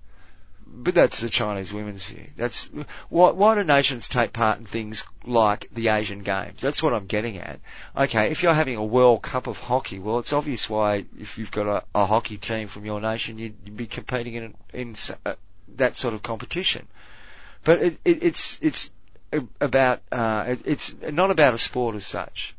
But 0.74 0.96
that's 0.96 1.20
the 1.22 1.30
Chinese 1.30 1.72
women's 1.74 2.04
view. 2.04 2.26
That's 2.38 2.70
why, 3.10 3.32
why 3.32 3.56
do 3.56 3.64
nations 3.64 4.08
take 4.08 4.34
part 4.34 4.60
in 4.60 4.66
things 4.66 5.04
like 5.26 5.68
the 5.72 5.90
Asian 5.90 6.24
Games? 6.24 6.62
That's 6.62 6.82
what 6.82 6.94
I'm 6.94 7.06
getting 7.06 7.38
at. 7.38 7.60
Okay, 7.96 8.32
if 8.32 8.42
you're 8.42 8.54
having 8.54 8.78
a 8.78 8.86
World 8.86 9.22
Cup 9.22 9.48
of 9.48 9.58
hockey, 9.58 10.00
well, 10.00 10.20
it's 10.20 10.34
obvious 10.34 10.70
why 10.70 11.06
if 11.20 11.38
you've 11.38 11.52
got 11.52 11.68
a, 11.68 11.84
a 11.94 12.06
hockey 12.06 12.38
team 12.38 12.68
from 12.68 12.86
your 12.86 13.02
nation, 13.02 13.38
you'd, 13.38 13.56
you'd 13.66 13.78
be 13.78 13.88
competing 13.88 14.36
in 14.36 14.56
in 14.74 14.96
uh, 15.26 15.34
that 15.78 15.96
sort 15.96 16.14
of 16.14 16.24
competition. 16.24 16.88
But 17.64 17.82
it, 17.82 18.00
it, 18.06 18.24
it's 18.24 18.58
it's 18.62 18.90
about 19.60 20.02
uh, 20.12 20.46
it, 20.48 20.62
it's 20.66 20.96
not 21.12 21.32
about 21.32 21.54
a 21.54 21.58
sport 21.58 21.96
as 21.96 22.06
such. 22.06 22.56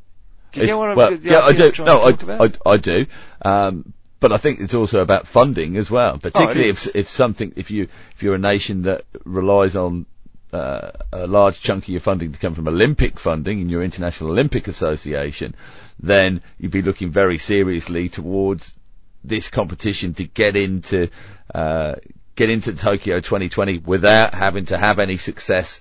Do 0.52 0.60
you 0.60 0.64
It's- 0.64 0.76
get 0.76 0.78
what 0.78 0.90
I'm, 0.90 0.96
well, 0.96 1.14
yeah, 1.14 1.40
I 1.40 1.52
do. 1.52 1.72
No, 1.82 1.98
to 2.00 2.04
I, 2.06 2.10
talk 2.12 2.22
about? 2.22 2.56
I, 2.66 2.70
I 2.70 2.76
do. 2.76 3.06
Um, 3.42 3.94
but 4.22 4.30
I 4.32 4.38
think 4.38 4.60
it's 4.60 4.72
also 4.72 5.00
about 5.00 5.26
funding 5.26 5.76
as 5.76 5.90
well. 5.90 6.16
Particularly 6.16 6.68
if 6.68 6.94
if 6.94 7.10
something 7.10 7.52
if 7.56 7.70
you 7.72 7.88
if 8.14 8.22
you're 8.22 8.36
a 8.36 8.38
nation 8.38 8.82
that 8.82 9.04
relies 9.24 9.74
on 9.74 10.06
uh, 10.52 10.92
a 11.12 11.26
large 11.26 11.60
chunk 11.60 11.84
of 11.84 11.88
your 11.88 12.00
funding 12.00 12.30
to 12.32 12.38
come 12.38 12.54
from 12.54 12.68
Olympic 12.68 13.18
funding 13.18 13.60
in 13.60 13.68
your 13.68 13.82
International 13.82 14.30
Olympic 14.30 14.68
Association, 14.68 15.56
then 15.98 16.40
you'd 16.58 16.70
be 16.70 16.82
looking 16.82 17.10
very 17.10 17.38
seriously 17.38 18.08
towards 18.08 18.72
this 19.24 19.48
competition 19.50 20.14
to 20.14 20.24
get 20.24 20.56
into 20.56 21.08
uh, 21.52 21.96
get 22.36 22.48
into 22.48 22.74
Tokyo 22.74 23.18
2020 23.18 23.78
without 23.78 24.34
having 24.34 24.66
to 24.66 24.78
have 24.78 25.00
any 25.00 25.16
success 25.16 25.80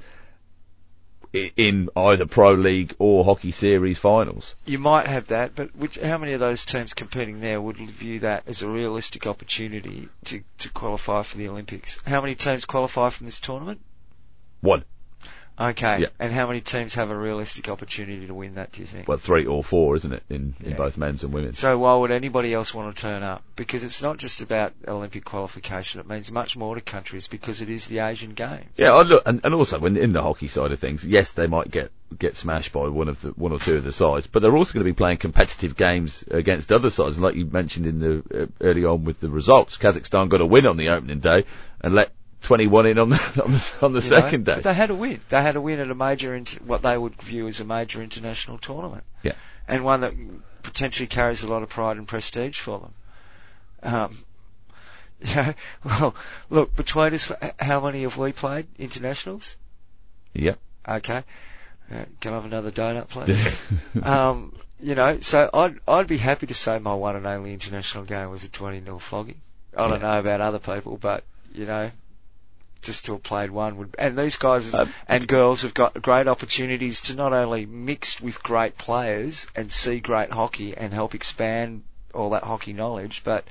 in 1.33 1.89
either 1.95 2.25
pro 2.25 2.51
league 2.51 2.93
or 2.99 3.23
hockey 3.23 3.51
series 3.51 3.97
finals. 3.97 4.55
You 4.65 4.79
might 4.79 5.07
have 5.07 5.27
that, 5.27 5.55
but 5.55 5.75
which, 5.75 5.97
how 5.97 6.17
many 6.17 6.33
of 6.33 6.39
those 6.39 6.65
teams 6.65 6.93
competing 6.93 7.39
there 7.39 7.61
would 7.61 7.77
view 7.77 8.19
that 8.19 8.43
as 8.47 8.61
a 8.61 8.69
realistic 8.69 9.25
opportunity 9.25 10.09
to, 10.25 10.41
to 10.59 10.69
qualify 10.69 11.23
for 11.23 11.37
the 11.37 11.47
Olympics? 11.47 11.97
How 12.05 12.21
many 12.21 12.35
teams 12.35 12.65
qualify 12.65 13.09
from 13.09 13.25
this 13.25 13.39
tournament? 13.39 13.81
One. 14.61 14.83
Okay. 15.61 16.01
Yeah. 16.01 16.07
And 16.19 16.33
how 16.33 16.47
many 16.47 16.61
teams 16.61 16.95
have 16.95 17.11
a 17.11 17.15
realistic 17.15 17.69
opportunity 17.69 18.25
to 18.25 18.33
win 18.33 18.55
that, 18.55 18.71
do 18.71 18.81
you 18.81 18.87
think? 18.87 19.07
well, 19.07 19.17
three 19.17 19.45
or 19.45 19.63
four, 19.63 19.95
isn't 19.95 20.11
it, 20.11 20.23
in, 20.29 20.55
in 20.63 20.71
Yeah. 20.71 20.77
both 20.77 20.97
men's 20.97 21.23
and 21.23 21.31
women's? 21.31 21.59
So 21.59 21.77
why 21.77 21.95
would 21.95 22.09
anybody 22.11 22.53
else 22.53 22.73
want 22.73 22.95
to 22.95 23.01
turn 23.01 23.21
up? 23.21 23.43
Because 23.55 23.83
it's 23.83 24.01
not 24.01 24.17
just 24.17 24.41
about 24.41 24.73
Olympic 24.87 25.23
qualification. 25.23 25.99
It 25.99 26.07
means 26.07 26.31
much 26.31 26.57
more 26.57 26.73
to 26.75 26.81
countries 26.81 27.27
because 27.27 27.61
it 27.61 27.69
is 27.69 27.85
the 27.85 27.99
Asian 27.99 28.33
Games. 28.33 28.65
Yeah, 28.75 28.93
I 28.93 29.03
look, 29.03 29.23
and, 29.25 29.41
and 29.43 29.53
also 29.53 29.79
when 29.79 29.97
in 29.97 30.13
the 30.13 30.23
hockey 30.23 30.47
side 30.47 30.71
of 30.71 30.79
things, 30.79 31.03
yes, 31.05 31.33
they 31.33 31.47
might 31.47 31.69
get 31.69 31.91
get 32.19 32.35
smashed 32.35 32.73
by 32.73 32.89
one 32.89 33.07
of 33.07 33.21
the 33.21 33.29
one 33.29 33.53
or 33.53 33.59
two 33.59 33.75
of 33.77 33.83
the 33.85 33.91
sides, 33.93 34.27
but 34.27 34.41
they're 34.41 34.55
also 34.57 34.73
going 34.73 34.85
to 34.85 34.91
be 34.91 34.95
playing 34.95 35.17
competitive 35.17 35.77
games 35.77 36.25
against 36.29 36.69
other 36.71 36.89
sides. 36.89 37.15
And 37.15 37.23
like 37.23 37.35
you 37.35 37.45
mentioned 37.45 37.85
in 37.87 37.99
the 37.99 38.43
uh, 38.43 38.45
early 38.59 38.83
on 38.83 39.05
with 39.05 39.21
the 39.21 39.29
results, 39.29 39.77
Kazakhstan 39.77 40.27
got 40.27 40.41
a 40.41 40.45
win 40.45 40.65
on 40.65 40.75
the 40.75 40.89
opening 40.89 41.19
day 41.19 41.45
and 41.81 41.93
let 41.93 42.11
21 42.43 42.85
in 42.87 42.97
on 42.97 43.09
the 43.09 43.15
on 43.43 43.51
the, 43.51 43.73
on 43.81 43.93
the 43.93 44.01
you 44.01 44.09
know? 44.09 44.21
second 44.21 44.45
day. 44.45 44.55
But 44.55 44.63
they 44.63 44.73
had 44.73 44.89
a 44.89 44.95
win. 44.95 45.19
They 45.29 45.41
had 45.41 45.55
a 45.55 45.61
win 45.61 45.79
at 45.79 45.89
a 45.89 45.95
major, 45.95 46.35
inter- 46.35 46.63
what 46.65 46.81
they 46.81 46.97
would 46.97 47.21
view 47.21 47.47
as 47.47 47.59
a 47.59 47.65
major 47.65 48.01
international 48.01 48.57
tournament. 48.57 49.03
Yeah. 49.23 49.33
And 49.67 49.83
one 49.83 50.01
that 50.01 50.13
potentially 50.63 51.07
carries 51.07 51.43
a 51.43 51.47
lot 51.47 51.63
of 51.63 51.69
pride 51.69 51.97
and 51.97 52.07
prestige 52.07 52.59
for 52.59 52.79
them. 52.79 52.93
Um, 53.83 54.25
yeah, 55.21 55.53
well, 55.85 56.15
look, 56.49 56.75
between 56.75 57.13
us, 57.13 57.31
how 57.59 57.79
many 57.79 58.01
have 58.01 58.17
we 58.17 58.33
played 58.33 58.67
internationals? 58.77 59.55
Yep. 60.33 60.59
Okay. 60.87 61.23
Uh, 61.91 62.05
can 62.19 62.33
I 62.33 62.35
have 62.35 62.45
another 62.45 62.71
donut, 62.71 63.09
please? 63.09 63.55
um, 64.03 64.55
you 64.79 64.95
know, 64.95 65.19
so 65.19 65.49
I'd, 65.53 65.79
I'd 65.87 66.07
be 66.07 66.17
happy 66.17 66.47
to 66.47 66.53
say 66.53 66.79
my 66.79 66.95
one 66.95 67.15
and 67.15 67.27
only 67.27 67.53
international 67.53 68.05
game 68.05 68.31
was 68.31 68.43
a 68.43 68.49
20 68.49 68.81
nil 68.81 68.99
flogging. 68.99 69.41
I 69.77 69.87
don't 69.87 70.01
know 70.01 70.19
about 70.19 70.41
other 70.41 70.59
people, 70.59 70.97
but, 70.97 71.23
you 71.53 71.65
know, 71.65 71.91
just 72.81 73.05
to 73.05 73.13
have 73.13 73.23
played 73.23 73.51
one 73.51 73.77
would, 73.77 73.95
and 73.99 74.17
these 74.17 74.37
guys 74.37 74.73
Um, 74.73 74.93
and 75.07 75.27
girls 75.27 75.61
have 75.61 75.73
got 75.73 76.01
great 76.01 76.27
opportunities 76.27 77.01
to 77.01 77.15
not 77.15 77.33
only 77.33 77.65
mix 77.65 78.19
with 78.19 78.41
great 78.41 78.77
players 78.77 79.47
and 79.55 79.71
see 79.71 79.99
great 79.99 80.31
hockey 80.31 80.75
and 80.75 80.93
help 80.93 81.13
expand 81.15 81.83
all 82.13 82.31
that 82.31 82.43
hockey 82.43 82.73
knowledge, 82.73 83.21
but, 83.23 83.45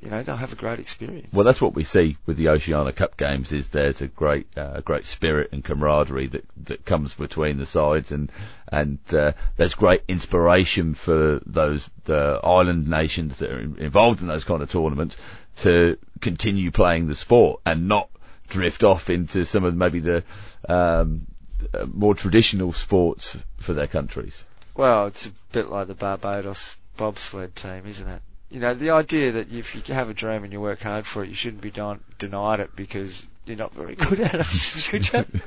you 0.00 0.10
know, 0.10 0.22
they'll 0.22 0.36
have 0.36 0.52
a 0.52 0.56
great 0.56 0.78
experience. 0.80 1.32
Well, 1.32 1.44
that's 1.44 1.60
what 1.60 1.74
we 1.74 1.84
see 1.84 2.16
with 2.26 2.36
the 2.36 2.48
Oceania 2.48 2.92
Cup 2.92 3.16
games. 3.16 3.52
Is 3.52 3.68
there's 3.68 4.00
a 4.00 4.08
great, 4.08 4.46
uh, 4.56 4.80
great 4.80 5.06
spirit 5.06 5.50
and 5.52 5.64
camaraderie 5.64 6.26
that 6.28 6.44
that 6.64 6.84
comes 6.84 7.14
between 7.14 7.56
the 7.56 7.66
sides, 7.66 8.12
and 8.12 8.30
and 8.70 8.98
uh, 9.12 9.32
there's 9.56 9.74
great 9.74 10.02
inspiration 10.08 10.94
for 10.94 11.40
those 11.46 11.88
the 12.04 12.40
island 12.42 12.88
nations 12.88 13.36
that 13.38 13.50
are 13.50 13.60
in- 13.60 13.78
involved 13.78 14.20
in 14.20 14.26
those 14.26 14.44
kind 14.44 14.62
of 14.62 14.70
tournaments 14.70 15.16
to 15.58 15.98
continue 16.20 16.70
playing 16.70 17.06
the 17.06 17.14
sport 17.14 17.60
and 17.64 17.88
not 17.88 18.08
drift 18.50 18.84
off 18.84 19.08
into 19.08 19.44
some 19.44 19.64
of 19.64 19.74
maybe 19.74 20.00
the 20.00 20.24
um, 20.68 21.26
uh, 21.72 21.86
more 21.86 22.14
traditional 22.14 22.72
sports 22.72 23.36
for 23.60 23.72
their 23.72 23.86
countries. 23.86 24.44
Well, 24.74 25.06
it's 25.06 25.26
a 25.26 25.32
bit 25.52 25.68
like 25.68 25.88
the 25.88 25.94
Barbados 25.94 26.76
bobsled 26.96 27.54
team, 27.54 27.86
isn't 27.86 28.08
it? 28.08 28.22
You 28.50 28.60
know, 28.60 28.74
the 28.74 28.90
idea 28.90 29.32
that 29.32 29.52
if 29.52 29.74
you 29.74 29.94
have 29.94 30.10
a 30.10 30.14
dream 30.14 30.44
and 30.44 30.52
you 30.52 30.60
work 30.60 30.80
hard 30.80 31.06
for 31.06 31.22
it, 31.22 31.28
you 31.28 31.34
shouldn't 31.34 31.62
be 31.62 31.70
don- 31.70 32.02
denied 32.18 32.60
it 32.60 32.74
because 32.74 33.24
you're 33.44 33.56
not 33.56 33.72
very 33.72 33.94
good 33.94 34.20
at 34.20 34.34
it? 34.34 35.24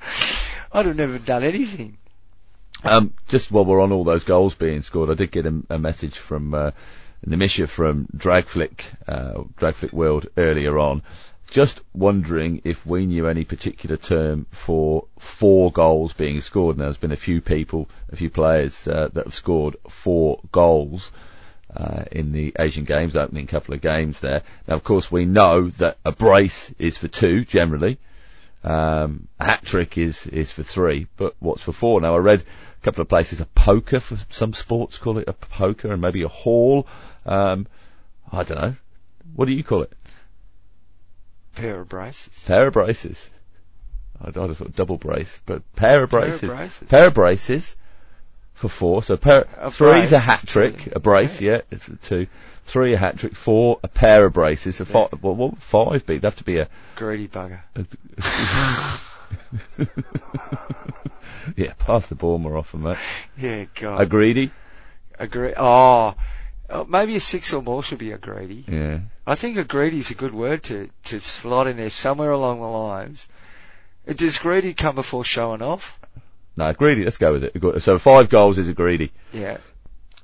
I'd 0.72 0.86
have 0.86 0.96
never 0.96 1.18
done 1.18 1.44
anything. 1.44 1.98
Um, 2.84 3.14
just 3.28 3.50
while 3.50 3.64
we're 3.64 3.80
on 3.80 3.92
all 3.92 4.04
those 4.04 4.24
goals 4.24 4.54
being 4.54 4.82
scored, 4.82 5.10
I 5.10 5.14
did 5.14 5.30
get 5.30 5.46
a, 5.46 5.62
a 5.70 5.78
message 5.78 6.18
from 6.18 6.54
uh, 6.54 6.72
Nimisha 7.26 7.68
from 7.68 8.06
Dragflick, 8.16 8.80
uh, 9.08 9.44
Dragflick 9.58 9.92
World 9.92 10.26
earlier 10.36 10.78
on. 10.78 11.02
Just 11.50 11.80
wondering 11.94 12.60
if 12.64 12.84
we 12.84 13.06
knew 13.06 13.28
any 13.28 13.44
particular 13.44 13.96
term 13.96 14.46
for 14.50 15.06
four 15.18 15.70
goals 15.70 16.12
being 16.12 16.40
scored. 16.40 16.76
Now, 16.76 16.84
there's 16.84 16.96
been 16.96 17.12
a 17.12 17.16
few 17.16 17.40
people, 17.40 17.88
a 18.10 18.16
few 18.16 18.30
players 18.30 18.86
uh, 18.86 19.08
that 19.12 19.24
have 19.24 19.34
scored 19.34 19.76
four 19.88 20.40
goals 20.52 21.12
uh, 21.74 22.04
in 22.10 22.32
the 22.32 22.54
Asian 22.58 22.84
Games, 22.84 23.16
opening 23.16 23.46
couple 23.46 23.74
of 23.74 23.80
games 23.80 24.20
there. 24.20 24.42
Now, 24.66 24.74
of 24.74 24.84
course, 24.84 25.10
we 25.10 25.24
know 25.24 25.68
that 25.70 25.98
a 26.04 26.12
brace 26.12 26.72
is 26.78 26.96
for 26.96 27.08
two 27.08 27.44
generally. 27.44 27.98
Um, 28.64 29.28
a 29.38 29.44
hat 29.44 29.62
trick 29.64 29.96
is, 29.96 30.26
is 30.26 30.50
for 30.50 30.64
three, 30.64 31.06
but 31.16 31.36
what's 31.38 31.62
for 31.62 31.72
four? 31.72 32.00
Now 32.00 32.14
I 32.14 32.18
read 32.18 32.40
a 32.40 32.84
couple 32.84 33.02
of 33.02 33.08
places 33.08 33.40
a 33.40 33.46
poker 33.46 34.00
for 34.00 34.16
some 34.30 34.54
sports 34.54 34.98
call 34.98 35.18
it 35.18 35.28
a 35.28 35.32
poker 35.32 35.92
and 35.92 36.02
maybe 36.02 36.22
a 36.22 36.28
haul. 36.28 36.88
Um, 37.24 37.68
I 38.32 38.42
don't 38.42 38.60
know. 38.60 38.74
What 39.36 39.46
do 39.46 39.52
you 39.52 39.62
call 39.62 39.82
it? 39.82 39.92
Pair 41.56 41.80
of 41.80 41.88
braces. 41.88 42.44
Pair 42.46 42.68
of 42.68 42.72
braces. 42.72 43.30
I'd, 44.22 44.36
I'd 44.36 44.48
have 44.48 44.58
thought 44.58 44.74
double 44.76 44.96
brace, 44.96 45.40
but 45.44 45.62
pair 45.74 46.02
of 46.02 46.10
Pair 46.10 46.20
of 46.20 46.26
braces. 46.40 46.50
braces. 46.50 46.88
Pair 46.88 47.06
of 47.08 47.14
braces 47.14 47.74
for 48.54 48.68
four. 48.68 49.02
So 49.02 49.16
pair, 49.16 49.46
A 49.58 49.70
three's 49.70 50.10
brace 50.10 50.12
a 50.12 50.18
hat 50.18 50.44
trick. 50.46 50.88
A 50.94 51.00
brace, 51.00 51.40
yeah, 51.40 51.62
it's 51.70 51.82
for 51.84 51.96
two. 51.96 52.26
Three 52.64 52.94
a 52.94 52.96
hat 52.98 53.18
trick. 53.18 53.34
Four 53.36 53.78
a 53.82 53.88
pair 53.88 54.24
of 54.26 54.32
braces. 54.32 54.80
A 54.80 54.84
Yeah. 54.84 54.90
five. 55.08 55.22
Well, 55.22 55.34
what 55.34 55.50
would 55.52 55.62
five 55.62 56.06
be? 56.06 56.14
It'd 56.14 56.24
have 56.24 56.36
to 56.36 56.44
be 56.44 56.58
a 56.58 56.68
Greedy 56.96 57.28
bugger. 57.28 57.60
yeah, 61.56 61.72
pass 61.78 62.06
the 62.08 62.14
ball 62.14 62.38
more 62.38 62.56
often, 62.56 62.82
mate. 62.82 62.98
Yeah, 63.36 63.64
God. 63.80 64.00
A 64.00 64.06
greedy? 64.06 64.50
A 65.18 65.26
gre- 65.26 65.54
oh, 65.56 66.14
oh, 66.70 66.84
maybe 66.84 67.16
a 67.16 67.20
six 67.20 67.52
or 67.52 67.62
more 67.62 67.82
should 67.82 67.98
be 67.98 68.12
a 68.12 68.18
greedy. 68.18 68.64
Yeah. 68.66 69.00
I 69.26 69.34
think 69.34 69.56
a 69.56 69.64
greedy 69.64 69.98
is 69.98 70.10
a 70.10 70.14
good 70.14 70.34
word 70.34 70.62
to, 70.64 70.90
to 71.04 71.20
slot 71.20 71.66
in 71.66 71.76
there 71.76 71.90
somewhere 71.90 72.30
along 72.30 72.60
the 72.60 72.66
lines. 72.66 73.26
Does 74.06 74.38
greedy 74.38 74.74
come 74.74 74.94
before 74.94 75.24
showing 75.24 75.62
off? 75.62 75.98
No, 76.56 76.72
greedy, 76.72 77.04
let's 77.04 77.18
go 77.18 77.32
with 77.32 77.44
it. 77.44 77.82
So 77.82 77.98
five 77.98 78.30
goals 78.30 78.56
is 78.58 78.68
a 78.68 78.74
greedy. 78.74 79.12
Yeah. 79.32 79.58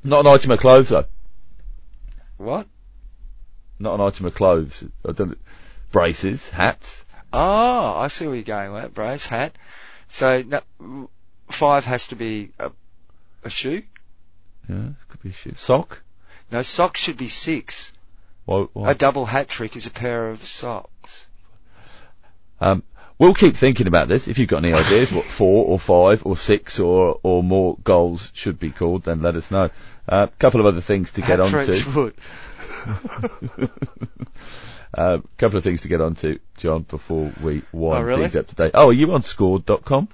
Not 0.04 0.26
an 0.26 0.32
item 0.32 0.50
of 0.52 0.60
clothes 0.60 0.90
though. 0.90 1.06
What? 2.38 2.66
Not 3.78 3.94
an 3.94 4.00
item 4.00 4.26
of 4.26 4.34
clothes. 4.34 4.84
I 5.06 5.12
don't, 5.12 5.36
braces, 5.90 6.48
hats. 6.48 7.04
Oh, 7.32 7.94
I 7.96 8.08
see 8.08 8.26
where 8.26 8.36
you're 8.36 8.44
going 8.44 8.72
with 8.72 8.82
that. 8.82 8.94
Brace, 8.94 9.26
hat. 9.26 9.56
So, 10.08 10.42
no, 10.42 11.08
five 11.50 11.84
has 11.84 12.06
to 12.08 12.16
be 12.16 12.52
a, 12.58 12.70
a 13.42 13.50
shoe. 13.50 13.82
Yeah, 14.68 14.90
could 15.08 15.22
be 15.22 15.30
a 15.30 15.32
shoe. 15.32 15.54
Sock. 15.56 16.02
No, 16.52 16.60
socks 16.60 17.00
should 17.00 17.16
be 17.16 17.28
six. 17.28 17.92
A 18.46 18.94
double 18.94 19.24
hat 19.24 19.48
trick 19.48 19.74
is 19.74 19.86
a 19.86 19.90
pair 19.90 20.28
of 20.28 20.44
socks. 20.44 21.26
Um, 22.60 22.82
we'll 23.18 23.32
keep 23.32 23.56
thinking 23.56 23.86
about 23.86 24.08
this. 24.08 24.28
If 24.28 24.38
you've 24.38 24.48
got 24.50 24.58
any 24.58 24.74
ideas, 24.74 25.10
what 25.10 25.24
four 25.24 25.64
or 25.66 25.78
five 25.78 26.26
or 26.26 26.36
six 26.36 26.78
or 26.78 27.18
or 27.22 27.42
more 27.42 27.78
goals 27.82 28.30
should 28.34 28.58
be 28.58 28.70
called, 28.70 29.04
then 29.04 29.22
let 29.22 29.34
us 29.34 29.50
know. 29.50 29.70
A 30.06 30.14
uh, 30.14 30.26
couple 30.38 30.60
of 30.60 30.66
other 30.66 30.82
things 30.82 31.12
to 31.12 31.22
get 31.22 31.40
on 31.40 31.50
to. 31.50 31.74
foot. 31.74 32.18
A 32.84 33.70
uh, 35.00 35.18
couple 35.38 35.56
of 35.56 35.64
things 35.64 35.82
to 35.82 35.88
get 35.88 36.02
on 36.02 36.16
to, 36.16 36.38
John, 36.58 36.82
before 36.82 37.32
we 37.42 37.62
wind 37.72 38.02
Oh, 38.02 38.02
really? 38.02 38.22
things 38.22 38.36
up 38.36 38.48
today. 38.48 38.70
Oh, 38.74 38.90
are 38.90 38.92
you 38.92 39.10
on 39.12 39.22
scored.com? 39.22 40.08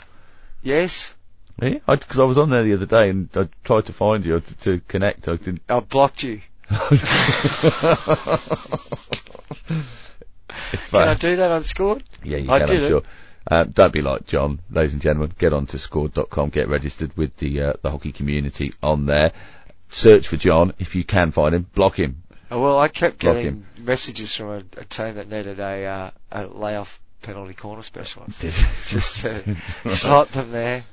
Yes, 0.62 1.16
Yeah, 1.60 1.78
because 1.86 2.18
I, 2.18 2.24
was 2.24 2.38
on 2.38 2.50
there 2.50 2.62
the 2.62 2.74
other 2.74 2.86
day 2.86 3.10
and 3.10 3.28
I 3.34 3.48
tried 3.64 3.86
to 3.86 3.92
find 3.92 4.24
you 4.24 4.38
to, 4.38 4.54
to 4.58 4.80
connect. 4.86 5.26
I 5.28 5.36
didn't. 5.36 5.62
I 5.68 5.80
blocked 5.80 6.22
you. 6.22 6.40
If, 10.72 10.90
Can 10.90 11.08
uh, 11.08 11.12
I 11.12 11.14
do 11.14 11.36
that 11.36 11.50
on 11.50 11.62
Scored? 11.62 12.04
Yeah, 12.24 12.38
you 12.38 12.50
I 12.50 12.58
can, 12.58 12.68
did 12.68 12.82
I'm 12.82 12.88
sure. 12.90 13.02
Uh, 13.50 13.64
don't 13.64 13.92
be 13.92 14.02
like 14.02 14.26
John, 14.26 14.60
ladies 14.70 14.92
and 14.92 15.00
gentlemen. 15.00 15.32
Get 15.38 15.52
on 15.52 15.66
to 15.66 15.78
scored.com, 15.78 16.50
get 16.50 16.68
registered 16.68 17.16
with 17.16 17.36
the 17.38 17.62
uh, 17.62 17.72
the 17.80 17.90
hockey 17.90 18.12
community 18.12 18.72
on 18.82 19.06
there. 19.06 19.32
Search 19.88 20.28
for 20.28 20.36
John 20.36 20.74
if 20.78 20.94
you 20.94 21.04
can 21.04 21.32
find 21.32 21.54
him. 21.54 21.66
Block 21.74 21.98
him. 21.98 22.22
Oh, 22.50 22.60
well, 22.60 22.78
I 22.78 22.88
kept 22.88 23.20
Block 23.20 23.36
getting 23.36 23.66
messages 23.78 24.34
from 24.34 24.48
a, 24.48 24.62
a 24.76 24.84
team 24.84 25.14
that 25.14 25.28
needed 25.28 25.60
a, 25.60 25.84
uh, 25.84 26.10
a 26.30 26.46
layoff 26.46 27.00
penalty 27.22 27.54
corner 27.54 27.82
specialist. 27.82 28.40
Just 28.86 29.22
to 29.22 29.56
slot 29.86 30.32
them 30.32 30.50
there. 30.50 30.84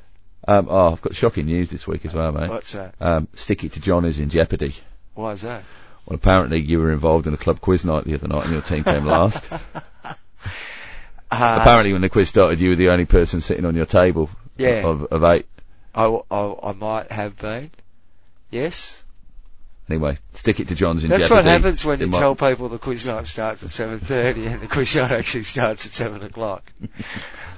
Um, 0.47 0.67
oh, 0.69 0.91
I've 0.91 1.01
got 1.01 1.15
shocking 1.15 1.45
news 1.47 1.69
this 1.69 1.87
week 1.87 2.05
as 2.05 2.13
well, 2.13 2.31
mate. 2.31 2.49
What's 2.49 2.73
that? 2.73 2.93
Um, 2.99 3.27
Stick 3.33 3.63
It 3.63 3.71
to 3.73 3.81
John 3.81 4.05
is 4.05 4.19
in 4.19 4.29
jeopardy. 4.29 4.75
Why 5.15 5.31
is 5.31 5.41
that? 5.41 5.63
Well, 6.05 6.15
apparently 6.15 6.59
you 6.59 6.79
were 6.79 6.91
involved 6.91 7.25
in 7.25 7.33
a 7.33 7.37
club 7.37 7.61
quiz 7.61 7.83
night 7.83 8.03
the 8.03 8.13
other 8.13 8.27
night 8.27 8.43
and 8.43 8.53
your 8.53 8.61
team 8.61 8.83
came 8.83 9.05
last. 9.05 9.51
Uh, 9.51 9.59
apparently 11.31 11.93
when 11.93 12.01
the 12.03 12.09
quiz 12.09 12.29
started 12.29 12.59
you 12.59 12.69
were 12.69 12.75
the 12.75 12.89
only 12.89 13.05
person 13.05 13.41
sitting 13.41 13.65
on 13.65 13.75
your 13.75 13.87
table 13.87 14.29
Yeah. 14.57 14.85
of, 14.87 15.03
of 15.05 15.23
eight. 15.23 15.47
I, 15.95 16.05
I, 16.05 16.55
I 16.69 16.73
might 16.73 17.11
have 17.11 17.37
been. 17.37 17.71
Yes. 18.51 19.03
Anyway, 19.89 20.17
Stick 20.33 20.59
It 20.59 20.67
to 20.67 20.75
John's 20.75 21.03
in 21.03 21.09
jeopardy. 21.09 21.21
That's 21.21 21.29
jeopardy. 21.29 21.47
what 21.47 21.51
happens 21.51 21.85
when 21.85 21.99
you 21.99 22.07
might- 22.07 22.19
tell 22.19 22.35
people 22.35 22.69
the 22.69 22.77
quiz 22.77 23.05
night 23.05 23.25
starts 23.25 23.63
at 23.63 23.69
7.30 23.69 24.45
and 24.53 24.61
the 24.61 24.67
quiz 24.67 24.95
night 24.95 25.11
actually 25.19 25.43
starts 25.43 25.85
at 25.87 25.91
7 25.91 26.21
o'clock. 26.23 26.71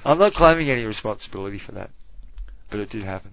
I'm 0.06 0.18
not 0.18 0.32
claiming 0.32 0.70
any 0.70 0.84
responsibility 0.86 1.58
for 1.58 1.72
that. 1.72 1.90
But 2.70 2.80
it 2.80 2.90
did 2.90 3.04
happen. 3.04 3.32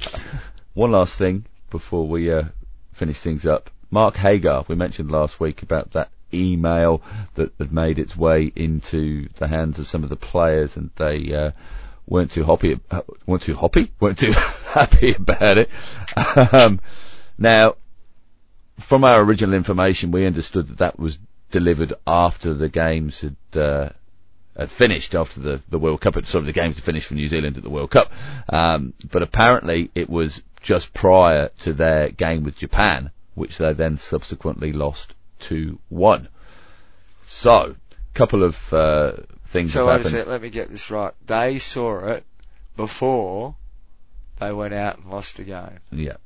One 0.74 0.92
last 0.92 1.16
thing 1.16 1.44
before 1.70 2.06
we 2.06 2.32
uh, 2.32 2.44
finish 2.92 3.18
things 3.18 3.46
up. 3.46 3.70
Mark 3.90 4.16
Hager, 4.16 4.62
we 4.68 4.74
mentioned 4.74 5.10
last 5.10 5.38
week 5.38 5.62
about 5.62 5.92
that 5.92 6.10
email 6.34 7.02
that 7.34 7.52
had 7.58 7.72
made 7.72 7.98
its 7.98 8.16
way 8.16 8.52
into 8.54 9.28
the 9.36 9.46
hands 9.46 9.78
of 9.78 9.88
some 9.88 10.02
of 10.02 10.10
the 10.10 10.16
players, 10.16 10.76
and 10.76 10.90
they 10.96 11.32
uh, 11.32 11.50
weren't 12.06 12.30
too 12.30 12.44
happy. 12.44 12.80
Uh, 12.90 13.02
weren't 13.26 13.42
too 13.42 13.54
happy. 13.54 13.90
weren't 14.00 14.18
too 14.18 14.32
happy 14.32 15.14
about 15.14 15.58
it. 15.58 15.70
Um, 16.52 16.80
now, 17.36 17.76
from 18.78 19.04
our 19.04 19.22
original 19.22 19.54
information, 19.54 20.12
we 20.12 20.24
understood 20.24 20.68
that 20.68 20.78
that 20.78 20.98
was 20.98 21.18
delivered 21.50 21.92
after 22.06 22.54
the 22.54 22.70
games 22.70 23.20
had. 23.20 23.36
Uh, 23.54 23.90
had 24.58 24.70
finished 24.70 25.14
after 25.14 25.40
the, 25.40 25.62
the 25.68 25.78
World 25.78 26.00
Cup. 26.00 26.14
Sort 26.14 26.34
of 26.42 26.46
the 26.46 26.52
games 26.52 26.76
had 26.76 26.84
finished 26.84 27.06
for 27.06 27.14
New 27.14 27.28
Zealand 27.28 27.56
at 27.56 27.62
the 27.62 27.70
World 27.70 27.90
Cup. 27.90 28.12
Um, 28.48 28.94
but 29.10 29.22
apparently 29.22 29.90
it 29.94 30.08
was 30.08 30.42
just 30.62 30.92
prior 30.94 31.50
to 31.60 31.72
their 31.72 32.10
game 32.10 32.42
with 32.42 32.56
Japan, 32.58 33.10
which 33.34 33.58
they 33.58 33.72
then 33.72 33.96
subsequently 33.98 34.72
lost 34.72 35.14
2-1. 35.40 36.28
So, 37.26 37.76
couple 38.14 38.42
of, 38.44 38.72
uh, 38.72 39.12
things 39.46 39.72
So 39.72 39.86
have 39.86 40.04
happened. 40.04 40.28
let 40.28 40.42
me 40.42 40.50
get 40.50 40.70
this 40.70 40.90
right. 40.90 41.12
They 41.26 41.58
saw 41.58 42.06
it 42.06 42.24
before 42.76 43.56
they 44.40 44.52
went 44.52 44.74
out 44.74 44.98
and 44.98 45.06
lost 45.10 45.38
a 45.38 45.44
game. 45.44 45.78
Yeah. 45.90 46.16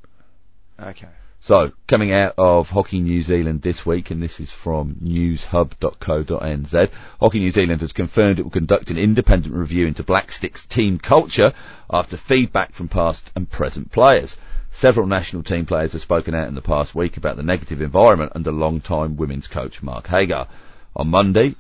Okay. 0.79 1.09
So, 1.43 1.73
coming 1.87 2.13
out 2.13 2.35
of 2.37 2.69
Hockey 2.69 3.01
New 3.01 3.23
Zealand 3.23 3.63
this 3.63 3.87
week, 3.87 4.11
and 4.11 4.23
this 4.23 4.41
is 4.41 4.53
from 4.53 4.97
newshub.co.nz, 4.97 6.91
Hockey 7.19 7.39
New 7.39 7.51
Zealand 7.51 7.81
has 7.81 7.95
confirmed 7.95 8.39
it 8.39 8.43
will 8.43 8.51
conduct 8.51 8.91
an 8.91 8.99
independent 8.99 9.55
review 9.55 9.87
into 9.87 10.03
Black 10.03 10.33
Sticks 10.33 10.67
team 10.67 10.99
culture 10.99 11.55
after 11.89 12.19
feedback 12.19 12.73
from 12.73 12.89
past 12.89 13.31
and 13.35 13.51
present 13.51 13.91
players. 13.91 14.37
Several 14.71 15.07
national 15.07 15.43
team 15.43 15.65
players 15.65 15.93
have 15.93 16.03
spoken 16.03 16.35
out 16.35 16.47
in 16.47 16.55
the 16.55 16.61
past 16.61 16.95
week 16.95 17.17
about 17.17 17.39
the 17.39 17.43
negative 17.43 17.81
environment 17.81 18.33
under 18.35 18.53
long-time 18.53 19.17
women's 19.17 19.47
coach 19.47 19.83
Mark 19.83 20.09
Hager. 20.09 20.47
On 20.95 21.09
Monday, 21.09 21.57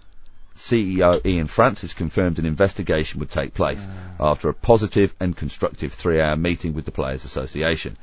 CEO 0.54 1.24
Ian 1.24 1.46
Francis 1.46 1.94
confirmed 1.94 2.38
an 2.38 2.44
investigation 2.44 3.18
would 3.18 3.30
take 3.30 3.54
place 3.54 3.86
ah. 3.88 4.30
after 4.30 4.50
a 4.50 4.54
positive 4.54 5.14
and 5.18 5.34
constructive 5.34 5.94
three-hour 5.94 6.36
meeting 6.36 6.74
with 6.74 6.84
the 6.84 6.92
Players 6.92 7.24
Association. 7.24 7.96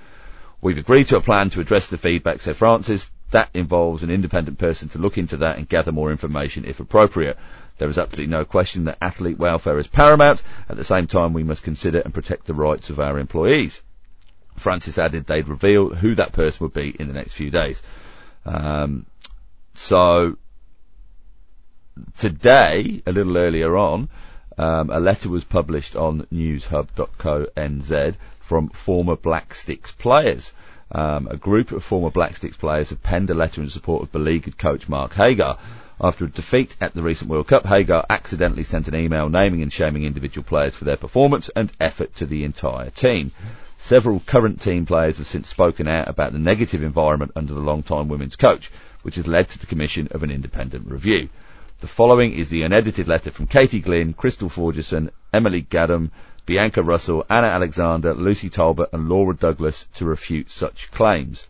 We've 0.62 0.78
agreed 0.78 1.08
to 1.08 1.18
a 1.18 1.22
plan 1.22 1.50
to 1.52 1.62
address 1.62 1.90
the 1.90 1.98
feedback, 1.98 2.42
said 2.42 2.58
Francis. 2.58 3.12
That 3.32 3.50
involves 3.54 4.04
an 4.04 4.10
independent 4.10 4.58
person 4.58 4.90
to 4.90 4.98
look 4.98 5.18
into 5.18 5.38
that 5.38 5.58
and 5.58 5.70
gather 5.70 5.92
more 5.92 6.12
information 6.12 6.66
if 6.66 6.80
appropriate. 6.80 7.38
There 7.78 7.90
is 7.90 8.00
absolutely 8.00 8.32
no 8.32 8.46
question 8.46 8.86
that 8.86 8.98
athlete 9.02 9.38
welfare 9.38 9.78
is 9.78 9.88
paramount. 9.88 10.42
At 10.68 10.78
the 10.78 10.84
same 10.84 11.06
time, 11.06 11.34
we 11.34 11.44
must 11.44 11.62
consider 11.62 12.00
and 12.00 12.14
protect 12.14 12.46
the 12.46 12.54
rights 12.54 12.90
of 12.90 13.00
our 13.00 13.20
employees. 13.20 13.82
Francis 14.56 14.98
added 14.98 15.28
they'd 15.28 15.48
reveal 15.48 15.94
who 15.94 16.16
that 16.16 16.32
person 16.32 16.64
would 16.64 16.74
be 16.74 16.90
in 16.90 17.08
the 17.08 17.14
next 17.14 17.34
few 17.34 17.52
days. 17.52 17.84
Um, 18.46 19.06
so 19.76 20.38
today, 22.18 23.04
a 23.06 23.12
little 23.12 23.38
earlier 23.38 23.78
on, 23.78 24.10
um, 24.58 24.90
a 24.90 25.00
letter 25.00 25.30
was 25.30 25.44
published 25.44 25.96
on 25.96 26.26
newshub.co.nz 26.34 28.16
from 28.48 28.70
former 28.70 29.18
Black 29.18 29.54
Sticks 29.54 29.92
players. 29.92 30.54
Um, 30.90 31.28
a 31.30 31.36
group 31.36 31.74
of 31.74 31.84
former 31.84 32.10
Black 32.10 32.38
Sticks 32.38 32.56
players 32.56 32.92
have 32.92 33.04
penned 33.04 33.30
a 33.30 33.34
letter 33.34 33.62
in 33.62 33.70
support 33.70 34.04
of 34.04 34.12
beleaguered 34.14 34.58
coach 34.58 34.88
Mark 34.88 35.14
Hager. 35.16 35.58
After 36.00 36.24
a 36.24 36.30
defeat 36.30 36.78
at 36.80 36.94
the 36.94 37.02
recent 37.02 37.30
World 37.30 37.48
Cup, 37.50 37.66
Hager 37.66 38.06
accidentally 38.10 38.64
sent 38.64 38.88
an 38.88 38.96
email 38.96 39.28
naming 39.28 39.64
and 39.64 39.74
shaming 39.74 40.06
individual 40.06 40.46
players 40.46 40.78
for 40.78 40.86
their 40.86 40.96
performance 40.96 41.50
and 41.58 41.74
effort 41.82 42.16
to 42.16 42.26
the 42.26 42.46
entire 42.46 42.90
team. 42.90 43.34
Several 43.78 44.22
current 44.22 44.62
team 44.62 44.86
players 44.86 45.18
have 45.18 45.28
since 45.28 45.50
spoken 45.50 45.90
out 45.90 46.08
about 46.08 46.32
the 46.32 46.40
negative 46.40 46.84
environment 46.84 47.34
under 47.36 47.54
the 47.54 47.60
long-time 47.60 48.08
women's 48.08 48.38
coach, 48.38 48.72
which 49.02 49.16
has 49.16 49.28
led 49.28 49.50
to 49.50 49.60
the 49.60 49.66
commission 49.66 50.08
of 50.12 50.24
an 50.24 50.32
independent 50.32 50.90
review. 50.90 51.28
The 51.82 51.88
following 51.88 52.32
is 52.32 52.48
the 52.48 52.64
unedited 52.64 53.10
letter 53.10 53.30
from 53.30 53.48
Katie 53.48 53.82
Glynn, 53.82 54.14
Krystal 54.14 54.50
Forgesson, 54.50 55.10
Emily 55.34 55.64
Gaddum, 55.64 56.12
Bianca 56.48 56.82
Russell, 56.82 57.26
Anna 57.30 57.48
Alexander, 57.48 58.16
Lucy 58.16 58.50
Talbot 58.50 58.90
and 58.94 59.08
Laura 59.08 59.36
Douglas 59.36 59.88
to 59.96 60.06
refute 60.06 60.50
such 60.50 60.90
claims. 60.92 61.48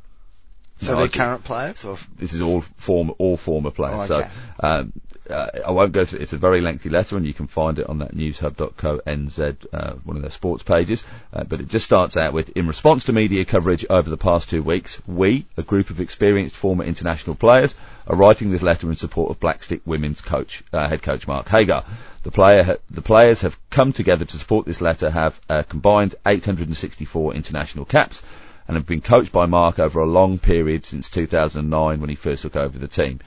So 0.80 0.94
Now, 0.94 1.00
they're 1.00 1.08
current 1.08 1.44
players 1.44 1.86
or 1.86 1.98
this 2.18 2.34
is 2.34 2.42
all 2.42 2.62
former 2.62 3.14
all 3.18 3.38
former 3.38 3.72
players. 3.72 4.12
Oh, 4.12 4.16
okay. 4.18 4.30
So 4.60 4.68
um, 4.68 4.94
uh, 5.30 5.50
I 5.66 5.72
won't 5.72 5.92
go 5.92 6.06
through. 6.06 6.20
It's 6.20 6.34
a 6.34 6.38
very 6.38 6.62
lengthy 6.62 6.90
letter, 6.90 7.18
and 7.18 7.26
you 7.26 7.34
can 7.34 7.48
find 7.48 7.80
it 7.80 7.88
on 7.88 8.00
that 8.00 8.16
newshub.co.nz, 8.16 9.66
uh, 9.74 9.94
one 10.04 10.16
of 10.16 10.22
their 10.22 10.32
sports 10.32 10.64
pages. 10.64 11.04
Uh, 11.34 11.44
but 11.44 11.62
it 11.62 11.68
just 11.68 11.86
starts 11.86 12.18
out 12.18 12.34
with: 12.34 12.50
in 12.56 12.68
response 12.68 13.06
to 13.06 13.14
media 13.14 13.46
coverage 13.46 13.86
over 13.90 14.10
the 14.10 14.18
past 14.18 14.50
two 14.50 14.64
weeks, 14.64 15.02
we, 15.08 15.46
a 15.58 15.64
group 15.64 15.90
of 15.90 16.00
experienced 16.00 16.56
former 16.56 16.84
international 16.84 17.36
players, 17.36 17.76
are 18.08 18.16
writing 18.16 18.52
this 18.52 18.64
letter 18.64 18.90
in 18.90 18.96
support 18.96 19.32
of 19.32 19.40
Blackstick 19.40 19.82
women's 19.86 20.22
coach, 20.22 20.64
uh, 20.74 20.88
head 20.88 21.02
coach 21.02 21.28
Mark 21.28 21.48
Hager. 21.50 21.84
The 22.24 22.32
player, 22.32 22.64
ha- 22.64 22.78
the 22.90 23.02
players 23.02 23.42
have 23.42 23.58
come 23.70 23.94
together 23.94 24.26
to 24.26 24.38
support 24.38 24.66
this 24.66 24.82
letter. 24.82 25.10
Have 25.10 25.40
a 25.50 25.64
combined 25.64 26.16
864 26.26 27.34
international 27.34 27.86
caps 27.86 28.22
and 28.68 28.76
have 28.76 28.86
been 28.86 29.02
coached 29.02 29.32
by 29.32 29.46
Mark 29.46 29.80
over 29.80 30.02
a 30.02 30.06
long 30.06 30.40
period 30.40 30.84
since 30.84 31.10
2009 31.10 32.00
when 32.02 32.10
he 32.10 32.16
first 32.16 32.42
took 32.42 32.56
over 32.56 32.78
the 32.78 32.88
team. 32.88 33.20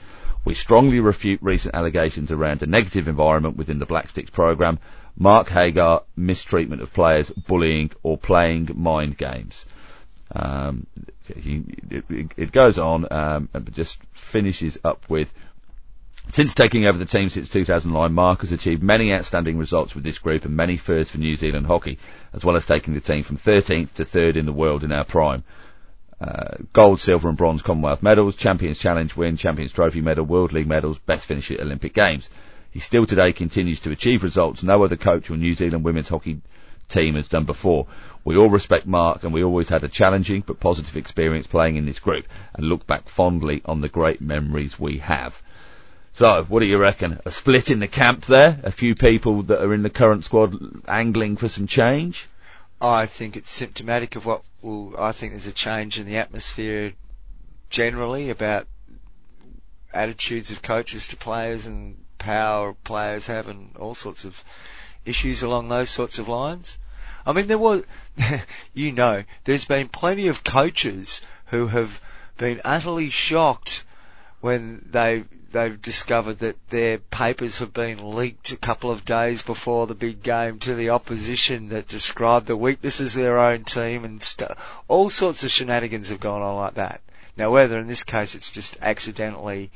We 0.43 0.53
strongly 0.53 0.99
refute 0.99 1.39
recent 1.41 1.75
allegations 1.75 2.31
around 2.31 2.63
a 2.63 2.65
negative 2.65 3.07
environment 3.07 3.57
within 3.57 3.79
the 3.79 3.85
Black 3.85 4.09
Sticks 4.09 4.29
program, 4.29 4.79
Mark 5.15 5.49
Hager, 5.49 5.99
mistreatment 6.15 6.81
of 6.81 6.93
players, 6.93 7.29
bullying 7.29 7.91
or 8.01 8.17
playing 8.17 8.69
mind 8.75 9.17
games. 9.17 9.65
Um, 10.33 10.87
it, 11.27 12.51
goes 12.51 12.79
on, 12.79 13.05
um, 13.11 13.49
but 13.51 13.71
just 13.73 13.99
finishes 14.13 14.79
up 14.83 15.09
with 15.09 15.33
since 16.27 16.53
taking 16.53 16.85
over 16.85 16.97
the 16.97 17.05
team 17.05 17.29
since 17.29 17.49
2009, 17.49 18.13
Mark 18.13 18.41
has 18.41 18.51
achieved 18.51 18.83
many 18.83 19.13
outstanding 19.13 19.57
results 19.57 19.95
with 19.95 20.03
this 20.03 20.19
group 20.19 20.45
and 20.45 20.55
many 20.55 20.77
firsts 20.77 21.11
for 21.11 21.19
New 21.19 21.35
Zealand 21.35 21.65
hockey, 21.65 21.97
as 22.31 22.45
well 22.45 22.55
as 22.55 22.65
taking 22.65 22.93
the 22.93 23.01
team 23.01 23.23
from 23.23 23.37
13th 23.37 23.95
to 23.95 24.05
3rd 24.05 24.37
in 24.37 24.45
the 24.45 24.53
world 24.53 24.83
in 24.83 24.91
our 24.91 25.03
prime. 25.03 25.43
Uh, 26.21 26.57
gold, 26.71 26.99
silver 26.99 27.29
and 27.29 27.37
bronze 27.37 27.63
Commonwealth 27.63 28.03
medals, 28.03 28.35
Champions 28.35 28.77
Challenge 28.77 29.15
win, 29.15 29.37
Champions 29.37 29.71
Trophy 29.71 30.01
medal, 30.01 30.23
World 30.23 30.53
League 30.53 30.67
medals, 30.67 30.99
best 30.99 31.25
finish 31.25 31.49
at 31.49 31.59
Olympic 31.59 31.95
Games. 31.95 32.29
He 32.69 32.79
still 32.79 33.07
today 33.07 33.33
continues 33.33 33.79
to 33.79 33.91
achieve 33.91 34.23
results 34.23 34.61
no 34.61 34.83
other 34.83 34.97
coach 34.97 35.31
or 35.31 35.37
New 35.37 35.55
Zealand 35.55 35.83
women's 35.83 36.09
hockey 36.09 36.41
team 36.89 37.15
has 37.15 37.27
done 37.27 37.45
before. 37.45 37.87
We 38.23 38.37
all 38.37 38.51
respect 38.51 38.85
Mark 38.85 39.23
and 39.23 39.33
we 39.33 39.43
always 39.43 39.69
had 39.69 39.83
a 39.83 39.87
challenging 39.87 40.43
but 40.45 40.59
positive 40.59 40.95
experience 40.95 41.47
playing 41.47 41.77
in 41.77 41.85
this 41.85 41.97
group 41.97 42.25
and 42.53 42.67
look 42.67 42.85
back 42.85 43.09
fondly 43.09 43.63
on 43.65 43.81
the 43.81 43.89
great 43.89 44.21
memories 44.21 44.79
we 44.79 44.99
have. 44.99 45.41
So, 46.13 46.45
what 46.47 46.59
do 46.59 46.67
you 46.67 46.77
reckon? 46.77 47.19
A 47.25 47.31
split 47.31 47.71
in 47.71 47.79
the 47.79 47.87
camp 47.87 48.27
there? 48.27 48.59
A 48.63 48.71
few 48.71 48.93
people 48.93 49.41
that 49.43 49.63
are 49.63 49.73
in 49.73 49.81
the 49.81 49.89
current 49.89 50.23
squad 50.25 50.55
angling 50.87 51.37
for 51.37 51.47
some 51.47 51.65
change? 51.65 52.27
I 52.81 53.05
think 53.05 53.37
it's 53.37 53.51
symptomatic 53.51 54.15
of 54.15 54.25
what 54.25 54.41
will, 54.63 54.99
I 54.99 55.11
think 55.11 55.33
there's 55.33 55.45
a 55.45 55.51
change 55.51 55.99
in 55.99 56.07
the 56.07 56.17
atmosphere 56.17 56.93
generally 57.69 58.31
about 58.31 58.67
attitudes 59.93 60.51
of 60.51 60.63
coaches 60.63 61.07
to 61.07 61.15
players 61.15 61.67
and 61.67 62.03
power 62.17 62.73
players 62.83 63.27
have 63.27 63.47
and 63.47 63.75
all 63.77 63.93
sorts 63.93 64.25
of 64.25 64.35
issues 65.05 65.43
along 65.43 65.69
those 65.69 65.91
sorts 65.91 66.17
of 66.17 66.27
lines. 66.27 66.79
I 67.23 67.33
mean, 67.33 67.47
there 67.47 67.59
was, 67.59 67.83
you 68.73 68.91
know, 68.91 69.23
there's 69.45 69.65
been 69.65 69.87
plenty 69.87 70.27
of 70.27 70.43
coaches 70.43 71.21
who 71.47 71.67
have 71.67 72.01
been 72.37 72.61
utterly 72.65 73.09
shocked 73.09 73.83
when 74.39 74.87
they 74.91 75.25
they've 75.51 75.81
discovered 75.81 76.39
that 76.39 76.55
their 76.69 76.97
papers 76.97 77.59
have 77.59 77.73
been 77.73 78.15
leaked 78.15 78.51
a 78.51 78.57
couple 78.57 78.91
of 78.91 79.05
days 79.05 79.41
before 79.41 79.87
the 79.87 79.95
big 79.95 80.23
game 80.23 80.59
to 80.59 80.75
the 80.75 80.89
opposition 80.89 81.69
that 81.69 81.87
describe 81.87 82.45
the 82.45 82.57
weaknesses 82.57 83.15
of 83.15 83.21
their 83.21 83.37
own 83.37 83.63
team 83.63 84.05
and 84.05 84.21
st- 84.21 84.51
all 84.87 85.09
sorts 85.09 85.43
of 85.43 85.51
shenanigans 85.51 86.09
have 86.09 86.19
gone 86.19 86.41
on 86.41 86.55
like 86.55 86.75
that. 86.75 87.01
Now, 87.37 87.51
whether 87.51 87.77
in 87.79 87.87
this 87.87 88.03
case 88.03 88.35
it's 88.35 88.51
just 88.51 88.77
accidentally, 88.81 89.71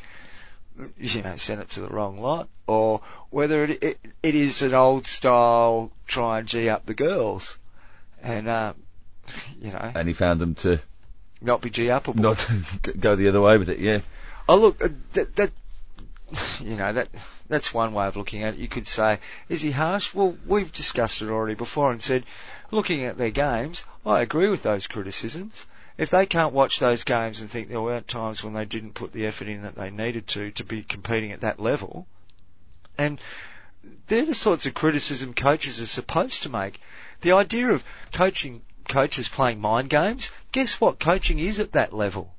you 0.97 1.21
know, 1.21 1.37
sent 1.37 1.61
it 1.61 1.69
to 1.71 1.81
the 1.81 1.89
wrong 1.89 2.17
lot, 2.17 2.49
or 2.67 3.01
whether 3.29 3.63
it 3.63 3.81
it, 3.83 3.99
it 4.21 4.35
is 4.35 4.61
an 4.61 4.73
old 4.73 5.07
style 5.07 5.91
try 6.05 6.39
and 6.39 6.47
g 6.47 6.67
up 6.69 6.85
the 6.85 6.93
girls, 6.93 7.57
and 8.21 8.47
uh, 8.47 8.73
you 9.61 9.71
know, 9.71 9.91
And 9.95 10.07
he 10.07 10.13
found 10.13 10.41
them 10.41 10.55
to 10.55 10.81
not 11.41 11.61
be 11.61 11.69
g 11.69 11.83
upable. 11.85 12.15
not 12.15 12.45
go 12.99 13.15
the 13.15 13.29
other 13.29 13.41
way 13.41 13.57
with 13.57 13.69
it, 13.69 13.79
yeah. 13.79 14.01
Oh 14.47 14.57
look, 14.57 14.83
uh, 14.83 14.89
that, 15.13 15.35
that 15.37 15.51
you 16.59 16.75
know 16.75 16.91
that 16.93 17.09
that's 17.47 17.73
one 17.73 17.93
way 17.93 18.07
of 18.07 18.15
looking 18.15 18.43
at 18.43 18.55
it. 18.55 18.59
You 18.59 18.67
could 18.67 18.87
say, 18.87 19.19
is 19.49 19.61
he 19.61 19.71
harsh? 19.71 20.13
Well, 20.13 20.37
we've 20.47 20.71
discussed 20.71 21.21
it 21.21 21.29
already 21.29 21.55
before 21.55 21.91
and 21.91 22.01
said, 22.01 22.25
looking 22.71 23.03
at 23.03 23.17
their 23.17 23.31
games, 23.31 23.83
I 24.05 24.21
agree 24.21 24.49
with 24.49 24.63
those 24.63 24.87
criticisms. 24.87 25.65
If 25.97 26.09
they 26.09 26.25
can't 26.25 26.53
watch 26.53 26.79
those 26.79 27.03
games 27.03 27.39
and 27.39 27.49
think 27.49 27.69
there 27.69 27.81
weren't 27.81 28.07
times 28.07 28.43
when 28.43 28.53
they 28.53 28.65
didn't 28.65 28.95
put 28.95 29.13
the 29.13 29.25
effort 29.25 29.47
in 29.47 29.61
that 29.61 29.75
they 29.75 29.89
needed 29.89 30.27
to 30.29 30.51
to 30.51 30.63
be 30.63 30.83
competing 30.83 31.31
at 31.31 31.41
that 31.41 31.59
level, 31.59 32.07
and 32.97 33.21
they're 34.07 34.25
the 34.25 34.33
sorts 34.33 34.65
of 34.65 34.73
criticism 34.73 35.33
coaches 35.33 35.79
are 35.79 35.85
supposed 35.85 36.43
to 36.43 36.49
make. 36.49 36.79
The 37.21 37.31
idea 37.31 37.69
of 37.69 37.83
coaching 38.13 38.63
coaches 38.89 39.29
playing 39.29 39.61
mind 39.61 39.89
games, 39.89 40.31
guess 40.51 40.81
what 40.81 40.99
coaching 40.99 41.39
is 41.39 41.59
at 41.59 41.71
that 41.71 41.93
level? 41.93 42.34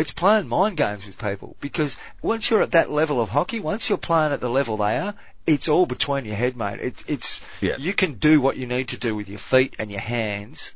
It's 0.00 0.12
playing 0.12 0.48
mind 0.48 0.78
games 0.78 1.04
with 1.04 1.18
people 1.18 1.56
because 1.60 1.98
once 2.22 2.48
you're 2.48 2.62
at 2.62 2.70
that 2.70 2.90
level 2.90 3.20
of 3.20 3.28
hockey, 3.28 3.60
once 3.60 3.90
you're 3.90 3.98
playing 3.98 4.32
at 4.32 4.40
the 4.40 4.48
level 4.48 4.78
they 4.78 4.96
are, 4.96 5.14
it's 5.46 5.68
all 5.68 5.84
between 5.84 6.24
your 6.24 6.36
head, 6.36 6.56
mate. 6.56 6.80
It's 6.80 7.04
it's 7.06 7.40
Yeah. 7.60 7.76
you 7.76 7.92
can 7.92 8.14
do 8.14 8.40
what 8.40 8.56
you 8.56 8.66
need 8.66 8.88
to 8.88 8.98
do 8.98 9.14
with 9.14 9.28
your 9.28 9.38
feet 9.38 9.76
and 9.78 9.90
your 9.90 10.00
hands. 10.00 10.72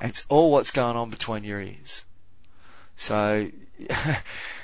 And 0.00 0.10
it's 0.10 0.24
all 0.28 0.52
what's 0.52 0.70
going 0.70 0.96
on 0.96 1.10
between 1.10 1.42
your 1.42 1.60
ears. 1.60 2.04
So 2.96 3.50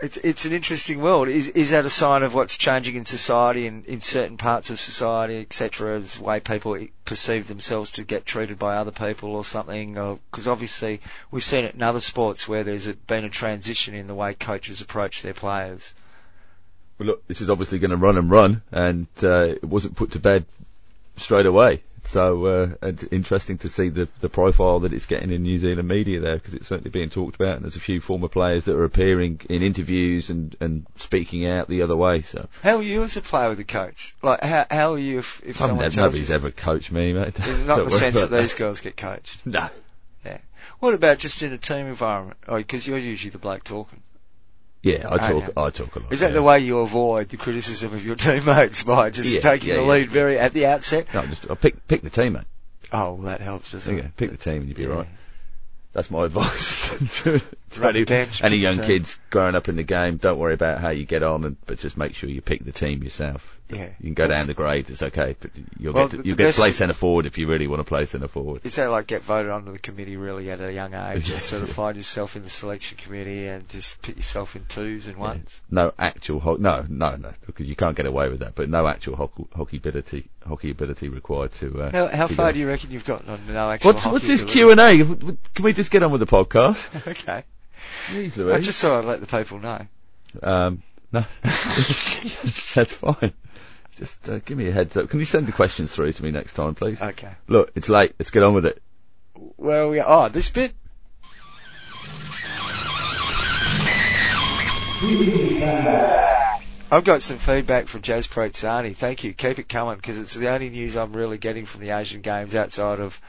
it's 0.00 0.16
it's 0.18 0.44
an 0.44 0.52
interesting 0.52 1.00
world. 1.00 1.28
Is 1.28 1.48
is 1.48 1.70
that 1.70 1.84
a 1.84 1.90
sign 1.90 2.22
of 2.22 2.32
what's 2.34 2.56
changing 2.56 2.94
in 2.94 3.04
society 3.04 3.66
and 3.66 3.84
in 3.86 4.00
certain 4.00 4.36
parts 4.36 4.70
of 4.70 4.78
society, 4.78 5.40
etc., 5.40 5.96
as 5.96 6.18
the 6.18 6.22
way 6.22 6.38
people 6.38 6.78
perceive 7.04 7.48
themselves 7.48 7.90
to 7.92 8.04
get 8.04 8.24
treated 8.24 8.58
by 8.58 8.76
other 8.76 8.92
people 8.92 9.34
or 9.34 9.44
something? 9.44 9.94
Because 9.94 10.46
obviously 10.46 11.00
we've 11.30 11.42
seen 11.42 11.64
it 11.64 11.74
in 11.74 11.82
other 11.82 12.00
sports 12.00 12.46
where 12.46 12.62
there's 12.62 12.86
a, 12.86 12.94
been 12.94 13.24
a 13.24 13.30
transition 13.30 13.94
in 13.94 14.06
the 14.06 14.14
way 14.14 14.34
coaches 14.34 14.80
approach 14.80 15.22
their 15.22 15.34
players. 15.34 15.94
Well, 16.98 17.08
look, 17.08 17.26
this 17.26 17.40
is 17.40 17.50
obviously 17.50 17.80
going 17.80 17.90
to 17.90 17.96
run 17.96 18.16
and 18.16 18.30
run, 18.30 18.62
and 18.70 19.06
uh, 19.22 19.54
it 19.62 19.64
wasn't 19.64 19.96
put 19.96 20.12
to 20.12 20.20
bed 20.20 20.46
straight 21.16 21.46
away. 21.46 21.82
So 22.08 22.46
uh, 22.46 22.74
it's 22.82 23.04
interesting 23.04 23.58
to 23.58 23.68
see 23.68 23.90
the 23.90 24.08
the 24.20 24.30
profile 24.30 24.80
that 24.80 24.94
it's 24.94 25.04
getting 25.04 25.30
in 25.30 25.42
New 25.42 25.58
Zealand 25.58 25.86
media 25.86 26.20
there, 26.20 26.36
because 26.36 26.54
it's 26.54 26.66
certainly 26.66 26.90
being 26.90 27.10
talked 27.10 27.36
about, 27.36 27.56
and 27.56 27.64
there's 27.64 27.76
a 27.76 27.80
few 27.80 28.00
former 28.00 28.28
players 28.28 28.64
that 28.64 28.74
are 28.76 28.84
appearing 28.84 29.42
in 29.50 29.62
interviews 29.62 30.30
and 30.30 30.56
and 30.58 30.86
speaking 30.96 31.46
out 31.46 31.68
the 31.68 31.82
other 31.82 31.96
way. 31.96 32.22
So 32.22 32.48
How 32.62 32.78
are 32.78 32.82
you 32.82 33.02
as 33.02 33.16
a 33.18 33.20
player 33.20 33.50
with 33.50 33.60
a 33.60 33.64
coach? 33.64 34.14
Like 34.22 34.40
how 34.40 34.66
how 34.70 34.94
are 34.94 34.98
you 34.98 35.18
if, 35.18 35.42
if 35.44 35.56
someone 35.58 35.80
never, 35.80 35.96
nobody's 35.96 36.30
ever 36.30 36.50
coached 36.50 36.90
me, 36.90 37.12
mate. 37.12 37.38
not 37.38 37.84
the 37.84 37.90
sense 37.90 38.14
that 38.14 38.30
these 38.30 38.54
girls 38.54 38.80
get 38.80 38.96
coached? 38.96 39.44
No. 39.44 39.68
Yeah. 40.24 40.38
What 40.80 40.94
about 40.94 41.18
just 41.18 41.42
in 41.42 41.52
a 41.52 41.58
team 41.58 41.86
environment? 41.86 42.38
Oh, 42.48 42.56
because 42.56 42.86
you're 42.86 42.98
usually 42.98 43.30
the 43.30 43.38
bloke 43.38 43.64
talking. 43.64 44.02
Yeah, 44.82 45.08
I 45.10 45.18
talk. 45.18 45.52
I 45.56 45.70
talk 45.70 45.96
a 45.96 45.98
lot. 45.98 46.12
Is 46.12 46.20
that 46.20 46.28
yeah. 46.28 46.34
the 46.34 46.42
way 46.42 46.60
you 46.60 46.78
avoid 46.78 47.28
the 47.30 47.36
criticism 47.36 47.94
of 47.94 48.04
your 48.04 48.16
teammates 48.26 48.82
by 48.82 49.10
just 49.10 49.30
Yeah, 49.30 49.40
taking 49.40 49.70
yeah, 49.70 49.76
the 49.76 49.82
lead 49.82 50.10
very 50.10 50.38
at 50.38 50.52
the 50.52 50.66
outset? 50.66 51.06
No, 51.12 51.26
just 51.26 51.50
I 51.50 51.54
pick 51.54 51.86
pick 51.88 52.02
the 52.02 52.10
team, 52.10 52.34
mate. 52.34 52.44
Oh, 52.92 53.14
well, 53.14 53.22
that 53.24 53.40
helps, 53.40 53.72
doesn't 53.72 53.98
it? 53.98 54.16
Pick 54.16 54.30
the 54.30 54.36
team 54.36 54.62
and 54.62 54.68
you'll 54.68 54.76
be 54.76 54.86
right. 54.86 55.08
That's 55.92 56.10
my 56.10 56.24
advice 56.26 56.90
to, 57.22 57.38
to 57.38 57.40
Run 57.40 57.42
any, 57.80 58.04
any 58.42 58.56
young 58.56 58.76
kids 58.78 59.18
growing 59.30 59.54
up 59.54 59.68
in 59.68 59.76
the 59.76 59.82
game. 59.82 60.16
Don't 60.16 60.38
worry 60.38 60.54
about 60.54 60.80
how 60.80 60.90
you 60.90 61.04
get 61.04 61.22
on, 61.22 61.44
and, 61.44 61.56
but 61.66 61.78
just 61.78 61.96
make 61.96 62.14
sure 62.14 62.28
you 62.30 62.40
pick 62.40 62.64
the 62.64 62.72
team 62.72 63.02
yourself. 63.02 63.54
Yeah. 63.70 63.90
You 64.00 64.04
can 64.06 64.14
go 64.14 64.26
down 64.26 64.46
the 64.46 64.54
grades, 64.54 64.88
it's 64.88 65.02
okay, 65.02 65.36
but 65.38 65.50
you'll 65.78 65.92
Well, 65.92 66.08
get 66.08 66.22
to, 66.22 66.26
you'll 66.26 66.36
get 66.36 66.54
to 66.54 66.58
play 66.58 66.72
centre 66.72 66.94
forward 66.94 67.26
if 67.26 67.36
you 67.36 67.46
really 67.46 67.66
want 67.66 67.80
to 67.80 67.84
play 67.84 68.06
centre 68.06 68.26
forward. 68.26 68.62
Is 68.64 68.76
that 68.76 68.86
like 68.86 69.06
get 69.08 69.22
voted 69.22 69.50
onto 69.50 69.72
the 69.72 69.78
committee 69.78 70.16
really 70.16 70.50
at 70.50 70.58
a 70.62 70.72
young 70.72 70.94
age 70.94 71.28
Yeah. 71.28 71.34
and 71.34 71.42
sort 71.44 71.62
of 71.64 71.68
find 71.70 71.94
yourself 71.98 72.34
in 72.34 72.44
the 72.44 72.48
selection 72.48 72.96
committee 72.96 73.46
and 73.46 73.68
just 73.68 74.00
put 74.00 74.16
yourself 74.16 74.56
in 74.56 74.64
twos 74.64 75.06
and 75.06 75.18
ones? 75.18 75.60
No 75.70 75.92
actual 75.98 76.40
ho- 76.40 76.56
no 76.58 76.86
no 76.88 77.16
no 77.16 77.34
because 77.44 77.66
you 77.66 77.76
can't 77.76 77.94
get 77.94 78.06
away 78.06 78.30
with 78.30 78.38
that. 78.40 78.54
But 78.54 78.70
no 78.70 78.86
actual 78.86 79.16
hockey, 79.16 79.44
hockey 79.54 79.76
ability 79.76 80.30
hockey 80.46 80.70
ability 80.70 81.10
required 81.10 81.52
to. 81.52 81.82
Uh, 81.82 81.90
How, 81.90 82.06
how 82.08 82.26
to 82.28 82.34
far 82.34 82.52
do 82.54 82.58
you 82.60 82.68
reckon 82.68 82.90
you've 82.90 83.04
gotten 83.04 83.28
on 83.28 83.38
no 83.52 83.70
actual 83.70 83.92
What's 83.92 84.02
hockey 84.02 84.12
what's 84.14 84.26
this? 84.28 84.44
Q 84.44 84.70
and 84.70 84.80
A? 84.80 84.96
Can 85.54 85.62
we 85.62 85.74
just 85.74 85.90
get 85.90 86.02
on 86.02 86.10
with 86.10 86.20
the 86.20 86.26
podcast? 86.26 87.06
Okay. 87.18 87.44
Jeez, 88.08 88.52
I 88.52 88.60
just 88.60 88.80
thought 88.80 89.00
I'd 89.00 89.04
let 89.04 89.20
the 89.20 89.26
people 89.26 89.58
know. 89.58 89.86
Um, 90.42 90.82
no, 91.12 91.24
that's 92.74 92.92
fine. 92.92 93.32
Just 93.96 94.28
uh, 94.28 94.38
give 94.38 94.56
me 94.56 94.68
a 94.68 94.72
heads 94.72 94.96
up. 94.96 95.10
Can 95.10 95.18
you 95.18 95.26
send 95.26 95.46
the 95.46 95.52
questions 95.52 95.92
through 95.92 96.12
to 96.12 96.22
me 96.22 96.30
next 96.30 96.52
time, 96.52 96.74
please? 96.74 97.02
Okay. 97.02 97.32
Look, 97.48 97.72
it's 97.74 97.88
late. 97.88 98.14
Let's 98.18 98.30
get 98.30 98.42
on 98.42 98.54
with 98.54 98.66
it. 98.66 98.80
Where 99.56 99.82
are 99.82 99.88
we? 99.88 100.00
Oh, 100.00 100.28
this 100.28 100.50
bit? 100.50 100.72
I've 106.90 107.04
got 107.04 107.22
some 107.22 107.38
feedback 107.38 107.88
from 107.88 108.02
Jazz 108.02 108.26
Protzani. 108.26 108.96
Thank 108.96 109.24
you. 109.24 109.34
Keep 109.34 109.58
it 109.58 109.68
coming 109.68 109.96
because 109.96 110.18
it's 110.18 110.34
the 110.34 110.48
only 110.48 110.70
news 110.70 110.96
I'm 110.96 111.12
really 111.12 111.38
getting 111.38 111.66
from 111.66 111.82
the 111.82 111.90
Asian 111.90 112.20
Games 112.20 112.54
outside 112.54 113.00
of 113.00 113.20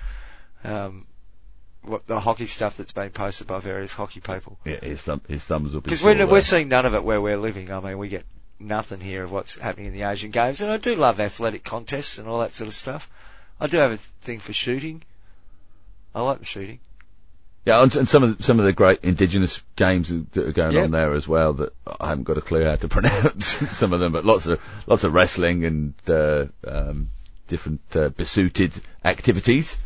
um, 0.64 1.06
the 2.08 2.20
hockey 2.20 2.46
stuff 2.46 2.78
that's 2.78 2.92
been 2.92 3.10
posted 3.12 3.48
by 3.48 3.60
various 3.60 3.94
hockey 3.94 4.20
people. 4.20 4.58
Yeah, 4.66 4.80
his, 4.82 5.02
thumb, 5.02 5.22
his 5.28 5.44
thumbs 5.44 5.74
be. 5.74 5.80
Because 5.80 6.04
we're, 6.04 6.26
we're 6.28 6.42
seeing 6.42 6.70
none 6.70 6.86
of 6.86 6.94
it 6.94 7.04
where 7.04 7.22
we're 7.22 7.38
living. 7.38 7.72
I 7.72 7.80
mean, 7.80 7.98
we 7.98 8.10
get 8.10 8.26
nothing 8.60 9.00
here 9.00 9.24
of 9.24 9.32
what's 9.32 9.56
happening 9.56 9.88
in 9.88 9.94
the 9.94 10.04
Asian 10.04 10.32
Games, 10.32 10.62
and 10.62 10.70
I 10.72 10.78
do 10.78 10.96
love 10.96 11.20
athletic 11.20 11.64
contests 11.64 12.18
and 12.18 12.28
all 12.28 12.40
that 12.40 12.52
sort 12.52 12.68
of 12.68 12.74
stuff. 12.74 13.10
I 13.60 13.68
do 13.68 13.78
have 13.78 13.92
a 13.92 14.00
thing 14.22 14.40
for 14.40 14.54
shooting. 14.54 15.04
I 16.14 16.22
like 16.22 16.40
the 16.40 16.46
shooting. 16.46 16.80
Yeah, 17.66 17.84
and, 17.84 17.96
and 17.96 18.10
some 18.10 18.24
of 18.24 18.38
the, 18.38 18.44
some 18.44 18.60
of 18.60 18.66
the 18.66 18.74
great 18.74 19.00
indigenous 19.04 19.62
games 19.76 20.10
that 20.10 20.38
are 20.48 20.52
going 20.52 20.74
Yep. 20.74 20.84
on 20.86 20.92
there 20.92 21.14
as 21.14 21.28
well 21.28 21.54
that 21.54 21.74
I 22.00 22.10
haven't 22.10 22.24
got 22.24 22.38
a 22.38 22.42
clue 22.42 22.64
how 22.66 22.76
to 22.78 22.88
pronounce 22.90 23.46
some 23.78 23.94
of 23.94 24.00
them, 24.00 24.12
but 24.12 24.26
lots 24.26 24.48
of 24.48 24.60
lots 24.88 25.04
of 25.04 25.14
wrestling 25.14 25.66
and 25.66 25.94
uh, 26.08 26.46
um, 26.66 27.10
different 27.48 27.82
uh, 27.96 28.10
besuited 28.10 28.80
activities. 29.04 29.78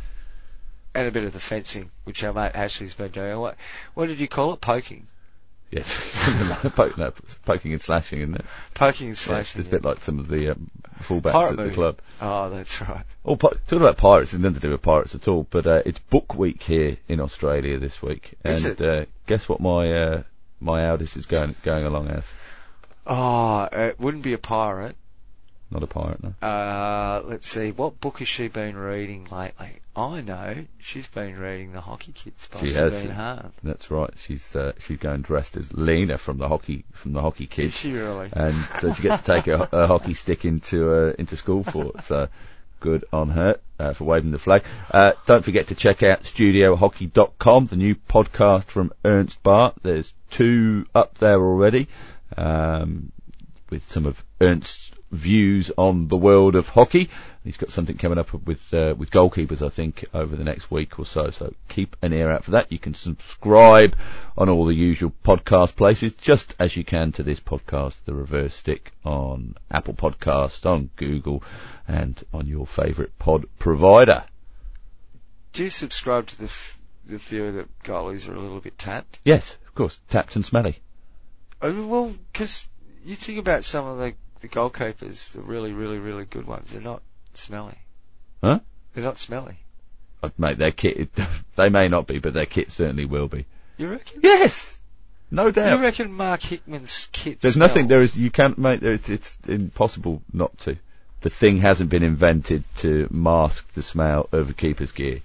And 0.95 1.07
a 1.07 1.11
bit 1.11 1.23
of 1.23 1.33
the 1.33 1.39
fencing, 1.39 1.89
which 2.03 2.23
our 2.23 2.33
mate 2.33 2.51
Ashley's 2.53 2.93
been 2.93 3.11
doing. 3.11 3.39
What, 3.39 3.55
what 3.95 4.07
did 4.07 4.19
you 4.19 4.27
call 4.27 4.53
it? 4.53 4.61
Poking. 4.61 5.07
Yes, 5.71 6.23
poke, 6.75 6.99
no, 6.99 7.11
poking 7.45 7.73
and 7.73 7.81
slashing, 7.81 8.19
isn't 8.19 8.35
it? 8.35 8.45
Poking 8.75 9.07
and 9.07 9.17
Yeah, 9.17 9.23
slashing. 9.23 9.59
it's 9.59 9.67
a 9.67 9.71
bit 9.71 9.83
like 9.83 10.01
some 10.01 10.19
of 10.19 10.27
the 10.27 10.51
um, 10.51 10.69
fullbacks 11.01 11.31
Pirate 11.31 11.59
at 11.59 11.67
the 11.67 11.73
club. 11.73 11.97
Oh, 12.21 12.51
that's 12.51 12.79
right. 12.79 13.03
Oh, 13.25 13.35
pi- 13.35 13.53
talking 13.65 13.79
about 13.79 13.97
pirates, 13.97 14.33
it's 14.33 14.41
nothing 14.43 14.53
to 14.55 14.59
do 14.59 14.69
with 14.69 14.83
pirates 14.83 15.15
at 15.15 15.27
all, 15.27 15.47
but 15.49 15.65
uh, 15.65 15.81
it's 15.83 15.97
book 15.97 16.35
week 16.35 16.61
here 16.61 16.97
in 17.07 17.19
Australia 17.19 17.79
this 17.79 18.03
week. 18.03 18.35
Is 18.45 18.65
and 18.65 18.79
it? 18.79 18.87
Uh, 18.87 19.05
guess 19.25 19.49
what 19.49 19.61
my 19.61 19.91
uh, 19.91 20.23
my 20.59 20.87
eldest 20.87 21.17
is 21.17 21.25
going 21.25 21.55
going 21.63 21.85
along 21.85 22.09
as? 22.09 22.31
Oh, 23.07 23.67
it 23.71 23.99
wouldn't 23.99 24.23
be 24.23 24.33
a 24.33 24.37
pirate. 24.37 24.95
Not 25.71 25.81
a 25.81 25.87
pirate, 25.87 26.21
no. 26.23 26.47
Uh, 26.47 27.23
let's 27.25 27.49
see. 27.49 27.71
What 27.71 27.99
book 27.99 28.19
has 28.19 28.27
she 28.27 28.47
been 28.47 28.77
reading 28.77 29.25
lately? 29.31 29.79
I 29.95 30.21
know 30.21 30.55
she's 30.79 31.07
been 31.07 31.37
reading 31.37 31.71
The 31.71 31.81
Hockey 31.81 32.13
Kids 32.13 32.47
by 32.47 32.61
She 32.61 32.73
has. 32.73 32.93
Sabine 32.97 33.11
Hahn. 33.15 33.51
That's 33.63 33.91
right. 33.91 34.11
She's 34.17 34.55
uh, 34.55 34.73
she's 34.79 34.97
going 34.97 35.21
dressed 35.21 35.55
as 35.55 35.71
Lena 35.71 36.17
from 36.17 36.39
the 36.39 36.47
hockey 36.47 36.85
from 36.93 37.13
the 37.13 37.21
hockey 37.21 37.43
Is 37.43 37.49
kids, 37.51 37.75
she 37.75 37.93
really? 37.93 38.29
and 38.33 38.55
so 38.81 38.91
she 38.91 39.03
gets 39.03 39.21
to 39.21 39.33
take 39.35 39.47
a, 39.47 39.69
a 39.71 39.87
hockey 39.87 40.13
stick 40.15 40.45
into 40.45 40.91
uh, 40.91 41.13
into 41.19 41.35
school 41.37 41.63
for 41.63 41.85
it. 41.95 42.03
So 42.03 42.27
good 42.79 43.05
on 43.13 43.29
her 43.29 43.59
uh, 43.79 43.93
for 43.93 44.05
waving 44.05 44.31
the 44.31 44.39
flag. 44.39 44.63
Uh, 44.89 45.13
don't 45.27 45.45
forget 45.45 45.67
to 45.67 45.75
check 45.75 46.01
out 46.01 46.23
studiohockey.com, 46.23 47.67
the 47.67 47.75
new 47.75 47.95
podcast 47.95 48.65
from 48.65 48.91
Ernst 49.05 49.43
Baart. 49.43 49.75
There's 49.83 50.13
two 50.31 50.85
up 50.95 51.17
there 51.19 51.39
already, 51.39 51.87
um, 52.35 53.11
with 53.69 53.89
some 53.91 54.05
of 54.07 54.23
Ernst's 54.41 54.91
views 55.13 55.71
on 55.77 56.07
the 56.07 56.17
world 56.17 56.55
of 56.55 56.67
hockey. 56.67 57.09
He's 57.43 57.57
got 57.57 57.71
something 57.71 57.97
coming 57.97 58.17
up 58.17 58.33
with 58.33 58.73
uh, 58.73 58.95
with 58.97 59.11
goalkeepers, 59.11 59.65
I 59.65 59.69
think, 59.69 60.05
over 60.13 60.35
the 60.35 60.43
next 60.43 60.71
week 60.71 60.97
or 60.97 61.05
so. 61.05 61.29
So 61.29 61.53
keep 61.67 61.95
an 62.01 62.13
ear 62.13 62.31
out 62.31 62.43
for 62.43 62.51
that. 62.51 62.71
You 62.71 62.79
can 62.79 62.93
subscribe 62.93 63.95
on 64.37 64.49
all 64.49 64.65
the 64.65 64.73
usual 64.73 65.13
podcast 65.23 65.75
places, 65.75 66.15
just 66.15 66.55
as 66.59 66.75
you 66.75 66.83
can 66.83 67.11
to 67.13 67.23
this 67.23 67.39
podcast, 67.39 67.97
The 68.05 68.13
Reverse 68.13 68.55
Stick, 68.55 68.91
on 69.03 69.55
Apple 69.69 69.93
Podcast, 69.93 70.65
on 70.65 70.89
Google, 70.95 71.43
and 71.87 72.21
on 72.33 72.47
your 72.47 72.65
favourite 72.65 73.17
pod 73.19 73.45
provider. 73.59 74.23
Do 75.51 75.65
you 75.65 75.69
subscribe 75.69 76.27
to 76.27 76.37
the 76.37 76.45
f- 76.45 76.79
the 77.05 77.19
theory 77.19 77.51
that 77.51 77.83
goalies 77.83 78.27
are 78.27 78.33
a 78.33 78.39
little 78.39 78.61
bit 78.61 78.77
tapped? 78.77 79.19
Yes, 79.23 79.57
of 79.67 79.75
course, 79.75 79.99
tapped 80.09 80.35
and 80.35 80.45
smelly. 80.45 80.79
Oh, 81.61 81.85
well, 81.85 82.15
because 82.31 82.67
you 83.03 83.15
think 83.15 83.39
about 83.39 83.63
some 83.63 83.85
of 83.85 83.97
the 83.97 84.13
the 84.43 84.49
goalkeepers, 84.49 85.31
the 85.31 85.41
really, 85.41 85.71
really, 85.71 85.97
really 85.99 86.25
good 86.25 86.45
ones, 86.45 86.73
they're 86.73 86.81
not 86.81 87.01
smelly. 87.33 87.77
Huh? 88.43 88.59
They're 88.93 89.03
not 89.03 89.17
smelly. 89.17 89.57
Uh, 90.21 90.29
Mate, 90.37 90.57
their 90.57 90.71
kit, 90.73 91.09
they 91.55 91.69
may 91.69 91.87
not 91.87 92.07
be, 92.07 92.19
but 92.19 92.33
their 92.33 92.45
kit 92.45 92.69
certainly 92.69 93.05
will 93.05 93.29
be. 93.29 93.45
You 93.77 93.89
reckon? 93.89 94.19
Yes! 94.21 94.81
No 95.31 95.49
doubt. 95.49 95.77
You 95.77 95.81
reckon 95.81 96.11
Mark 96.11 96.41
Hickman's 96.41 97.07
kit 97.13 97.39
There's 97.39 97.53
smells? 97.55 97.69
nothing. 97.69 97.87
There 97.87 98.01
is. 98.01 98.15
You 98.15 98.29
can't 98.29 98.57
make. 98.57 98.81
There 98.81 98.91
is. 98.91 99.09
It's 99.09 99.35
impossible 99.47 100.21
not 100.31 100.55
to. 100.59 100.77
The 101.21 101.29
thing 101.29 101.57
hasn't 101.57 101.89
been 101.89 102.03
invented 102.03 102.65
to 102.79 103.07
mask 103.09 103.73
the 103.73 103.81
smell 103.81 104.27
of 104.33 104.49
a 104.49 104.53
keeper's 104.53 104.91
gear, 104.91 105.21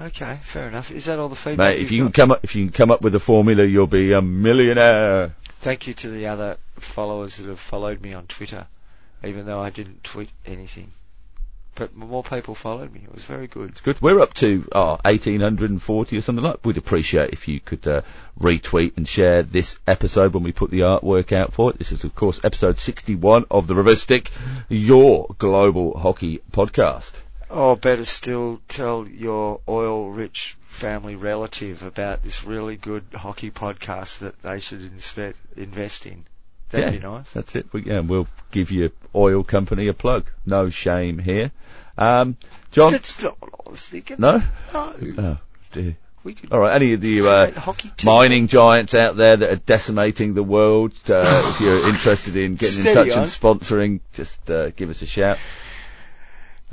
Okay, 0.00 0.38
fair 0.44 0.68
enough. 0.68 0.92
Is 0.92 1.06
that 1.06 1.18
all 1.18 1.28
the 1.28 1.34
feedback? 1.34 1.74
mate. 1.74 1.82
If 1.82 1.90
you 1.90 2.04
can 2.04 2.12
come 2.12 2.30
up, 2.30 2.44
if 2.44 2.54
you 2.54 2.64
can 2.66 2.72
come 2.72 2.92
up 2.92 3.02
with 3.02 3.16
a 3.16 3.20
formula, 3.20 3.64
you'll 3.64 3.88
be 3.88 4.12
a 4.12 4.22
millionaire. 4.22 5.34
Thank 5.60 5.88
you 5.88 5.94
to 5.94 6.08
the 6.10 6.28
other 6.28 6.56
followers 6.82 7.36
that 7.36 7.46
have 7.46 7.60
followed 7.60 8.00
me 8.00 8.12
on 8.14 8.26
Twitter, 8.26 8.66
even 9.24 9.46
though 9.46 9.60
I 9.60 9.70
didn't 9.70 10.04
tweet 10.04 10.32
anything. 10.46 10.92
But 11.74 11.94
more 11.94 12.24
people 12.24 12.56
followed 12.56 12.92
me. 12.92 13.02
It 13.04 13.12
was 13.12 13.24
very 13.24 13.46
good. 13.46 13.70
It's 13.70 13.80
good. 13.80 14.02
We're 14.02 14.20
up 14.20 14.34
to 14.34 14.68
oh, 14.72 14.98
1840 15.04 16.16
or 16.16 16.20
something 16.20 16.42
like. 16.42 16.54
that. 16.54 16.66
We'd 16.66 16.76
appreciate 16.76 17.30
if 17.32 17.46
you 17.46 17.60
could 17.60 17.86
uh, 17.86 18.02
retweet 18.40 18.96
and 18.96 19.06
share 19.06 19.44
this 19.44 19.78
episode 19.86 20.34
when 20.34 20.42
we 20.42 20.50
put 20.50 20.72
the 20.72 20.80
artwork 20.80 21.30
out 21.30 21.52
for 21.52 21.70
it. 21.70 21.78
This 21.78 21.92
is, 21.92 22.02
of 22.02 22.16
course, 22.16 22.40
episode 22.42 22.80
61 22.80 23.44
of 23.48 23.68
the 23.68 23.76
Reverse 23.76 24.02
Stick, 24.02 24.32
your 24.68 25.28
global 25.38 25.96
hockey 25.96 26.40
podcast. 26.50 27.12
Or 27.48 27.76
better 27.76 28.04
still, 28.04 28.60
tell 28.66 29.06
your 29.06 29.60
oil-rich 29.68 30.56
family 30.68 31.14
relative 31.14 31.82
about 31.82 32.24
this 32.24 32.44
really 32.44 32.76
good 32.76 33.04
hockey 33.14 33.52
podcast 33.52 34.18
that 34.18 34.42
they 34.42 34.58
should 34.58 34.82
invest 35.56 36.06
in. 36.06 36.24
That'd 36.70 36.94
Yeah. 36.94 37.00
be 37.00 37.06
nice. 37.06 37.32
That's 37.32 37.54
it. 37.56 37.66
We, 37.72 37.84
yeah, 37.84 38.00
we'll 38.00 38.28
give 38.50 38.70
your 38.70 38.90
oil 39.14 39.42
company 39.44 39.88
a 39.88 39.94
plug. 39.94 40.26
No 40.46 40.70
shame 40.70 41.18
here. 41.18 41.50
Um, 41.96 42.36
John, 42.70 42.92
That's 42.92 43.20
not 43.22 43.36
what 43.40 43.50
I 43.66 43.70
was 43.70 43.80
thinking. 43.80 44.16
no. 44.18 44.42
No. 44.72 44.94
Oh 45.18 45.38
dear. 45.72 45.96
All 46.52 46.60
right. 46.60 46.74
Any 46.74 46.92
of 46.92 47.00
the 47.00 47.20
uh, 47.26 47.44
create 47.46 47.56
hockey 47.56 47.88
teams. 47.88 48.04
mining 48.04 48.48
giants 48.48 48.94
out 48.94 49.16
there 49.16 49.36
that 49.38 49.50
are 49.50 49.56
decimating 49.56 50.34
the 50.34 50.42
world, 50.42 50.92
uh, 51.08 51.52
if 51.54 51.60
you're 51.60 51.88
interested 51.88 52.36
in 52.36 52.56
getting 52.56 52.84
in 52.86 52.94
touch 52.94 53.10
on. 53.12 53.18
and 53.20 53.28
sponsoring, 53.28 54.00
just 54.12 54.50
uh, 54.50 54.68
give 54.70 54.90
us 54.90 55.00
a 55.00 55.06
shout. 55.06 55.38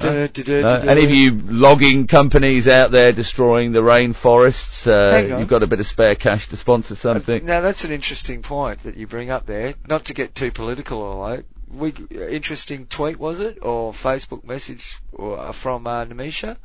No? 0.02 0.10
Any 0.12 1.06
of 1.06 1.12
you 1.12 1.32
logging 1.32 2.08
companies 2.08 2.68
out 2.68 2.92
there 2.92 3.14
destroying 3.14 3.72
the 3.72 3.80
rainforests, 3.80 4.88
uh, 4.88 5.38
you've 5.38 5.48
got 5.48 5.64
a 5.64 5.68
bit 5.68 5.80
of 5.80 5.88
spare 5.88 6.16
cash 6.16 6.48
to 6.50 6.58
sponsor 6.58 6.96
something. 6.96 7.46
Now 7.46 7.62
that's 7.62 7.86
an 7.86 7.92
interesting 7.92 8.42
point 8.42 8.84
that 8.84 8.98
you 8.98 9.08
bring 9.08 9.30
up 9.30 9.46
there. 9.46 9.76
Not 9.88 10.06
to 10.06 10.14
get 10.14 10.36
too 10.36 10.52
political 10.52 11.00
or 11.00 11.16
like, 11.16 11.46
we 11.70 11.94
interesting 12.12 12.88
tweet 12.88 13.18
was 13.18 13.40
it 13.40 13.60
or 13.62 13.94
Facebook 13.94 14.44
message 14.44 15.00
or, 15.14 15.52
from 15.54 15.88
uh, 15.88 16.06
Namisha 16.06 16.58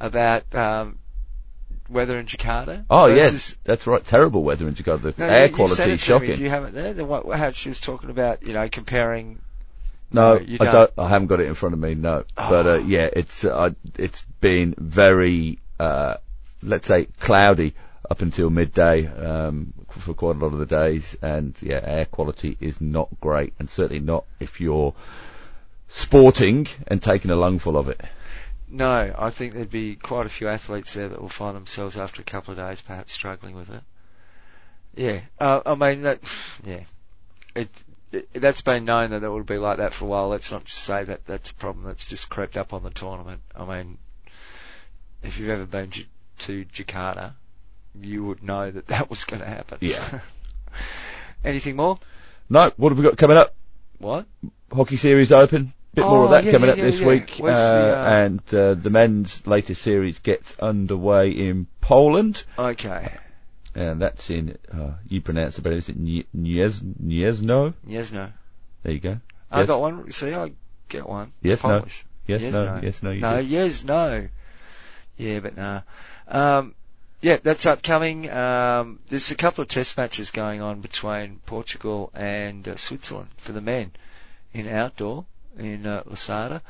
about 0.00 0.52
um, 0.54 0.98
weather 1.88 2.18
in 2.18 2.26
Jakarta. 2.26 2.84
Oh 2.90 3.06
yes, 3.06 3.54
that's 3.64 3.86
right. 3.86 4.04
Terrible 4.04 4.42
weather 4.42 4.66
in 4.66 4.74
Jakarta. 4.74 5.02
The 5.02 5.14
No, 5.18 5.26
air 5.26 5.44
you, 5.44 5.50
you 5.50 5.56
quality 5.56 5.96
shocking. 5.96 6.30
Me. 6.30 6.36
Do 6.36 6.42
you 6.42 6.50
have 6.50 6.64
it 6.64 6.74
there? 6.74 6.94
The 6.94 7.06
how 7.34 7.50
she 7.52 7.68
was 7.68 7.80
talking 7.80 8.10
about, 8.10 8.42
you 8.42 8.52
know, 8.52 8.68
comparing. 8.68 9.40
No, 10.12 10.38
No, 10.38 10.56
I 10.60 10.64
don't. 10.72 10.90
I 10.98 11.08
haven't 11.08 11.28
got 11.28 11.40
it 11.40 11.46
in 11.46 11.54
front 11.54 11.74
of 11.74 11.78
me. 11.80 11.94
No, 11.94 12.24
but 12.36 12.66
uh, 12.66 12.70
Oh. 12.70 12.76
yeah, 12.78 13.08
it's 13.12 13.44
uh, 13.44 13.70
it's 13.96 14.22
been 14.40 14.74
very, 14.78 15.58
uh, 15.78 16.16
let's 16.62 16.88
say, 16.88 17.06
cloudy 17.20 17.74
up 18.10 18.20
until 18.20 18.50
midday 18.50 19.06
um, 19.06 19.72
for 20.00 20.14
quite 20.14 20.36
a 20.36 20.38
lot 20.38 20.52
of 20.52 20.58
the 20.58 20.66
days, 20.66 21.16
and 21.22 21.56
yeah, 21.62 21.80
air 21.82 22.04
quality 22.04 22.56
is 22.60 22.80
not 22.80 23.08
great, 23.20 23.54
and 23.58 23.70
certainly 23.70 24.00
not 24.00 24.24
if 24.40 24.60
you're 24.60 24.94
sporting 25.88 26.66
and 26.88 27.02
taking 27.02 27.30
a 27.30 27.36
lungful 27.36 27.76
of 27.76 27.88
it. 27.88 28.00
No, 28.68 29.14
I 29.18 29.28
think 29.30 29.52
there'd 29.52 29.70
be 29.70 29.96
quite 29.96 30.24
a 30.24 30.30
few 30.30 30.48
athletes 30.48 30.94
there 30.94 31.08
that 31.10 31.20
will 31.20 31.28
find 31.28 31.54
themselves 31.54 31.96
after 31.96 32.22
a 32.22 32.24
couple 32.24 32.52
of 32.52 32.58
days 32.58 32.80
perhaps 32.80 33.12
struggling 33.12 33.54
with 33.54 33.68
it. 33.68 33.82
Yeah, 34.94 35.20
uh, 35.38 35.60
I 35.66 35.74
mean 35.74 36.02
that. 36.02 36.20
Yeah, 36.64 36.84
it 37.54 37.70
that's 38.32 38.60
been 38.62 38.84
known 38.84 39.10
that 39.10 39.22
it 39.22 39.28
would 39.30 39.46
be 39.46 39.58
like 39.58 39.78
that 39.78 39.92
for 39.94 40.04
a 40.04 40.08
while. 40.08 40.28
Let's 40.28 40.50
not 40.50 40.64
just 40.64 40.82
say 40.84 41.04
that 41.04 41.26
that's 41.26 41.50
a 41.50 41.54
problem 41.54 41.84
that's 41.86 42.04
just 42.04 42.28
crept 42.28 42.56
up 42.56 42.72
on 42.72 42.82
the 42.82 42.90
tournament. 42.90 43.40
I 43.54 43.64
mean, 43.64 43.98
if 45.22 45.38
you've 45.38 45.50
ever 45.50 45.66
been 45.66 45.90
J- 45.90 46.06
to 46.40 46.64
Jakarta, 46.66 47.34
you 48.00 48.24
would 48.24 48.42
know 48.42 48.70
that 48.70 48.86
that 48.88 49.08
was 49.10 49.24
going 49.24 49.40
to 49.40 49.48
happen. 49.48 49.78
Yeah. 49.80 50.20
Anything 51.44 51.76
more? 51.76 51.98
No, 52.48 52.72
what 52.76 52.90
have 52.90 52.98
we 52.98 53.04
got 53.04 53.16
coming 53.16 53.36
up? 53.36 53.54
What? 53.98 54.26
Hockey 54.72 54.96
Series 54.96 55.32
Open. 55.32 55.72
Bit 55.94 56.06
more 56.06 56.24
of 56.24 56.30
Oh, 56.30 56.32
that 56.32 56.44
yeah, 56.44 56.52
coming 56.52 56.68
yeah, 56.68 56.72
up 56.72 56.78
yeah, 56.78 56.84
this 56.84 57.00
week, 57.00 57.38
uh, 57.38 57.44
the, 57.44 57.52
uh, 57.98 58.04
and 58.08 58.54
uh, 58.54 58.74
the 58.74 58.88
men's 58.88 59.46
latest 59.46 59.82
series 59.82 60.18
gets 60.20 60.56
underway 60.58 61.30
in 61.30 61.66
Poland. 61.82 62.44
Okay. 62.58 63.12
And 63.74 64.02
that's 64.02 64.28
in, 64.30 64.58
uh, 64.70 64.92
you 65.08 65.20
pronounce 65.22 65.58
it 65.58 65.62
better, 65.62 65.76
is 65.76 65.88
it 65.88 65.96
Nie- 65.96 66.26
Niez- 66.36 66.82
Niezno? 67.02 67.72
Yes, 67.86 68.12
no. 68.12 68.28
There 68.82 68.92
you 68.92 69.00
go. 69.00 69.18
I 69.50 69.60
Yes. 69.60 69.68
got 69.68 69.80
one. 69.80 70.10
See, 70.12 70.32
I 70.34 70.52
get 70.88 71.08
one. 71.08 71.32
It's 71.42 71.62
Yes, 71.62 71.64
no. 71.64 71.84
Yes, 72.26 72.42
Yes, 72.42 72.52
no, 72.52 72.64
no. 72.74 72.80
yes, 72.82 73.02
no, 73.02 73.10
you 73.10 73.20
No, 73.20 73.36
did. 73.38 73.46
yes, 73.48 73.84
no. 73.84 74.28
Yeah, 75.16 75.40
but 75.40 75.56
no. 75.56 75.82
Um, 76.28 76.74
yeah, 77.20 77.38
that's 77.42 77.64
upcoming. 77.66 78.28
Um, 78.30 78.98
there's 79.08 79.30
a 79.30 79.34
couple 79.36 79.62
of 79.62 79.68
test 79.68 79.96
matches 79.96 80.30
going 80.30 80.60
on 80.60 80.80
between 80.80 81.40
Portugal 81.46 82.10
and 82.14 82.66
uh, 82.68 82.76
Switzerland 82.76 83.28
for 83.38 83.52
the 83.52 83.60
men 83.60 83.92
in 84.52 84.68
outdoor 84.68 85.24
in 85.58 85.86
uh, 85.86 86.02
Lousada. 86.04 86.60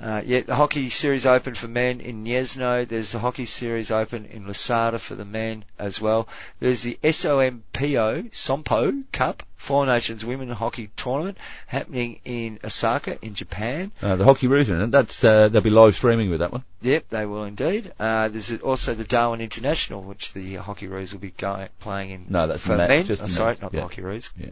Uh, 0.00 0.22
yeah, 0.24 0.42
the 0.42 0.54
hockey 0.54 0.88
series 0.90 1.26
open 1.26 1.54
for 1.56 1.66
men 1.66 2.00
in 2.00 2.22
Gniezno. 2.24 2.86
There's 2.88 3.10
the 3.12 3.18
hockey 3.18 3.46
series 3.46 3.90
open 3.90 4.26
in 4.26 4.44
Lousada 4.44 5.00
for 5.00 5.16
the 5.16 5.24
men 5.24 5.64
as 5.76 6.00
well. 6.00 6.28
There's 6.60 6.82
the 6.82 6.96
SOMPO, 7.02 8.30
SOMPO 8.32 9.04
Cup, 9.12 9.42
Four 9.56 9.86
Nations 9.86 10.24
Women 10.24 10.50
Hockey 10.50 10.90
Tournament 10.96 11.36
happening 11.66 12.20
in 12.24 12.60
Osaka 12.62 13.18
in 13.24 13.34
Japan. 13.34 13.90
Uh, 14.00 14.14
the 14.14 14.24
Hockey 14.24 14.46
Roos, 14.46 14.68
and 14.68 14.94
that's, 14.94 15.24
uh, 15.24 15.48
they'll 15.48 15.62
be 15.62 15.70
live 15.70 15.96
streaming 15.96 16.30
with 16.30 16.38
that 16.40 16.52
one. 16.52 16.62
Yep, 16.82 17.06
they 17.10 17.26
will 17.26 17.42
indeed. 17.42 17.92
Uh, 17.98 18.28
there's 18.28 18.52
also 18.62 18.94
the 18.94 19.02
Darwin 19.04 19.40
International, 19.40 20.04
which 20.04 20.32
the 20.32 20.54
Hockey 20.56 20.86
Roos 20.86 21.12
will 21.12 21.18
be 21.20 21.32
going, 21.32 21.70
playing 21.80 22.10
in 22.10 22.26
No, 22.28 22.46
that's 22.46 22.62
for 22.62 22.76
men, 22.76 22.88
men. 22.88 23.06
just 23.06 23.20
Oh, 23.22 23.26
sorry, 23.26 23.56
not 23.60 23.74
Yeah. 23.74 23.80
the 23.80 23.86
Hockey 23.88 24.02
Roos. 24.02 24.30
Yeah. 24.36 24.50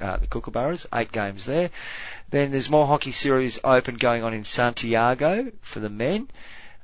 Uh, 0.00 0.18
the 0.18 0.26
Kookaburras, 0.26 0.86
eight 0.94 1.10
games 1.12 1.46
there. 1.46 1.70
Then 2.30 2.50
there's 2.50 2.70
more 2.70 2.86
Hockey 2.86 3.12
Series 3.12 3.58
Open 3.62 3.96
going 3.96 4.24
on 4.24 4.34
in 4.34 4.44
Santiago 4.44 5.52
for 5.62 5.80
the 5.80 5.90
men. 5.90 6.28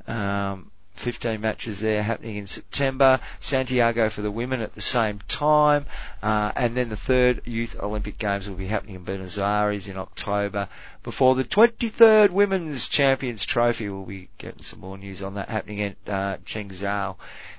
Um, 0.07 0.71
15 1.01 1.41
matches 1.41 1.81
there 1.81 2.03
happening 2.03 2.37
in 2.37 2.47
September. 2.47 3.21
Santiago 3.41 4.11
for 4.11 4.23
the 4.23 4.31
women 4.31 4.61
at 4.61 4.75
the 4.75 4.81
same 4.81 5.19
time. 5.29 5.87
Uh, 6.23 6.53
and 6.55 6.77
then 6.77 6.91
the 6.91 6.97
third 6.97 7.41
Youth 7.47 7.75
Olympic 7.81 8.19
Games 8.19 8.49
will 8.49 8.57
be 8.57 8.67
happening 8.67 8.97
in 8.97 9.05
Buenos 9.05 9.39
Aires 9.39 9.89
in 9.89 9.97
October 9.97 10.69
before 11.03 11.35
the 11.35 11.45
23rd 11.45 12.31
Women's 12.31 12.89
Champions 12.89 13.45
Trophy. 13.45 13.89
We'll 13.89 14.05
be 14.05 14.29
getting 14.39 14.63
some 14.63 14.81
more 14.81 14.99
news 14.99 15.23
on 15.23 15.35
that 15.35 15.49
happening 15.49 15.81
at 15.83 15.97
uh, 16.07 16.37
Changzhou 16.45 17.17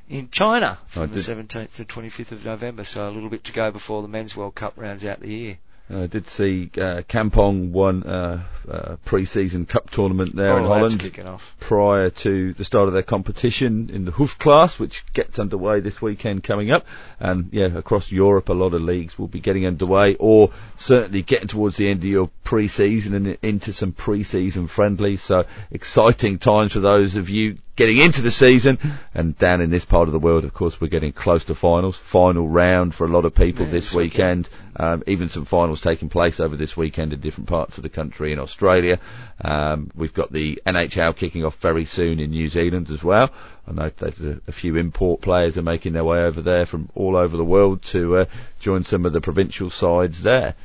in 0.07 0.29
China 0.29 0.79
from 0.87 1.11
the 1.11 1.19
17th 1.19 1.75
to 1.75 1.85
25th 1.85 2.31
of 2.31 2.45
November. 2.45 2.83
So 2.83 3.09
a 3.09 3.11
little 3.11 3.29
bit 3.29 3.43
to 3.45 3.53
go 3.53 3.71
before 3.71 4.01
the 4.01 4.07
Men's 4.07 4.35
World 4.35 4.55
Cup 4.55 4.73
rounds 4.77 5.03
out 5.03 5.19
the 5.19 5.33
year. 5.33 5.57
Uh, 5.91 6.07
did 6.07 6.25
see 6.27 6.69
uh, 6.77 7.01
Kampong 7.09 7.73
won 7.73 8.03
uh, 8.03 8.41
uh, 8.69 8.95
pre-season 9.03 9.65
cup 9.65 9.89
tournament 9.89 10.33
there 10.33 10.53
oh, 10.53 10.57
in 10.57 10.63
Holland 10.63 11.39
prior 11.59 12.09
to 12.09 12.53
the 12.53 12.63
start 12.63 12.87
of 12.87 12.93
their 12.93 13.03
competition 13.03 13.89
in 13.91 14.05
the 14.05 14.11
Hoofdklasse, 14.11 14.79
which 14.79 15.03
gets 15.11 15.37
underway 15.37 15.81
this 15.81 16.01
weekend 16.01 16.43
coming 16.43 16.71
up. 16.71 16.85
And 17.19 17.49
yeah, 17.51 17.65
across 17.65 18.09
Europe, 18.09 18.47
a 18.47 18.53
lot 18.53 18.73
of 18.73 18.81
leagues 18.81 19.19
will 19.19 19.27
be 19.27 19.41
getting 19.41 19.65
underway, 19.65 20.15
or 20.15 20.51
certainly 20.77 21.23
getting 21.23 21.49
towards 21.49 21.75
the 21.75 21.89
end 21.89 21.99
of 21.99 22.05
your 22.05 22.29
pre-season 22.45 23.13
and 23.13 23.37
into 23.41 23.73
some 23.73 23.91
pre-season 23.91 24.67
friendlies. 24.67 25.21
So 25.21 25.45
exciting 25.71 26.39
times 26.39 26.71
for 26.71 26.79
those 26.79 27.17
of 27.17 27.27
you 27.27 27.57
getting 27.75 27.97
into 27.97 28.21
the 28.21 28.31
season. 28.31 28.79
And 29.13 29.37
down 29.37 29.61
in 29.61 29.69
this 29.69 29.85
part 29.85 30.07
of 30.07 30.11
the 30.11 30.19
world, 30.19 30.45
of 30.45 30.53
course, 30.53 30.79
we're 30.79 30.87
getting 30.87 31.13
close 31.13 31.45
to 31.45 31.55
finals. 31.55 31.97
Final 31.97 32.47
round 32.47 32.93
for 32.93 33.05
a 33.05 33.09
lot 33.09 33.25
of 33.25 33.35
people 33.35 33.65
Yeah, 33.65 33.71
this 33.71 33.93
weekend. 33.93 34.49
Um, 34.75 35.03
even 35.07 35.29
some 35.29 35.45
finals 35.45 35.81
taking 35.81 36.09
place 36.09 36.39
over 36.39 36.55
this 36.55 36.75
weekend 36.77 37.13
in 37.13 37.19
different 37.19 37.49
parts 37.49 37.77
of 37.77 37.83
the 37.83 37.89
country 37.89 38.31
in 38.31 38.39
Australia. 38.39 38.99
Um, 39.43 39.91
we've 39.95 40.13
got 40.13 40.31
the 40.31 40.61
NHL 40.65 41.15
kicking 41.15 41.45
off 41.45 41.57
very 41.57 41.85
soon 41.85 42.19
in 42.19 42.31
New 42.31 42.49
Zealand 42.49 42.89
as 42.89 43.03
well. 43.03 43.31
I 43.67 43.73
know 43.73 43.89
there's 43.89 44.21
a, 44.21 44.39
a 44.47 44.51
few 44.51 44.77
import 44.77 45.21
players 45.21 45.57
are 45.57 45.61
making 45.63 45.93
their 45.93 46.03
way 46.03 46.19
over 46.23 46.41
there 46.41 46.65
from 46.65 46.89
all 46.95 47.15
over 47.15 47.35
the 47.37 47.45
world 47.45 47.83
to 47.83 48.17
uh, 48.17 48.25
join 48.59 48.83
some 48.83 49.05
of 49.05 49.13
the 49.13 49.21
provincial 49.21 49.69
sides 49.69 50.21
there. 50.21 50.55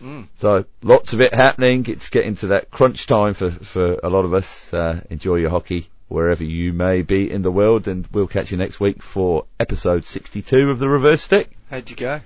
Mm. 0.00 0.28
So 0.38 0.64
lots 0.82 1.12
of 1.12 1.20
it 1.20 1.32
happening. 1.32 1.86
It's 1.88 2.10
getting 2.10 2.34
to 2.36 2.48
that 2.48 2.70
crunch 2.70 3.06
time 3.06 3.34
for, 3.34 3.50
for 3.50 3.98
a 4.02 4.08
lot 4.08 4.24
of 4.24 4.34
us. 4.34 4.72
Uh, 4.72 5.00
enjoy 5.10 5.36
your 5.36 5.50
hockey 5.50 5.88
wherever 6.08 6.44
you 6.44 6.72
may 6.72 7.02
be 7.02 7.30
in 7.30 7.42
the 7.42 7.50
world 7.50 7.88
and 7.88 8.06
we'll 8.12 8.26
catch 8.28 8.50
you 8.50 8.56
next 8.56 8.78
week 8.80 9.02
for 9.02 9.44
episode 9.58 10.04
62 10.04 10.70
of 10.70 10.78
the 10.78 10.88
reverse 10.88 11.22
stick. 11.22 11.50
How'd 11.70 11.90
you 11.90 11.96
go? 11.96 12.20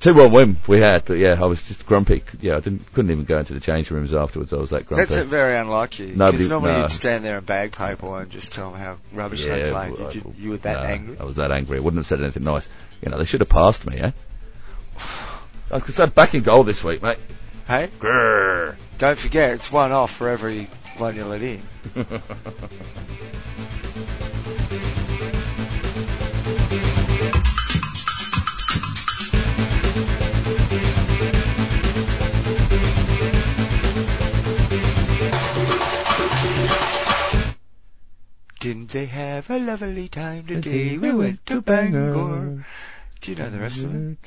Two 0.00 0.14
one 0.14 0.32
win 0.32 0.56
we 0.66 0.80
had, 0.80 1.04
but 1.04 1.18
yeah, 1.18 1.36
I 1.38 1.44
was 1.44 1.62
just 1.62 1.84
grumpy. 1.84 2.22
Yeah, 2.40 2.56
I 2.56 2.60
didn't 2.60 2.90
couldn't 2.94 3.10
even 3.10 3.24
go 3.24 3.38
into 3.38 3.52
the 3.52 3.60
change 3.60 3.90
rooms 3.90 4.14
afterwards. 4.14 4.50
I 4.50 4.56
was 4.56 4.70
that 4.70 4.86
grumpy. 4.86 5.14
That's 5.14 5.28
very 5.28 5.54
unlike 5.58 5.98
you. 5.98 6.06
Nobody- 6.16 6.38
Because 6.38 6.48
normally 6.48 6.72
no. 6.72 6.80
you'd 6.80 6.90
stand 6.90 7.22
there 7.22 7.36
and 7.36 7.44
bag 7.46 7.72
people 7.76 8.14
and 8.16 8.30
just 8.30 8.50
tell 8.50 8.70
them 8.70 8.80
how 8.80 8.96
rubbish 9.12 9.44
they 9.46 9.70
played. 9.70 9.92
well, 9.98 10.10
Did 10.10 10.14
you, 10.24 10.34
you 10.38 10.50
were 10.52 10.56
that 10.56 10.78
no, 10.82 10.88
angry? 10.88 11.18
I 11.20 11.24
was 11.24 11.36
that 11.36 11.52
angry. 11.52 11.76
I 11.76 11.80
wouldn't 11.82 11.98
have 11.98 12.06
said 12.06 12.22
anything 12.22 12.44
nice. 12.44 12.66
You 13.02 13.10
know, 13.10 13.18
they 13.18 13.26
should 13.26 13.40
have 13.40 13.50
passed 13.50 13.86
me, 13.86 13.98
eh? 13.98 14.10
I 15.70 15.80
could 15.80 15.94
say 15.94 16.06
back 16.06 16.34
in 16.34 16.42
goal 16.44 16.64
this 16.64 16.82
week, 16.82 17.02
mate. 17.02 17.18
Hey, 17.66 17.90
Grrr. 18.00 18.76
don't 18.96 19.18
forget 19.18 19.50
it's 19.52 19.70
one 19.70 19.92
off 19.92 20.10
for 20.12 20.30
every 20.30 20.68
Didn't 38.60 38.90
they 38.90 39.06
have 39.06 39.48
a 39.48 39.58
lovely 39.58 40.06
time 40.08 40.46
today? 40.46 40.98
We 40.98 41.12
went 41.12 41.46
to 41.46 41.62
Bangor. 41.62 42.62
Do 43.20 43.30
you 43.30 43.36
know 43.36 43.50
the 43.50 43.60
rest 43.60 43.82
of 43.84 43.94
it? 43.94 44.18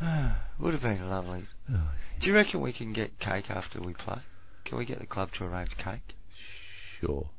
Would 0.58 0.74
have 0.74 0.82
been 0.82 1.08
lovely. 1.08 1.46
Oh, 1.72 1.90
Do 2.20 2.28
you 2.28 2.34
reckon 2.34 2.60
we 2.60 2.72
can 2.72 2.92
get 2.92 3.18
cake 3.18 3.50
after 3.50 3.80
we 3.80 3.94
play? 3.94 4.18
Can 4.64 4.76
we 4.76 4.84
get 4.84 4.98
the 4.98 5.06
club 5.06 5.32
to 5.32 5.44
arrange 5.44 5.76
cake? 5.78 6.14
Sure. 7.00 7.30